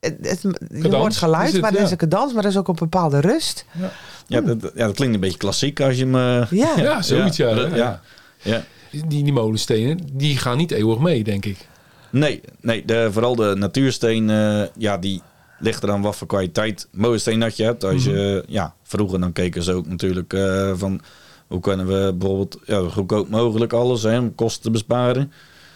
Het, 0.00 0.16
het, 0.20 0.42
je 0.82 0.96
hoort 0.96 1.16
geluid, 1.16 1.52
het, 1.52 1.60
maar 1.60 1.70
er 1.70 1.78
ja. 1.78 1.84
is 1.84 1.90
een 1.96 2.08
dans, 2.08 2.32
maar 2.32 2.44
er 2.44 2.50
is 2.50 2.56
ook 2.56 2.68
een 2.68 2.74
bepaalde 2.74 3.20
rust. 3.20 3.64
Ja, 3.72 3.90
ja, 4.26 4.40
dat, 4.40 4.72
ja 4.74 4.86
dat 4.86 4.94
klinkt 4.94 5.14
een 5.14 5.20
beetje 5.20 5.38
klassiek 5.38 5.80
als 5.80 5.96
je 5.96 6.06
me... 6.06 6.46
Ja, 6.50 6.72
ja 6.76 7.02
zoiets 7.02 7.36
ja. 7.36 7.48
ja, 7.48 7.76
ja. 7.76 8.00
ja. 8.42 8.64
Die, 8.90 9.24
die 9.24 9.32
molenstenen, 9.32 10.00
die 10.12 10.36
gaan 10.36 10.56
niet 10.56 10.70
eeuwig 10.70 10.98
mee, 10.98 11.24
denk 11.24 11.44
ik. 11.44 11.66
Nee, 12.10 12.40
nee 12.60 12.84
de, 12.84 13.08
vooral 13.12 13.36
de 13.36 13.54
natuursteen, 13.56 14.28
ja, 14.76 14.98
die 14.98 15.22
ligt 15.58 15.82
er 15.82 15.90
aan 15.90 16.02
wat 16.02 16.16
voor 16.16 16.26
kwaliteit 16.26 16.88
molensteen 16.92 17.40
dat 17.40 17.56
je 17.56 17.64
hebt. 17.64 17.84
Als 17.84 18.04
je, 18.04 18.10
mm 18.10 18.16
-hmm. 18.16 18.42
ja, 18.46 18.74
vroeger 18.82 19.20
dan 19.20 19.32
keken 19.32 19.62
ze 19.62 19.72
ook 19.72 19.86
natuurlijk 19.86 20.32
uh, 20.32 20.72
van 20.74 21.00
hoe 21.46 21.60
kunnen 21.60 21.86
we 21.86 22.14
bijvoorbeeld 22.14 22.58
ja, 22.64 22.88
goedkoop 22.88 23.28
mogelijk 23.28 23.72
alles 23.72 24.02
hè, 24.02 24.18
om 24.18 24.34
kosten 24.34 24.62
te 24.62 24.70
besparen. 24.70 25.32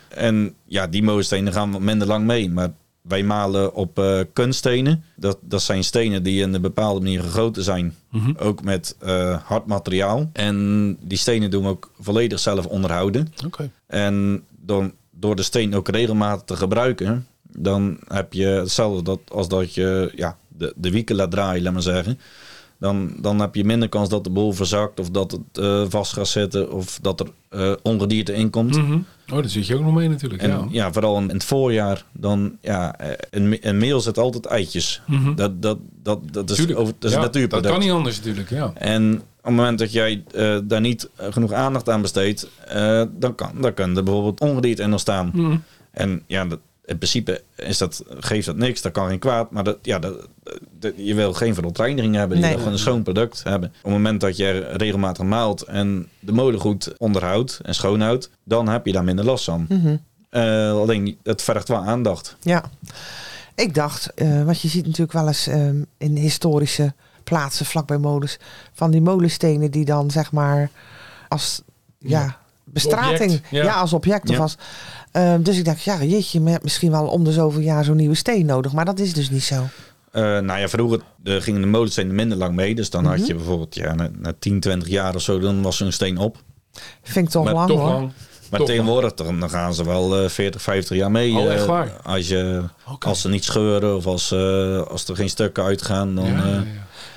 En 0.09 0.55
ja, 0.65 0.87
die 0.87 1.03
molenstenen 1.03 1.53
gaan 1.53 1.73
wat 1.73 1.81
minder 1.81 2.07
lang 2.07 2.27
mee. 2.27 2.51
Maar 2.51 2.73
wij 3.03 3.23
malen 3.23 3.75
op 3.75 3.99
uh, 3.99 4.21
kunststenen. 4.33 5.05
Dat, 5.17 5.39
dat 5.41 5.63
zijn 5.63 5.85
stenen 5.85 6.23
die 6.23 6.43
in 6.43 6.55
een 6.55 6.61
bepaalde 6.61 7.01
manier 7.01 7.23
gegoten 7.23 7.63
zijn. 7.63 7.95
Mhm. 8.11 8.19
Mm 8.19 8.25
-hmm. 8.25 8.47
Ook 8.47 8.63
met 8.63 8.97
uh, 9.05 9.43
hard 9.43 9.67
materiaal. 9.67 10.31
En 10.33 10.97
die 11.01 11.19
stenen 11.19 11.51
doen 11.51 11.63
we 11.63 11.69
ook 11.69 11.91
volledig 12.01 12.39
zelf 12.39 12.67
onderhouden. 12.67 13.33
Okay. 13.47 13.71
En 13.87 14.45
dan, 14.51 14.93
door 15.23 15.37
de 15.37 15.43
steen 15.43 15.75
ook 15.75 15.89
regelmatig 15.89 16.45
te 16.45 16.57
gebruiken, 16.57 17.27
dan 17.43 17.99
heb 18.09 18.33
je 18.33 18.47
hetzelfde 18.47 19.03
dat, 19.03 19.21
als 19.29 19.49
dat 19.49 19.75
je 19.75 20.13
ja, 20.15 20.37
de, 20.49 20.73
de 20.77 20.91
wieken 20.91 21.17
laat 21.17 21.31
draaien, 21.31 21.63
laat 21.63 21.73
maar 21.73 21.83
zeggen. 21.83 22.19
Dan, 22.83 23.13
dan 23.19 23.41
heb 23.41 23.55
je 23.55 23.65
minder 23.65 23.89
kans 23.89 24.09
dat 24.09 24.25
de 24.25 24.31
boel 24.31 24.53
verzakt 24.53 25.01
of 25.01 25.11
dat 25.11 25.31
het 25.31 25.65
uh, 25.65 25.85
vast 25.89 26.13
gaat 26.13 26.29
zitten 26.29 26.73
of 26.73 26.99
dat 27.03 27.21
er 27.21 27.27
uh, 27.51 27.73
ongedierte 27.83 28.33
in 28.33 28.51
komt. 28.51 28.77
Mm 28.77 28.85
-hmm. 28.85 29.05
Oh, 29.33 29.39
daar 29.39 29.49
zit 29.49 29.67
je 29.67 29.75
ook 29.75 29.83
nog 29.83 29.95
mee 29.95 30.09
natuurlijk. 30.09 30.43
En, 30.43 30.49
ja. 30.49 30.67
ja, 30.71 30.93
vooral 30.93 31.17
in, 31.17 31.29
in 31.29 31.35
het 31.35 31.45
voorjaar. 31.45 32.05
Dan, 32.13 32.57
ja, 32.61 32.95
een, 33.31 33.59
een 33.61 33.79
meel 33.79 34.01
zet 34.01 34.19
altijd 34.19 34.47
eitjes. 34.47 35.03
Mm 35.07 35.19
-hmm. 35.19 35.35
dat, 35.35 35.63
dat, 35.63 35.79
dat, 36.03 36.19
dat 36.33 36.51
is, 36.51 36.57
Tuurlijk. 36.57 36.79
over, 36.79 36.95
dat 36.99 37.11
is 37.11 37.17
ja, 37.17 37.23
natuurproduct. 37.23 37.69
Dat 37.69 37.79
kan 37.79 37.87
niet 37.87 37.97
anders 37.97 38.17
natuurlijk, 38.17 38.51
ja. 38.51 38.73
En 38.75 39.13
op 39.15 39.23
het 39.43 39.55
moment 39.55 39.79
dat 39.79 39.93
jij 39.93 40.25
uh, 40.35 40.59
daar 40.65 40.81
niet 40.81 41.11
genoeg 41.17 41.53
aandacht 41.53 41.89
aan 41.89 42.03
besteedt, 42.03 42.49
dan, 43.19 43.35
kan, 43.35 43.51
dan 43.61 43.75
kan 43.75 43.97
er 43.97 44.03
bijvoorbeeld 44.03 44.41
ongedierte 44.41 44.83
in 44.83 44.91
ontstaan. 44.91 45.31
Mm 45.35 45.45
-hmm. 45.45 45.63
En 45.91 46.23
ja, 46.27 46.45
dat, 46.45 46.59
in 46.85 46.97
principe 46.99 47.43
is 47.57 47.79
dat, 47.79 48.05
geeft 48.09 48.47
dat 48.47 48.57
niks, 48.57 48.83
dat 48.83 48.93
kan 48.93 49.09
geen 49.09 49.19
kwaad. 49.19 49.51
Maar 49.51 49.65
dat, 49.65 49.79
ja, 49.83 49.99
dat, 49.99 50.29
dat, 50.79 50.93
je 50.97 51.15
wil 51.15 51.33
geen 51.33 51.55
verontreiniging 51.55 52.15
hebben. 52.15 52.37
Je 52.37 52.43
Nee. 52.43 52.51
wil 52.51 52.59
gewoon 52.59 52.73
een 52.75 52.79
schoon 52.83 53.03
product 53.03 53.43
hebben. 53.43 53.69
Op 53.69 53.75
het 53.83 53.93
moment 53.93 54.21
dat 54.21 54.37
je 54.37 54.51
regelmatig 54.73 55.25
maalt 55.25 55.63
en 55.63 56.09
de 56.19 56.33
molen 56.33 56.61
goed 56.61 56.99
onderhoudt 56.99 57.61
en 57.63 57.75
schoonhoudt, 57.75 58.31
dan 58.45 58.69
heb 58.69 58.87
je 58.87 58.93
daar 58.93 59.05
minder 59.05 59.25
last 59.25 59.45
van. 59.45 59.67
Mhm. 59.69 59.97
Eh, 60.31 60.71
alleen 60.73 61.19
het 61.23 61.43
vergt 61.43 61.69
wel 61.69 61.79
aandacht. 61.85 62.37
Ja. 62.41 62.65
Ik 63.55 63.75
dacht, 63.75 64.15
eh, 64.15 64.45
want 64.45 64.61
je 64.61 64.69
ziet 64.69 64.85
natuurlijk 64.85 65.13
wel 65.13 65.27
eens 65.27 65.47
ehm, 65.47 65.83
in 65.99 66.17
historische 66.17 66.95
plaatsen 67.25 67.67
vlakbij 67.67 67.99
molens, 67.99 68.39
van 68.73 68.91
die 68.91 69.01
molenstenen 69.01 69.71
die 69.71 69.85
dan 69.85 70.11
zeg 70.11 70.33
maar 70.33 70.71
als 71.29 71.63
ja, 71.99 72.21
Ja. 72.21 72.41
Bestrating, 72.65 73.31
Object, 73.31 73.51
ja. 73.51 73.63
ja. 73.65 73.75
als 73.75 73.93
object 73.93 74.29
of 74.31 74.37
Ja. 74.37 74.43
als. 74.43 74.57
ehm, 75.13 75.43
dus 75.43 75.59
ik 75.59 75.65
dacht, 75.65 75.83
ja, 75.83 76.03
jeetje, 76.03 76.43
je 76.43 76.49
hebt 76.51 76.63
misschien 76.63 76.91
wel 76.91 77.07
om 77.07 77.25
de 77.25 77.33
zoveel 77.33 77.61
jaar 77.61 77.85
zo'n 77.85 77.97
nieuwe 77.97 78.15
steen 78.15 78.47
nodig, 78.47 78.73
maar 78.73 78.85
dat 78.85 78.99
is 78.99 79.13
dus 79.15 79.31
niet 79.31 79.43
zo. 79.45 79.63
Eh, 80.13 80.23
nou 80.23 80.59
ja, 80.61 80.69
vroeger 80.69 81.01
uh, 81.25 81.41
gingen 81.41 81.61
de 81.61 81.67
molenstenen 81.67 82.15
minder 82.15 82.39
lang 82.39 82.55
mee. 82.55 82.75
Dus 82.75 82.91
dan 82.91 83.03
Mhm. 83.03 83.13
had 83.17 83.27
je 83.27 83.35
bijvoorbeeld 83.35 83.75
ja, 83.75 83.95
na, 83.95 84.09
na 84.19 84.33
10, 84.39 84.61
20 84.61 84.89
jaar 84.89 85.15
of 85.15 85.23
zo, 85.23 85.39
dan 85.39 85.63
was 85.63 85.77
zo'n 85.77 85.93
steen 85.93 86.19
op. 86.19 86.37
Vind 87.03 87.27
ik 87.27 87.33
toch 87.33 87.45
Maar 87.45 87.55
lang 87.55 87.69
Toch 87.69 87.79
hoor. 87.81 87.89
lang. 87.91 88.13
Maar 88.51 88.61
Toch 88.61 88.69
tegenwoordig 88.69 89.15
dan, 89.15 89.41
dan 89.41 89.51
gaan 89.51 89.75
ze 89.75 89.85
wel 89.85 90.23
eh 90.23 90.29
40, 90.29 90.63
50 90.63 90.97
jaar 90.97 91.11
mee. 91.11 91.35
Oh, 91.37 91.45
eh, 91.45 91.55
echt 91.55 91.67
waar? 91.67 91.91
Als, 92.03 92.29
je, 92.29 92.63
als 92.99 93.21
ze 93.21 93.29
niet 93.29 93.45
scheuren 93.45 93.97
of 93.97 94.07
als, 94.07 94.31
eh, 94.33 94.81
als 94.83 95.09
er 95.09 95.17
geen 95.17 95.29
stukken 95.31 95.65
uitgaan. 95.65 96.15
Dan, 96.15 96.25
Ja, 96.27 96.37
ja, 96.37 96.43
eh, 96.45 96.51
ja. 96.53 96.63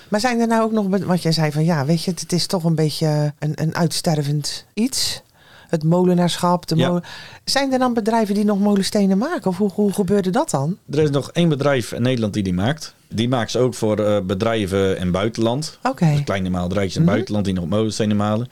Maar 0.09 0.19
zijn 0.19 0.39
er 0.39 0.47
nou 0.47 0.63
ook 0.63 0.71
nog, 0.71 1.05
wat 1.05 1.21
jij 1.21 1.31
zei 1.31 1.51
van 1.51 1.65
ja, 1.65 1.85
weet 1.85 2.03
je, 2.03 2.11
het 2.11 2.31
is 2.33 2.45
toch 2.47 2.63
een 2.63 2.75
beetje 2.75 3.33
een, 3.39 3.51
een 3.55 3.75
uitstervend 3.75 4.65
iets. 4.73 5.21
Het 5.67 5.83
molenaarschap, 5.83 6.67
de 6.67 6.75
Ja. 6.75 6.87
molen. 6.87 7.03
Zijn 7.45 7.73
er 7.73 7.79
dan 7.79 7.93
bedrijven 7.93 8.35
die 8.35 8.45
nog 8.45 8.59
molenstenen 8.59 9.17
maken? 9.17 9.49
Of 9.49 9.57
hoe, 9.57 9.71
hoe 9.71 9.93
gebeurde 9.93 10.29
dat 10.29 10.49
dan? 10.49 10.77
Er 10.91 10.99
is 10.99 11.09
nog 11.09 11.31
één 11.31 11.49
bedrijf 11.49 11.91
in 11.91 12.01
Nederland 12.01 12.33
die 12.33 12.43
die 12.43 12.53
maakt. 12.53 12.95
Die 13.09 13.29
maakt 13.29 13.51
ze 13.51 13.59
ook 13.59 13.73
voor 13.73 13.99
eh, 13.99 14.17
bedrijven 14.23 14.95
in 14.95 15.01
het 15.01 15.11
buitenland. 15.11 15.79
Oké. 15.83 16.05
Dus 16.11 16.23
kleine 16.23 16.49
in 16.49 16.55
het 16.55 16.95
Mhm. 16.95 17.05
buitenland 17.05 17.45
die 17.45 17.53
nog 17.53 17.67
molenstenen 17.67 18.17
malen. 18.17 18.47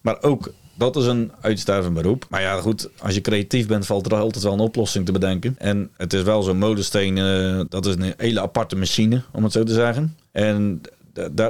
Maar 0.00 0.22
ook 0.22 0.52
dat 0.78 0.96
is 0.96 1.06
een 1.06 1.32
uitstervend 1.40 1.94
beroep. 1.94 2.26
Maar 2.28 2.40
ja, 2.40 2.60
goed, 2.60 2.88
als 2.98 3.14
je 3.14 3.20
creatief 3.20 3.66
bent, 3.66 3.86
valt 3.86 4.06
er 4.06 4.14
altijd 4.18 4.44
wel 4.44 4.52
een 4.52 4.58
oplossing 4.58 5.06
te 5.06 5.12
bedenken. 5.12 5.54
En 5.58 5.90
het 5.96 6.12
is 6.12 6.22
wel 6.22 6.42
zo'n 6.42 6.58
molensteen, 6.58 7.18
eh, 7.18 7.60
dat 7.68 7.86
is 7.86 7.94
een 7.94 8.14
hele 8.16 8.40
aparte 8.40 8.76
machine, 8.76 9.22
om 9.32 9.42
het 9.44 9.52
zo 9.52 9.62
te 9.62 9.72
zeggen. 9.72 10.16
En 10.32 10.80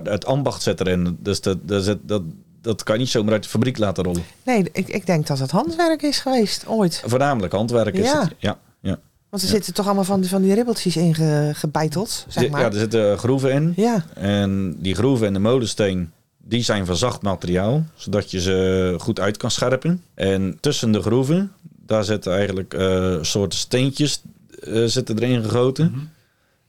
het 0.05 0.27
ambacht 0.27 0.63
zit 0.63 0.81
erin. 0.81 1.17
Dus 1.21 1.41
dat, 1.41 1.59
dat, 1.69 1.97
dat, 2.03 2.23
dat 2.65 2.83
kan 2.83 2.95
je 2.95 3.01
niet 3.01 3.11
zomaar 3.11 3.33
uit 3.33 3.43
de 3.43 3.49
fabriek 3.49 3.79
laten 3.79 4.05
rollen. 4.05 4.23
Nee, 4.45 4.65
ik, 4.73 4.89
ik 4.89 5.07
denk 5.07 5.27
dat 5.27 5.39
het 5.39 5.51
handwerk 5.51 6.03
is 6.03 6.19
geweest, 6.19 6.67
ooit. 6.67 7.03
Voornamelijk 7.07 7.53
handwerk 7.53 7.95
is 7.95 8.07
Ja. 8.11 8.21
het. 8.23 8.33
Ja, 8.39 8.59
ja. 8.81 8.99
Want 9.29 9.43
er 9.43 9.49
Ja. 9.49 9.55
zitten 9.55 9.75
toch 9.75 9.87
allemaal 9.87 10.05
van 10.05 10.21
die, 10.21 10.29
van 10.31 10.43
die 10.43 10.55
ribbeltjes 10.55 10.97
in 10.97 11.15
ge- 11.15 11.51
gebeiteld, 11.55 12.25
zeg 12.29 12.49
maar. 12.51 12.61
Ja, 12.61 12.67
er 12.67 12.79
zitten 12.79 13.19
groeven 13.19 13.53
in. 13.53 13.73
Ja, 13.77 14.05
En 14.15 14.77
die 14.79 14.95
groeven 14.95 15.27
in 15.27 15.33
de 15.33 15.39
molensteen, 15.39 16.13
die 16.39 16.63
zijn 16.63 16.87
van 16.87 16.97
zacht 16.97 17.23
materiaal, 17.23 17.85
zodat 17.95 18.31
je 18.31 18.41
ze 18.41 18.95
goed 18.99 19.21
uit 19.21 19.37
kan 19.37 19.51
scherpen. 19.51 20.03
En 20.15 20.59
tussen 20.61 20.93
de 20.93 21.03
groeven, 21.03 21.53
daar 21.87 22.05
zitten 22.05 22.33
eigenlijk 22.35 22.75
eh 22.75 23.17
soorten 23.21 23.59
steentjes 23.59 24.23
eh, 24.63 24.85
zitten 24.85 25.19
erin 25.19 25.43
gegoten. 25.43 25.91
Mhm. 25.91 26.05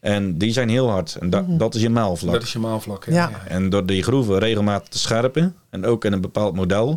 En 0.06 0.38
die 0.38 0.52
zijn 0.52 0.70
heel 0.70 0.90
hard. 0.90 1.16
En 1.16 1.30
da- 1.30 1.42
Mhm. 1.42 1.58
dat 1.58 1.76
is 1.76 1.82
je 1.82 1.90
maalvlak. 1.90 2.34
Dat 2.34 2.44
is 2.44 2.54
je 2.54 2.60
maalvlak. 2.60 3.06
hè? 3.06 3.14
Ja. 3.14 3.32
En 3.48 3.70
door 3.70 3.86
die 3.86 4.04
groeven 4.04 4.38
regelmatig 4.40 4.88
te 4.88 4.98
scherpen, 5.00 5.56
en 5.70 5.86
ook 5.86 6.06
in 6.06 6.14
een 6.14 6.22
bepaald 6.22 6.56
model, 6.56 6.88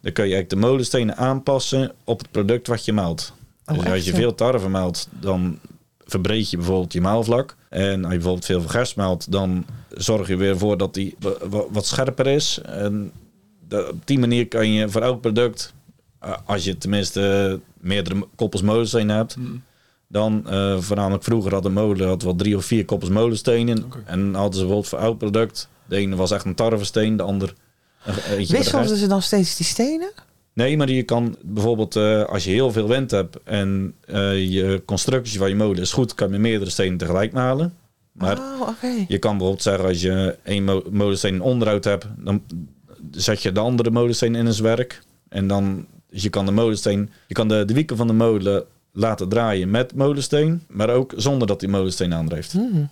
dan 0.00 0.12
kun 0.12 0.24
je 0.26 0.34
eigenlijk 0.34 0.50
de 0.50 0.56
molenstenen 0.68 1.16
aanpassen 1.16 1.92
op 2.04 2.18
het 2.18 2.30
product 2.30 2.66
wat 2.66 2.84
je 2.84 2.92
maalt. 2.92 3.32
Oh, 3.66 3.74
dus 3.74 3.84
echt, 3.84 3.92
als 3.94 4.04
je 4.04 4.10
ja? 4.10 4.16
veel 4.16 4.34
tarwe 4.34 4.68
maalt, 4.68 5.08
dan 5.20 5.58
verbreed 6.04 6.50
je 6.50 6.56
bijvoorbeeld 6.56 6.92
je 6.92 7.00
maalvlak. 7.00 7.56
En 7.68 7.88
als 8.04 8.12
je 8.12 8.18
bijvoorbeeld 8.18 8.44
veel 8.44 8.60
vergers 8.60 8.94
maalt, 8.94 9.32
dan 9.32 9.66
zorg 9.90 10.28
je 10.28 10.36
weer 10.36 10.58
voor 10.58 10.76
dat 10.76 10.94
die 10.94 11.14
wa- 11.18 11.48
wa- 11.48 11.64
wat 11.70 11.86
scherper 11.86 12.26
is. 12.26 12.60
En 12.64 13.12
op 13.70 14.00
die 14.04 14.18
manier 14.18 14.48
kan 14.48 14.72
je 14.72 14.88
voor 14.88 15.02
elk 15.02 15.20
product, 15.20 15.72
eh, 16.20 16.32
als 16.44 16.64
je 16.64 16.78
tenminste 16.78 17.60
meerdere 17.80 18.26
koppels 18.34 18.62
molensteen 18.62 19.08
hebt, 19.08 19.36
Mm. 19.36 19.62
Dan 20.10 20.44
uh, 20.46 20.78
voornamelijk 20.80 21.24
vroeger 21.24 21.52
had 21.52 21.62
de 21.62 21.68
molen 21.68 22.08
had 22.08 22.22
wel 22.22 22.34
drie 22.34 22.56
of 22.56 22.64
vier 22.64 22.84
koppels 22.84 23.10
molenstenen. 23.10 23.84
Oké. 23.84 24.02
En 24.04 24.34
hadden 24.34 24.54
ze 24.54 24.60
bijvoorbeeld 24.60 24.88
voor 24.88 24.98
elk 24.98 25.18
product. 25.18 25.68
De 25.86 25.96
ene 25.96 26.16
was 26.16 26.30
echt 26.30 26.44
een 26.44 26.54
tarwesteen, 26.54 27.16
de 27.16 27.22
ander 27.22 27.54
een 28.04 28.14
eentje 28.14 28.36
met 28.36 28.48
wisselden 28.50 28.96
ze 28.96 29.06
dan 29.06 29.22
steeds 29.22 29.56
die 29.56 29.66
stenen? 29.66 30.10
Nee, 30.52 30.76
maar 30.76 30.90
je 30.90 31.02
kan 31.02 31.36
bijvoorbeeld 31.42 31.96
eh, 31.96 32.24
als 32.24 32.44
je 32.44 32.50
heel 32.50 32.72
veel 32.72 32.88
wind 32.88 33.10
hebt 33.10 33.38
en 33.44 33.94
eh, 34.06 34.50
je 34.50 34.82
constructie 34.86 35.38
van 35.38 35.48
je 35.48 35.54
molen 35.54 35.82
is 35.82 35.92
goed, 35.92 36.14
kan 36.14 36.32
je 36.32 36.38
meerdere 36.38 36.70
stenen 36.70 36.98
tegelijk 36.98 37.32
malen. 37.32 37.74
Maar 38.12 38.38
oh, 38.38 38.68
je 39.08 39.18
kan 39.18 39.30
bijvoorbeeld 39.30 39.62
zeggen 39.62 39.84
als 39.84 40.00
je 40.00 40.36
één 40.42 40.64
mo- 40.64 40.84
molensteen 40.90 41.34
in 41.34 41.40
onderhoud 41.40 41.84
hebt, 41.84 42.06
dan 42.16 42.42
zet 43.10 43.42
je 43.42 43.52
de 43.52 43.60
andere 43.60 43.90
molensteen 43.90 44.34
in 44.34 44.52
zijn 44.52 44.76
werk. 44.76 45.02
En 45.28 45.46
dan 45.46 45.86
dus 46.10 46.22
je 46.22 46.30
kan 46.30 46.46
de 46.46 46.52
molensteen, 46.52 47.10
je 47.26 47.34
kan 47.34 47.48
de, 47.48 47.64
de 47.64 47.74
wieken 47.74 47.96
van 47.96 48.06
de 48.06 48.12
molen 48.12 48.64
laten 48.92 49.28
draaien 49.28 49.70
met 49.70 49.94
molensteen, 49.94 50.62
maar 50.68 50.90
ook 50.90 51.12
zonder 51.16 51.46
dat 51.46 51.60
die 51.60 51.68
molensteen 51.68 52.14
aandrijft. 52.14 52.52
Hmm. 52.52 52.90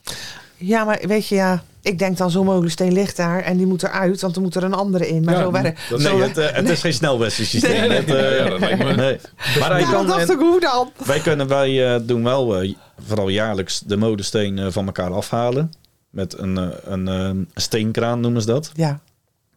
Ja, 0.57 0.85
maar 0.85 1.01
weet 1.07 1.27
je, 1.27 1.35
ja, 1.35 1.63
ik 1.83 1.99
denk 1.99 2.17
dan 2.17 2.31
zo'n 2.31 2.45
molensteen 2.45 2.93
ligt 2.93 3.17
daar 3.17 3.43
en 3.43 3.57
die 3.57 3.67
moet 3.67 3.83
eruit, 3.83 4.21
want 4.21 4.37
er 4.37 4.43
moet 4.43 4.55
er 4.55 4.63
een 4.65 4.75
andere 4.75 5.09
in. 5.09 5.25
Maar 5.25 5.35
Ja, 5.35 5.41
zo 5.43 5.51
werkt 5.53 5.81
zo 5.89 5.97
Nee, 5.97 6.21
het, 6.23 6.39
eh, 6.39 6.53
het 6.53 6.69
is 6.69 6.81
geen 6.81 6.93
snelwessensysteem. 6.93 7.71
Nee, 7.81 7.89
nee, 7.89 7.99
Het, 7.99 8.11
eh, 8.15 8.39
ja, 8.39 8.49
dat 8.49 8.61
lijkt 8.61 8.79
me- 8.85 8.95
nee. 8.95 9.19
Maar 9.61 9.71
hij 9.73 9.83
kan, 9.83 10.07
dat 10.07 10.17
dacht 10.17 10.31
ik, 10.31 10.39
hoe 10.39 10.61
dan? 10.61 10.91
wij, 11.07 11.21
kunnen, 11.21 11.49
wij 11.49 11.95
eh, 11.95 12.01
doen 12.03 12.25
wel 12.25 12.61
eh, 12.61 12.75
vooral 13.07 13.29
jaarlijks 13.29 13.81
de 13.81 13.97
molensteen 13.97 14.59
eh, 14.59 14.67
van 14.71 14.87
elkaar 14.87 15.13
afhalen. 15.13 15.73
Met 16.11 16.39
een, 16.39 16.59
eh, 16.59 16.67
een, 16.85 17.09
eh, 17.09 17.15
een 17.15 17.49
steenkraan 17.55 18.21
noemen 18.21 18.41
ze 18.43 18.47
dat. 18.49 18.71
Ja, 18.75 19.01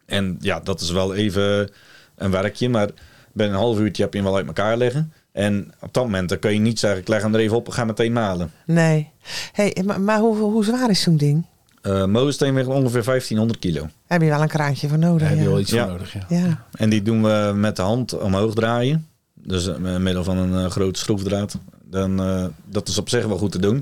En 0.06 0.38
ja, 0.40 0.60
dat 0.60 0.82
is 0.82 0.92
wel 0.92 1.16
even 1.16 1.70
een 2.16 2.32
werkje. 2.32 2.70
Maar 2.70 2.90
binnen 3.34 3.56
een 3.56 3.62
half 3.62 3.80
uurtje 3.80 4.04
heb 4.04 4.14
je 4.14 4.20
hem 4.20 4.28
wel 4.28 4.38
uit 4.38 4.48
elkaar 4.48 4.78
liggen. 4.78 5.14
En 5.32 5.72
op 5.80 5.94
dat 5.94 6.04
moment 6.04 6.30
dan 6.30 6.40
kun 6.40 6.54
je 6.54 6.60
niet 6.60 6.80
zeggen, 6.80 7.00
ik 7.00 7.08
leg 7.08 7.22
hem 7.22 7.34
er 7.34 7.40
even 7.40 7.58
op 7.58 7.68
en 7.68 7.74
ga 7.74 7.86
meteen 7.86 8.14
malen. 8.14 8.52
nee. 8.66 9.10
Hey, 9.52 9.78
maar, 9.86 10.02
maar 10.02 10.20
hoe, 10.20 10.38
hoe 10.38 10.64
zwaar 10.66 10.90
is 10.90 11.02
zo'n 11.02 11.18
ding? 11.18 11.46
Eh 11.82 12.06
molensteen 12.06 12.54
weegt 12.54 12.68
ongeveer 12.68 13.04
1500 13.04 13.60
kilo. 13.60 13.88
Heb 14.08 14.22
je 14.22 14.28
wel 14.28 14.42
een 14.42 14.48
kraantje 14.48 14.88
voor 14.88 14.98
nodig? 14.98 15.28
Heb 15.30 15.38
je 15.38 15.44
wel 15.44 15.60
iets 15.60 15.72
Ja. 15.72 15.84
voor 15.84 15.92
nodig. 15.92 16.14
Ja. 16.14 16.26
Ja. 16.30 16.66
En 16.72 16.90
die 16.90 17.02
doen 17.02 17.24
we 17.24 17.52
met 17.56 17.76
de 17.76 17.82
hand 17.82 18.20
omhoog 18.20 18.54
draaien. 18.54 19.08
Dus 19.34 19.68
eh, 19.68 19.76
met 19.76 20.00
middel 20.00 20.24
van 20.24 20.38
een 20.38 20.66
eh, 20.66 20.72
grote 20.72 21.00
schroefdraad. 21.00 21.58
Dan, 21.84 22.22
eh, 22.22 22.46
dat 22.66 22.88
is 22.88 22.98
op 22.98 23.10
zich 23.10 23.26
wel 23.26 23.38
goed 23.38 23.52
te 23.52 23.60
doen. 23.60 23.76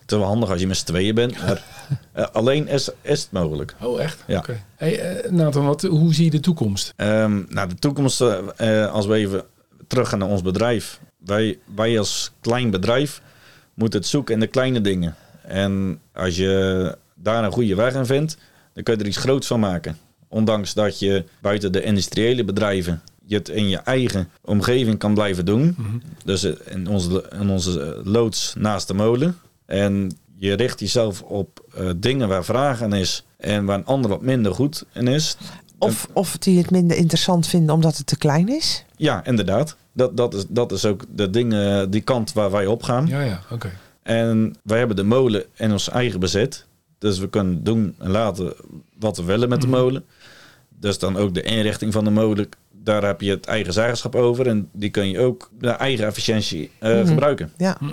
Het 0.00 0.12
is 0.12 0.18
wel 0.18 0.26
handig 0.26 0.50
als 0.50 0.60
je 0.60 0.66
met 0.66 0.76
z'n 0.76 0.84
tweeën 0.86 1.14
bent. 1.14 1.36
Maar 1.46 1.62
alleen 2.32 2.68
is, 2.68 2.88
is 3.02 3.20
het 3.22 3.32
mogelijk. 3.32 3.74
Oh, 3.82 4.00
echt? 4.00 4.24
Ja. 4.26 4.38
Oké. 4.38 4.60
Hey, 4.76 5.24
Nathan, 5.30 5.64
wat, 5.66 5.82
hoe 5.82 6.14
zie 6.14 6.24
je 6.24 6.30
de 6.30 6.40
toekomst? 6.40 6.92
Ehm, 6.96 7.42
nou, 7.48 7.68
de 7.68 7.74
toekomst, 7.74 8.20
als 8.90 9.06
we 9.06 9.14
even 9.14 9.44
terug 9.86 10.16
naar 10.16 10.28
ons 10.28 10.42
bedrijf. 10.42 11.00
Wij, 11.16 11.58
wij 11.74 11.98
als 11.98 12.30
klein 12.40 12.70
bedrijf 12.70 13.22
moeten 13.74 14.00
het 14.00 14.08
zoeken 14.08 14.34
in 14.34 14.40
de 14.40 14.46
kleine 14.46 14.80
dingen. 14.80 15.14
En 15.42 16.00
als 16.12 16.36
je 16.36 16.96
daar 17.14 17.44
een 17.44 17.52
goede 17.52 17.74
weg 17.74 17.94
in 17.94 18.06
vindt, 18.06 18.36
dan 18.72 18.82
kun 18.82 18.94
je 18.94 19.00
er 19.00 19.06
iets 19.06 19.16
groots 19.16 19.46
van 19.46 19.60
maken. 19.60 19.98
Ondanks 20.28 20.74
dat 20.74 20.98
je 20.98 21.24
buiten 21.40 21.72
de 21.72 21.82
industriële 21.82 22.44
bedrijven 22.44 23.02
je 23.26 23.34
het 23.34 23.48
in 23.48 23.68
je 23.68 23.76
eigen 23.76 24.28
omgeving 24.40 24.98
kan 24.98 25.14
blijven 25.14 25.44
doen. 25.44 25.74
Mhm. 25.78 25.96
Dus 26.24 26.44
in 26.44 26.88
onze, 26.88 27.30
in 27.40 27.50
onze 27.50 27.80
eh, 27.80 28.04
loods 28.04 28.54
naast 28.58 28.88
de 28.88 28.94
molen. 28.94 29.38
En 29.66 30.16
je 30.36 30.54
richt 30.54 30.80
jezelf 30.80 31.22
op 31.22 31.64
eh, 31.74 31.90
dingen 31.96 32.28
waar 32.28 32.44
vraag 32.44 32.82
aan 32.82 32.94
is 32.94 33.24
en 33.36 33.64
waar 33.64 33.78
een 33.78 33.84
ander 33.84 34.10
wat 34.10 34.22
minder 34.22 34.54
goed 34.54 34.84
in 34.92 35.08
is. 35.08 35.36
Of, 35.78 36.08
of 36.12 36.38
die 36.38 36.58
het 36.58 36.70
minder 36.70 36.96
interessant 36.96 37.46
vinden 37.46 37.74
omdat 37.74 37.96
het 37.96 38.06
te 38.06 38.16
klein 38.18 38.48
is? 38.48 38.84
Ja, 38.96 39.24
inderdaad. 39.24 39.76
Dat, 39.92 40.16
dat, 40.16 40.34
is, 40.34 40.44
dat 40.48 40.72
is 40.72 40.84
ook 40.84 41.04
de 41.14 41.30
dingen, 41.30 41.90
die 41.90 42.00
kant 42.00 42.32
waar 42.32 42.50
wij 42.50 42.66
op 42.66 42.82
gaan. 42.82 43.06
Ja, 43.06 43.20
ja, 43.20 43.40
oké. 43.50 43.70
En 44.02 44.54
wij 44.62 44.78
hebben 44.78 44.96
de 44.96 45.02
molen 45.04 45.44
in 45.54 45.72
ons 45.72 45.88
eigen 45.90 46.20
bezit. 46.20 46.66
Dus 46.98 47.18
we 47.18 47.28
kunnen 47.28 47.64
doen 47.64 47.94
en 47.98 48.10
laten 48.10 48.52
wat 48.98 49.16
we 49.16 49.22
willen 49.24 49.48
met 49.48 49.60
de 49.60 49.66
Mhm. 49.66 49.76
molen. 49.76 50.04
Dus 50.78 50.98
dan 50.98 51.16
ook 51.16 51.34
de 51.34 51.42
inrichting 51.42 51.92
van 51.92 52.04
de 52.04 52.10
molen. 52.10 52.48
Daar 52.84 53.04
heb 53.04 53.20
je 53.20 53.30
het 53.30 53.46
eigen 53.46 53.72
zeggenschap 53.72 54.14
over. 54.14 54.46
En 54.46 54.68
die 54.72 54.90
kun 54.90 55.08
je 55.08 55.18
ook 55.20 55.50
naar 55.58 55.76
eigen 55.76 56.06
efficiëntie 56.06 56.70
eh, 56.78 56.92
Mhm. 56.94 57.06
gebruiken. 57.06 57.52
Ja. 57.56 57.76
Hm. 57.78 57.92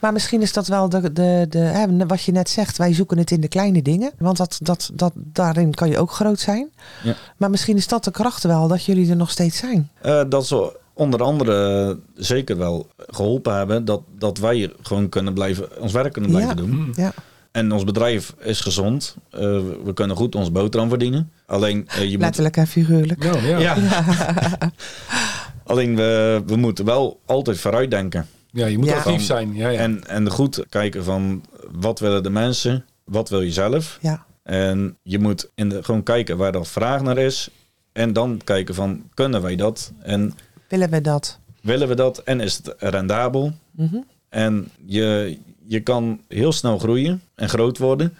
Maar 0.00 0.12
misschien 0.12 0.42
is 0.42 0.52
dat 0.52 0.66
wel 0.66 0.88
de, 0.88 1.12
de, 1.12 1.46
de, 1.48 1.58
hè, 1.58 2.06
wat 2.06 2.22
je 2.22 2.32
net 2.32 2.48
zegt. 2.48 2.76
Wij 2.76 2.94
zoeken 2.94 3.18
het 3.18 3.30
in 3.30 3.40
de 3.40 3.48
kleine 3.48 3.82
dingen. 3.82 4.12
Want 4.18 4.36
dat, 4.36 4.58
dat, 4.62 4.90
dat, 4.94 5.12
daarin 5.14 5.74
kan 5.74 5.88
je 5.88 5.98
ook 5.98 6.10
groot 6.12 6.40
zijn. 6.40 6.70
Ja. 7.02 7.14
Maar 7.36 7.50
misschien 7.50 7.76
is 7.76 7.88
dat 7.88 8.04
de 8.04 8.10
kracht 8.10 8.42
wel 8.42 8.68
dat 8.68 8.84
jullie 8.84 9.10
er 9.10 9.16
nog 9.16 9.30
steeds 9.30 9.56
zijn. 9.56 9.90
Eh, 10.02 10.22
dat 10.28 10.46
ze 10.46 10.76
onder 10.94 11.22
andere 11.22 11.98
zeker 12.14 12.56
wel 12.58 12.86
geholpen 12.96 13.54
hebben. 13.56 13.84
Dat, 13.84 14.00
dat 14.18 14.38
wij 14.38 14.72
gewoon 14.82 15.08
kunnen 15.08 15.34
blijven, 15.34 15.80
ons 15.80 15.92
werk 15.92 16.12
kunnen 16.12 16.30
blijven 16.30 16.56
Ja. 16.56 16.62
doen. 16.62 16.70
Mm. 16.70 16.90
Ja. 16.94 17.12
En 17.56 17.72
ons 17.72 17.84
bedrijf 17.84 18.34
is 18.40 18.60
gezond. 18.60 19.16
Eh, 19.30 19.40
we, 19.84 19.90
kunnen 19.94 20.16
goed 20.16 20.34
ons 20.34 20.52
boterham 20.52 20.88
verdienen. 20.88 21.30
Alleen, 21.46 21.88
eh, 21.88 22.02
je 22.02 22.10
moet, 22.10 22.20
Letterlijk 22.20 22.56
en 22.56 22.66
figuurlijk. 22.66 23.24
Nou, 23.24 23.46
ja. 23.46 23.58
Ja. 23.58 23.76
ja. 23.76 24.04
Alleen 25.72 25.96
we, 25.96 26.42
we 26.46 26.56
moeten 26.56 26.84
wel 26.84 27.20
altijd 27.24 27.58
vooruit 27.58 27.90
denken. 27.90 28.26
je 28.50 28.78
moet 28.78 28.86
Ja. 28.88 28.96
actief 28.96 29.22
zijn. 29.22 29.54
Ja, 29.54 29.68
ja. 29.68 29.78
En, 29.78 30.06
en 30.06 30.30
goed 30.30 30.64
kijken 30.68 31.04
van 31.04 31.44
wat 31.72 31.98
willen 31.98 32.22
de 32.22 32.30
mensen, 32.30 32.84
wat 33.04 33.28
wil 33.28 33.40
je 33.40 33.52
zelf. 33.52 33.98
Ja. 34.00 34.24
En 34.42 34.96
je 35.02 35.18
moet 35.18 35.50
in 35.54 35.68
de, 35.68 35.82
gewoon 35.82 36.02
kijken 36.02 36.36
waar 36.36 36.54
er 36.54 36.66
vraag 36.66 37.02
naar 37.02 37.18
is. 37.18 37.50
En 37.92 38.12
dan 38.12 38.40
kijken 38.44 38.74
van 38.74 39.02
kunnen 39.14 39.42
wij 39.42 39.56
dat? 39.56 39.92
En 40.02 40.34
Willen 40.68 40.90
we 40.90 41.00
dat? 41.00 41.38
willen 41.62 41.88
we 41.88 41.94
dat? 41.94 42.18
En 42.18 42.40
is 42.40 42.56
het 42.56 42.74
rendabel? 42.78 43.52
Mhm. 43.70 43.96
En 44.28 44.68
je, 44.84 45.38
je 45.66 45.80
kan 45.80 46.20
heel 46.28 46.52
snel 46.52 46.78
groeien 46.78 47.22
en 47.34 47.48
groot 47.48 47.78
worden. 47.78 48.14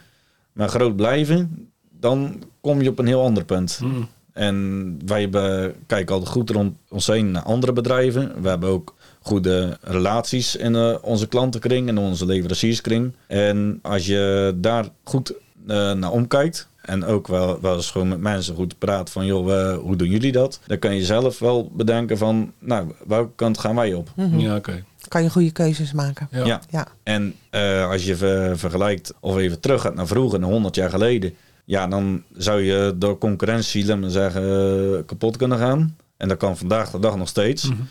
Maar 0.52 0.68
groot 0.68 0.96
blijven, 0.96 1.70
dan 1.90 2.42
kom 2.60 2.82
je 2.82 2.88
op 2.88 2.98
een 2.98 3.06
heel 3.06 3.22
ander 3.22 3.44
punt. 3.44 3.80
Mm. 3.82 4.08
En 4.32 4.98
wij 5.06 5.20
hebben, 5.20 5.74
kijken 5.86 6.14
altijd 6.14 6.32
goed 6.32 6.50
rond 6.50 6.76
ons 6.88 7.06
heen 7.06 7.30
naar 7.30 7.42
andere 7.42 7.72
bedrijven. 7.72 8.42
We 8.42 8.48
hebben 8.48 8.68
ook 8.68 8.94
goede 9.20 9.78
relaties 9.80 10.56
in 10.56 10.74
eh, 10.74 10.96
onze 11.02 11.28
klantenkring 11.28 11.88
en 11.88 11.98
onze 11.98 12.26
leverancierskring. 12.26 13.12
En 13.26 13.78
als 13.82 14.06
je 14.06 14.54
daar 14.56 14.88
goed 15.04 15.32
eh, 15.66 15.92
naar 15.92 16.10
omkijkt 16.10 16.68
en 16.82 17.04
ook 17.04 17.26
wel, 17.26 17.60
wel 17.60 17.76
eens 17.76 17.90
gewoon 17.90 18.08
met 18.08 18.20
mensen 18.20 18.54
goed 18.54 18.78
praat 18.78 19.10
van 19.10 19.26
joh, 19.26 19.60
eh, 19.60 19.78
hoe 19.78 19.96
doen 19.96 20.10
jullie 20.10 20.32
dat? 20.32 20.60
Dan 20.66 20.78
kan 20.78 20.94
je 20.94 21.04
zelf 21.04 21.38
wel 21.38 21.70
bedenken 21.72 22.18
van, 22.18 22.52
nou, 22.58 22.92
welke 23.06 23.32
kant 23.34 23.58
gaan 23.58 23.74
wij 23.74 23.94
op? 23.94 24.10
Mhm. 24.16 24.38
Ja, 24.38 24.56
oké. 24.56 24.84
Kan 25.08 25.22
je 25.22 25.30
goede 25.30 25.50
keuzes 25.50 25.92
maken. 25.92 26.28
Ja. 26.30 26.44
Ja. 26.44 26.60
Ja. 26.70 26.86
En 27.02 27.34
eh, 27.50 27.88
als 27.90 28.04
je 28.04 28.16
ver- 28.16 28.58
vergelijkt 28.58 29.12
of 29.20 29.36
even 29.36 29.60
terug 29.60 29.80
gaat 29.80 29.94
naar 29.94 30.06
vroeger, 30.06 30.38
naar 30.40 30.50
100 30.50 30.74
jaar 30.74 30.90
geleden. 30.90 31.34
Ja, 31.64 31.86
dan 31.86 32.22
zou 32.36 32.60
je 32.62 32.94
door 32.96 33.18
concurrentie, 33.18 33.86
laat 33.86 33.98
maar 33.98 34.10
zeggen, 34.10 34.42
eh, 34.42 35.06
kapot 35.06 35.36
kunnen 35.36 35.58
gaan. 35.58 35.96
En 36.16 36.28
dat 36.28 36.36
kan 36.38 36.56
vandaag 36.56 36.90
de 36.90 36.98
dag 36.98 37.16
nog 37.16 37.28
steeds. 37.28 37.64
Mhm. 37.68 37.82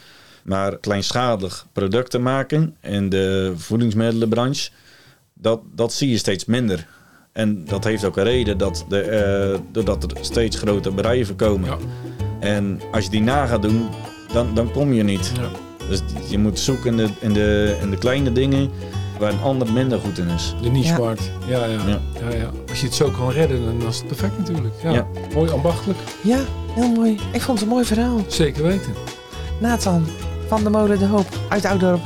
Maar 0.44 0.78
kleinschalig 0.78 1.68
producten 1.74 2.22
maken 2.22 2.76
in 2.82 3.10
de 3.10 3.54
voedingsmiddelenbranche, 3.56 4.70
dat, 5.34 5.62
dat 5.76 5.94
zie 5.94 6.10
je 6.10 6.18
steeds 6.18 6.46
minder. 6.46 6.88
En 7.32 7.66
dat 7.66 7.84
heeft 7.84 8.06
ook 8.06 8.18
een 8.18 8.24
reden 8.24 8.58
dat 8.58 8.86
de, 8.90 9.00
eh, 9.02 9.60
doordat 9.72 10.04
er 10.04 10.18
steeds 10.22 10.58
grotere 10.58 10.96
bedrijven 10.96 11.36
komen. 11.36 11.70
Ja. 11.70 11.78
En 12.40 12.80
als 12.92 13.04
je 13.04 13.10
die 13.10 13.22
na 13.22 13.46
gaat 13.46 13.62
doen, 13.62 13.90
dan, 14.34 14.56
dan 14.56 14.72
kom 14.72 14.94
je 14.94 15.04
niet. 15.04 15.32
Ja. 15.36 15.50
Dus 15.90 16.02
je 16.30 16.38
moet 16.38 16.60
zoeken 16.60 16.90
in 16.92 16.98
de, 16.98 17.08
in, 17.20 17.34
de, 17.34 17.78
in 17.82 17.90
de 17.90 17.98
kleine 17.98 18.32
dingen 18.32 18.70
waar 19.20 19.32
een 19.34 19.42
ander 19.42 19.74
minder 19.74 20.00
goed 20.00 20.18
in 20.18 20.28
is. 20.28 20.56
De 20.62 20.70
niche 20.70 20.88
Ja. 20.92 20.98
markt. 20.98 21.32
Ja, 21.48 21.66
ja. 21.66 21.80
Ja. 21.88 22.00
Ja. 22.30 22.36
Ja, 22.36 22.50
Als 22.70 22.80
je 22.80 22.86
het 22.86 22.96
zo 22.96 23.10
kan 23.10 23.30
redden, 23.32 23.66
dan 23.80 23.88
is 23.88 23.98
het 23.98 24.08
perfect 24.08 24.38
natuurlijk. 24.38 24.74
Ja. 24.84 24.92
Ja. 24.92 25.08
Mooi 25.34 25.52
ambachtelijk. 25.52 26.00
Ja, 26.24 26.40
heel 26.74 26.92
mooi. 26.92 27.12
Ik 27.32 27.42
vond 27.42 27.60
het 27.60 27.68
een 27.68 27.74
mooi 27.74 27.86
verhaal. 27.86 28.20
Zeker 28.28 28.64
weten. 28.64 28.94
Nathan 29.60 30.06
van 30.48 30.64
de 30.64 30.70
Molen 30.70 31.00
de 31.00 31.06
Hoop 31.06 31.28
uit 31.50 31.66
Oudorp. 31.66 32.02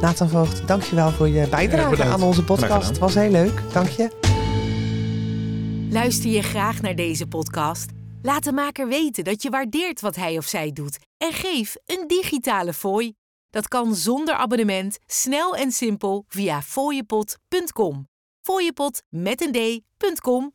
Nathan 0.00 0.28
Voogd, 0.28 0.62
dankjewel 0.66 1.10
voor 1.10 1.28
je 1.28 1.48
bijdrage 1.48 2.04
aan 2.04 2.22
onze 2.22 2.44
podcast. 2.44 2.88
Het 2.88 2.98
was 2.98 3.14
heel 3.14 3.30
leuk. 3.30 3.62
Dank 3.72 3.88
je. 3.88 4.10
Luister 5.90 6.30
je 6.30 6.42
graag 6.42 6.80
naar 6.80 6.94
deze 6.94 7.26
podcast? 7.26 7.90
Laat 8.22 8.44
de 8.44 8.52
maker 8.52 8.88
weten 8.88 9.24
dat 9.24 9.42
je 9.42 9.50
waardeert 9.50 10.00
wat 10.00 10.16
hij 10.16 10.36
of 10.38 10.46
zij 10.46 10.70
doet 10.72 10.98
en 11.20 11.32
geef 11.32 11.76
een 11.86 12.06
digitale 12.06 12.72
fooi. 12.72 13.14
Dat 13.50 13.68
kan 13.68 13.94
zonder 13.94 14.34
abonnement, 14.34 14.98
snel 15.06 15.56
en 15.56 15.72
simpel 15.72 16.24
via 16.28 16.62
fooiepot.com. 16.62 18.08
Fooiepot 18.40 19.02
met 19.08 19.40
een 19.40 19.52
d.com 19.52 20.54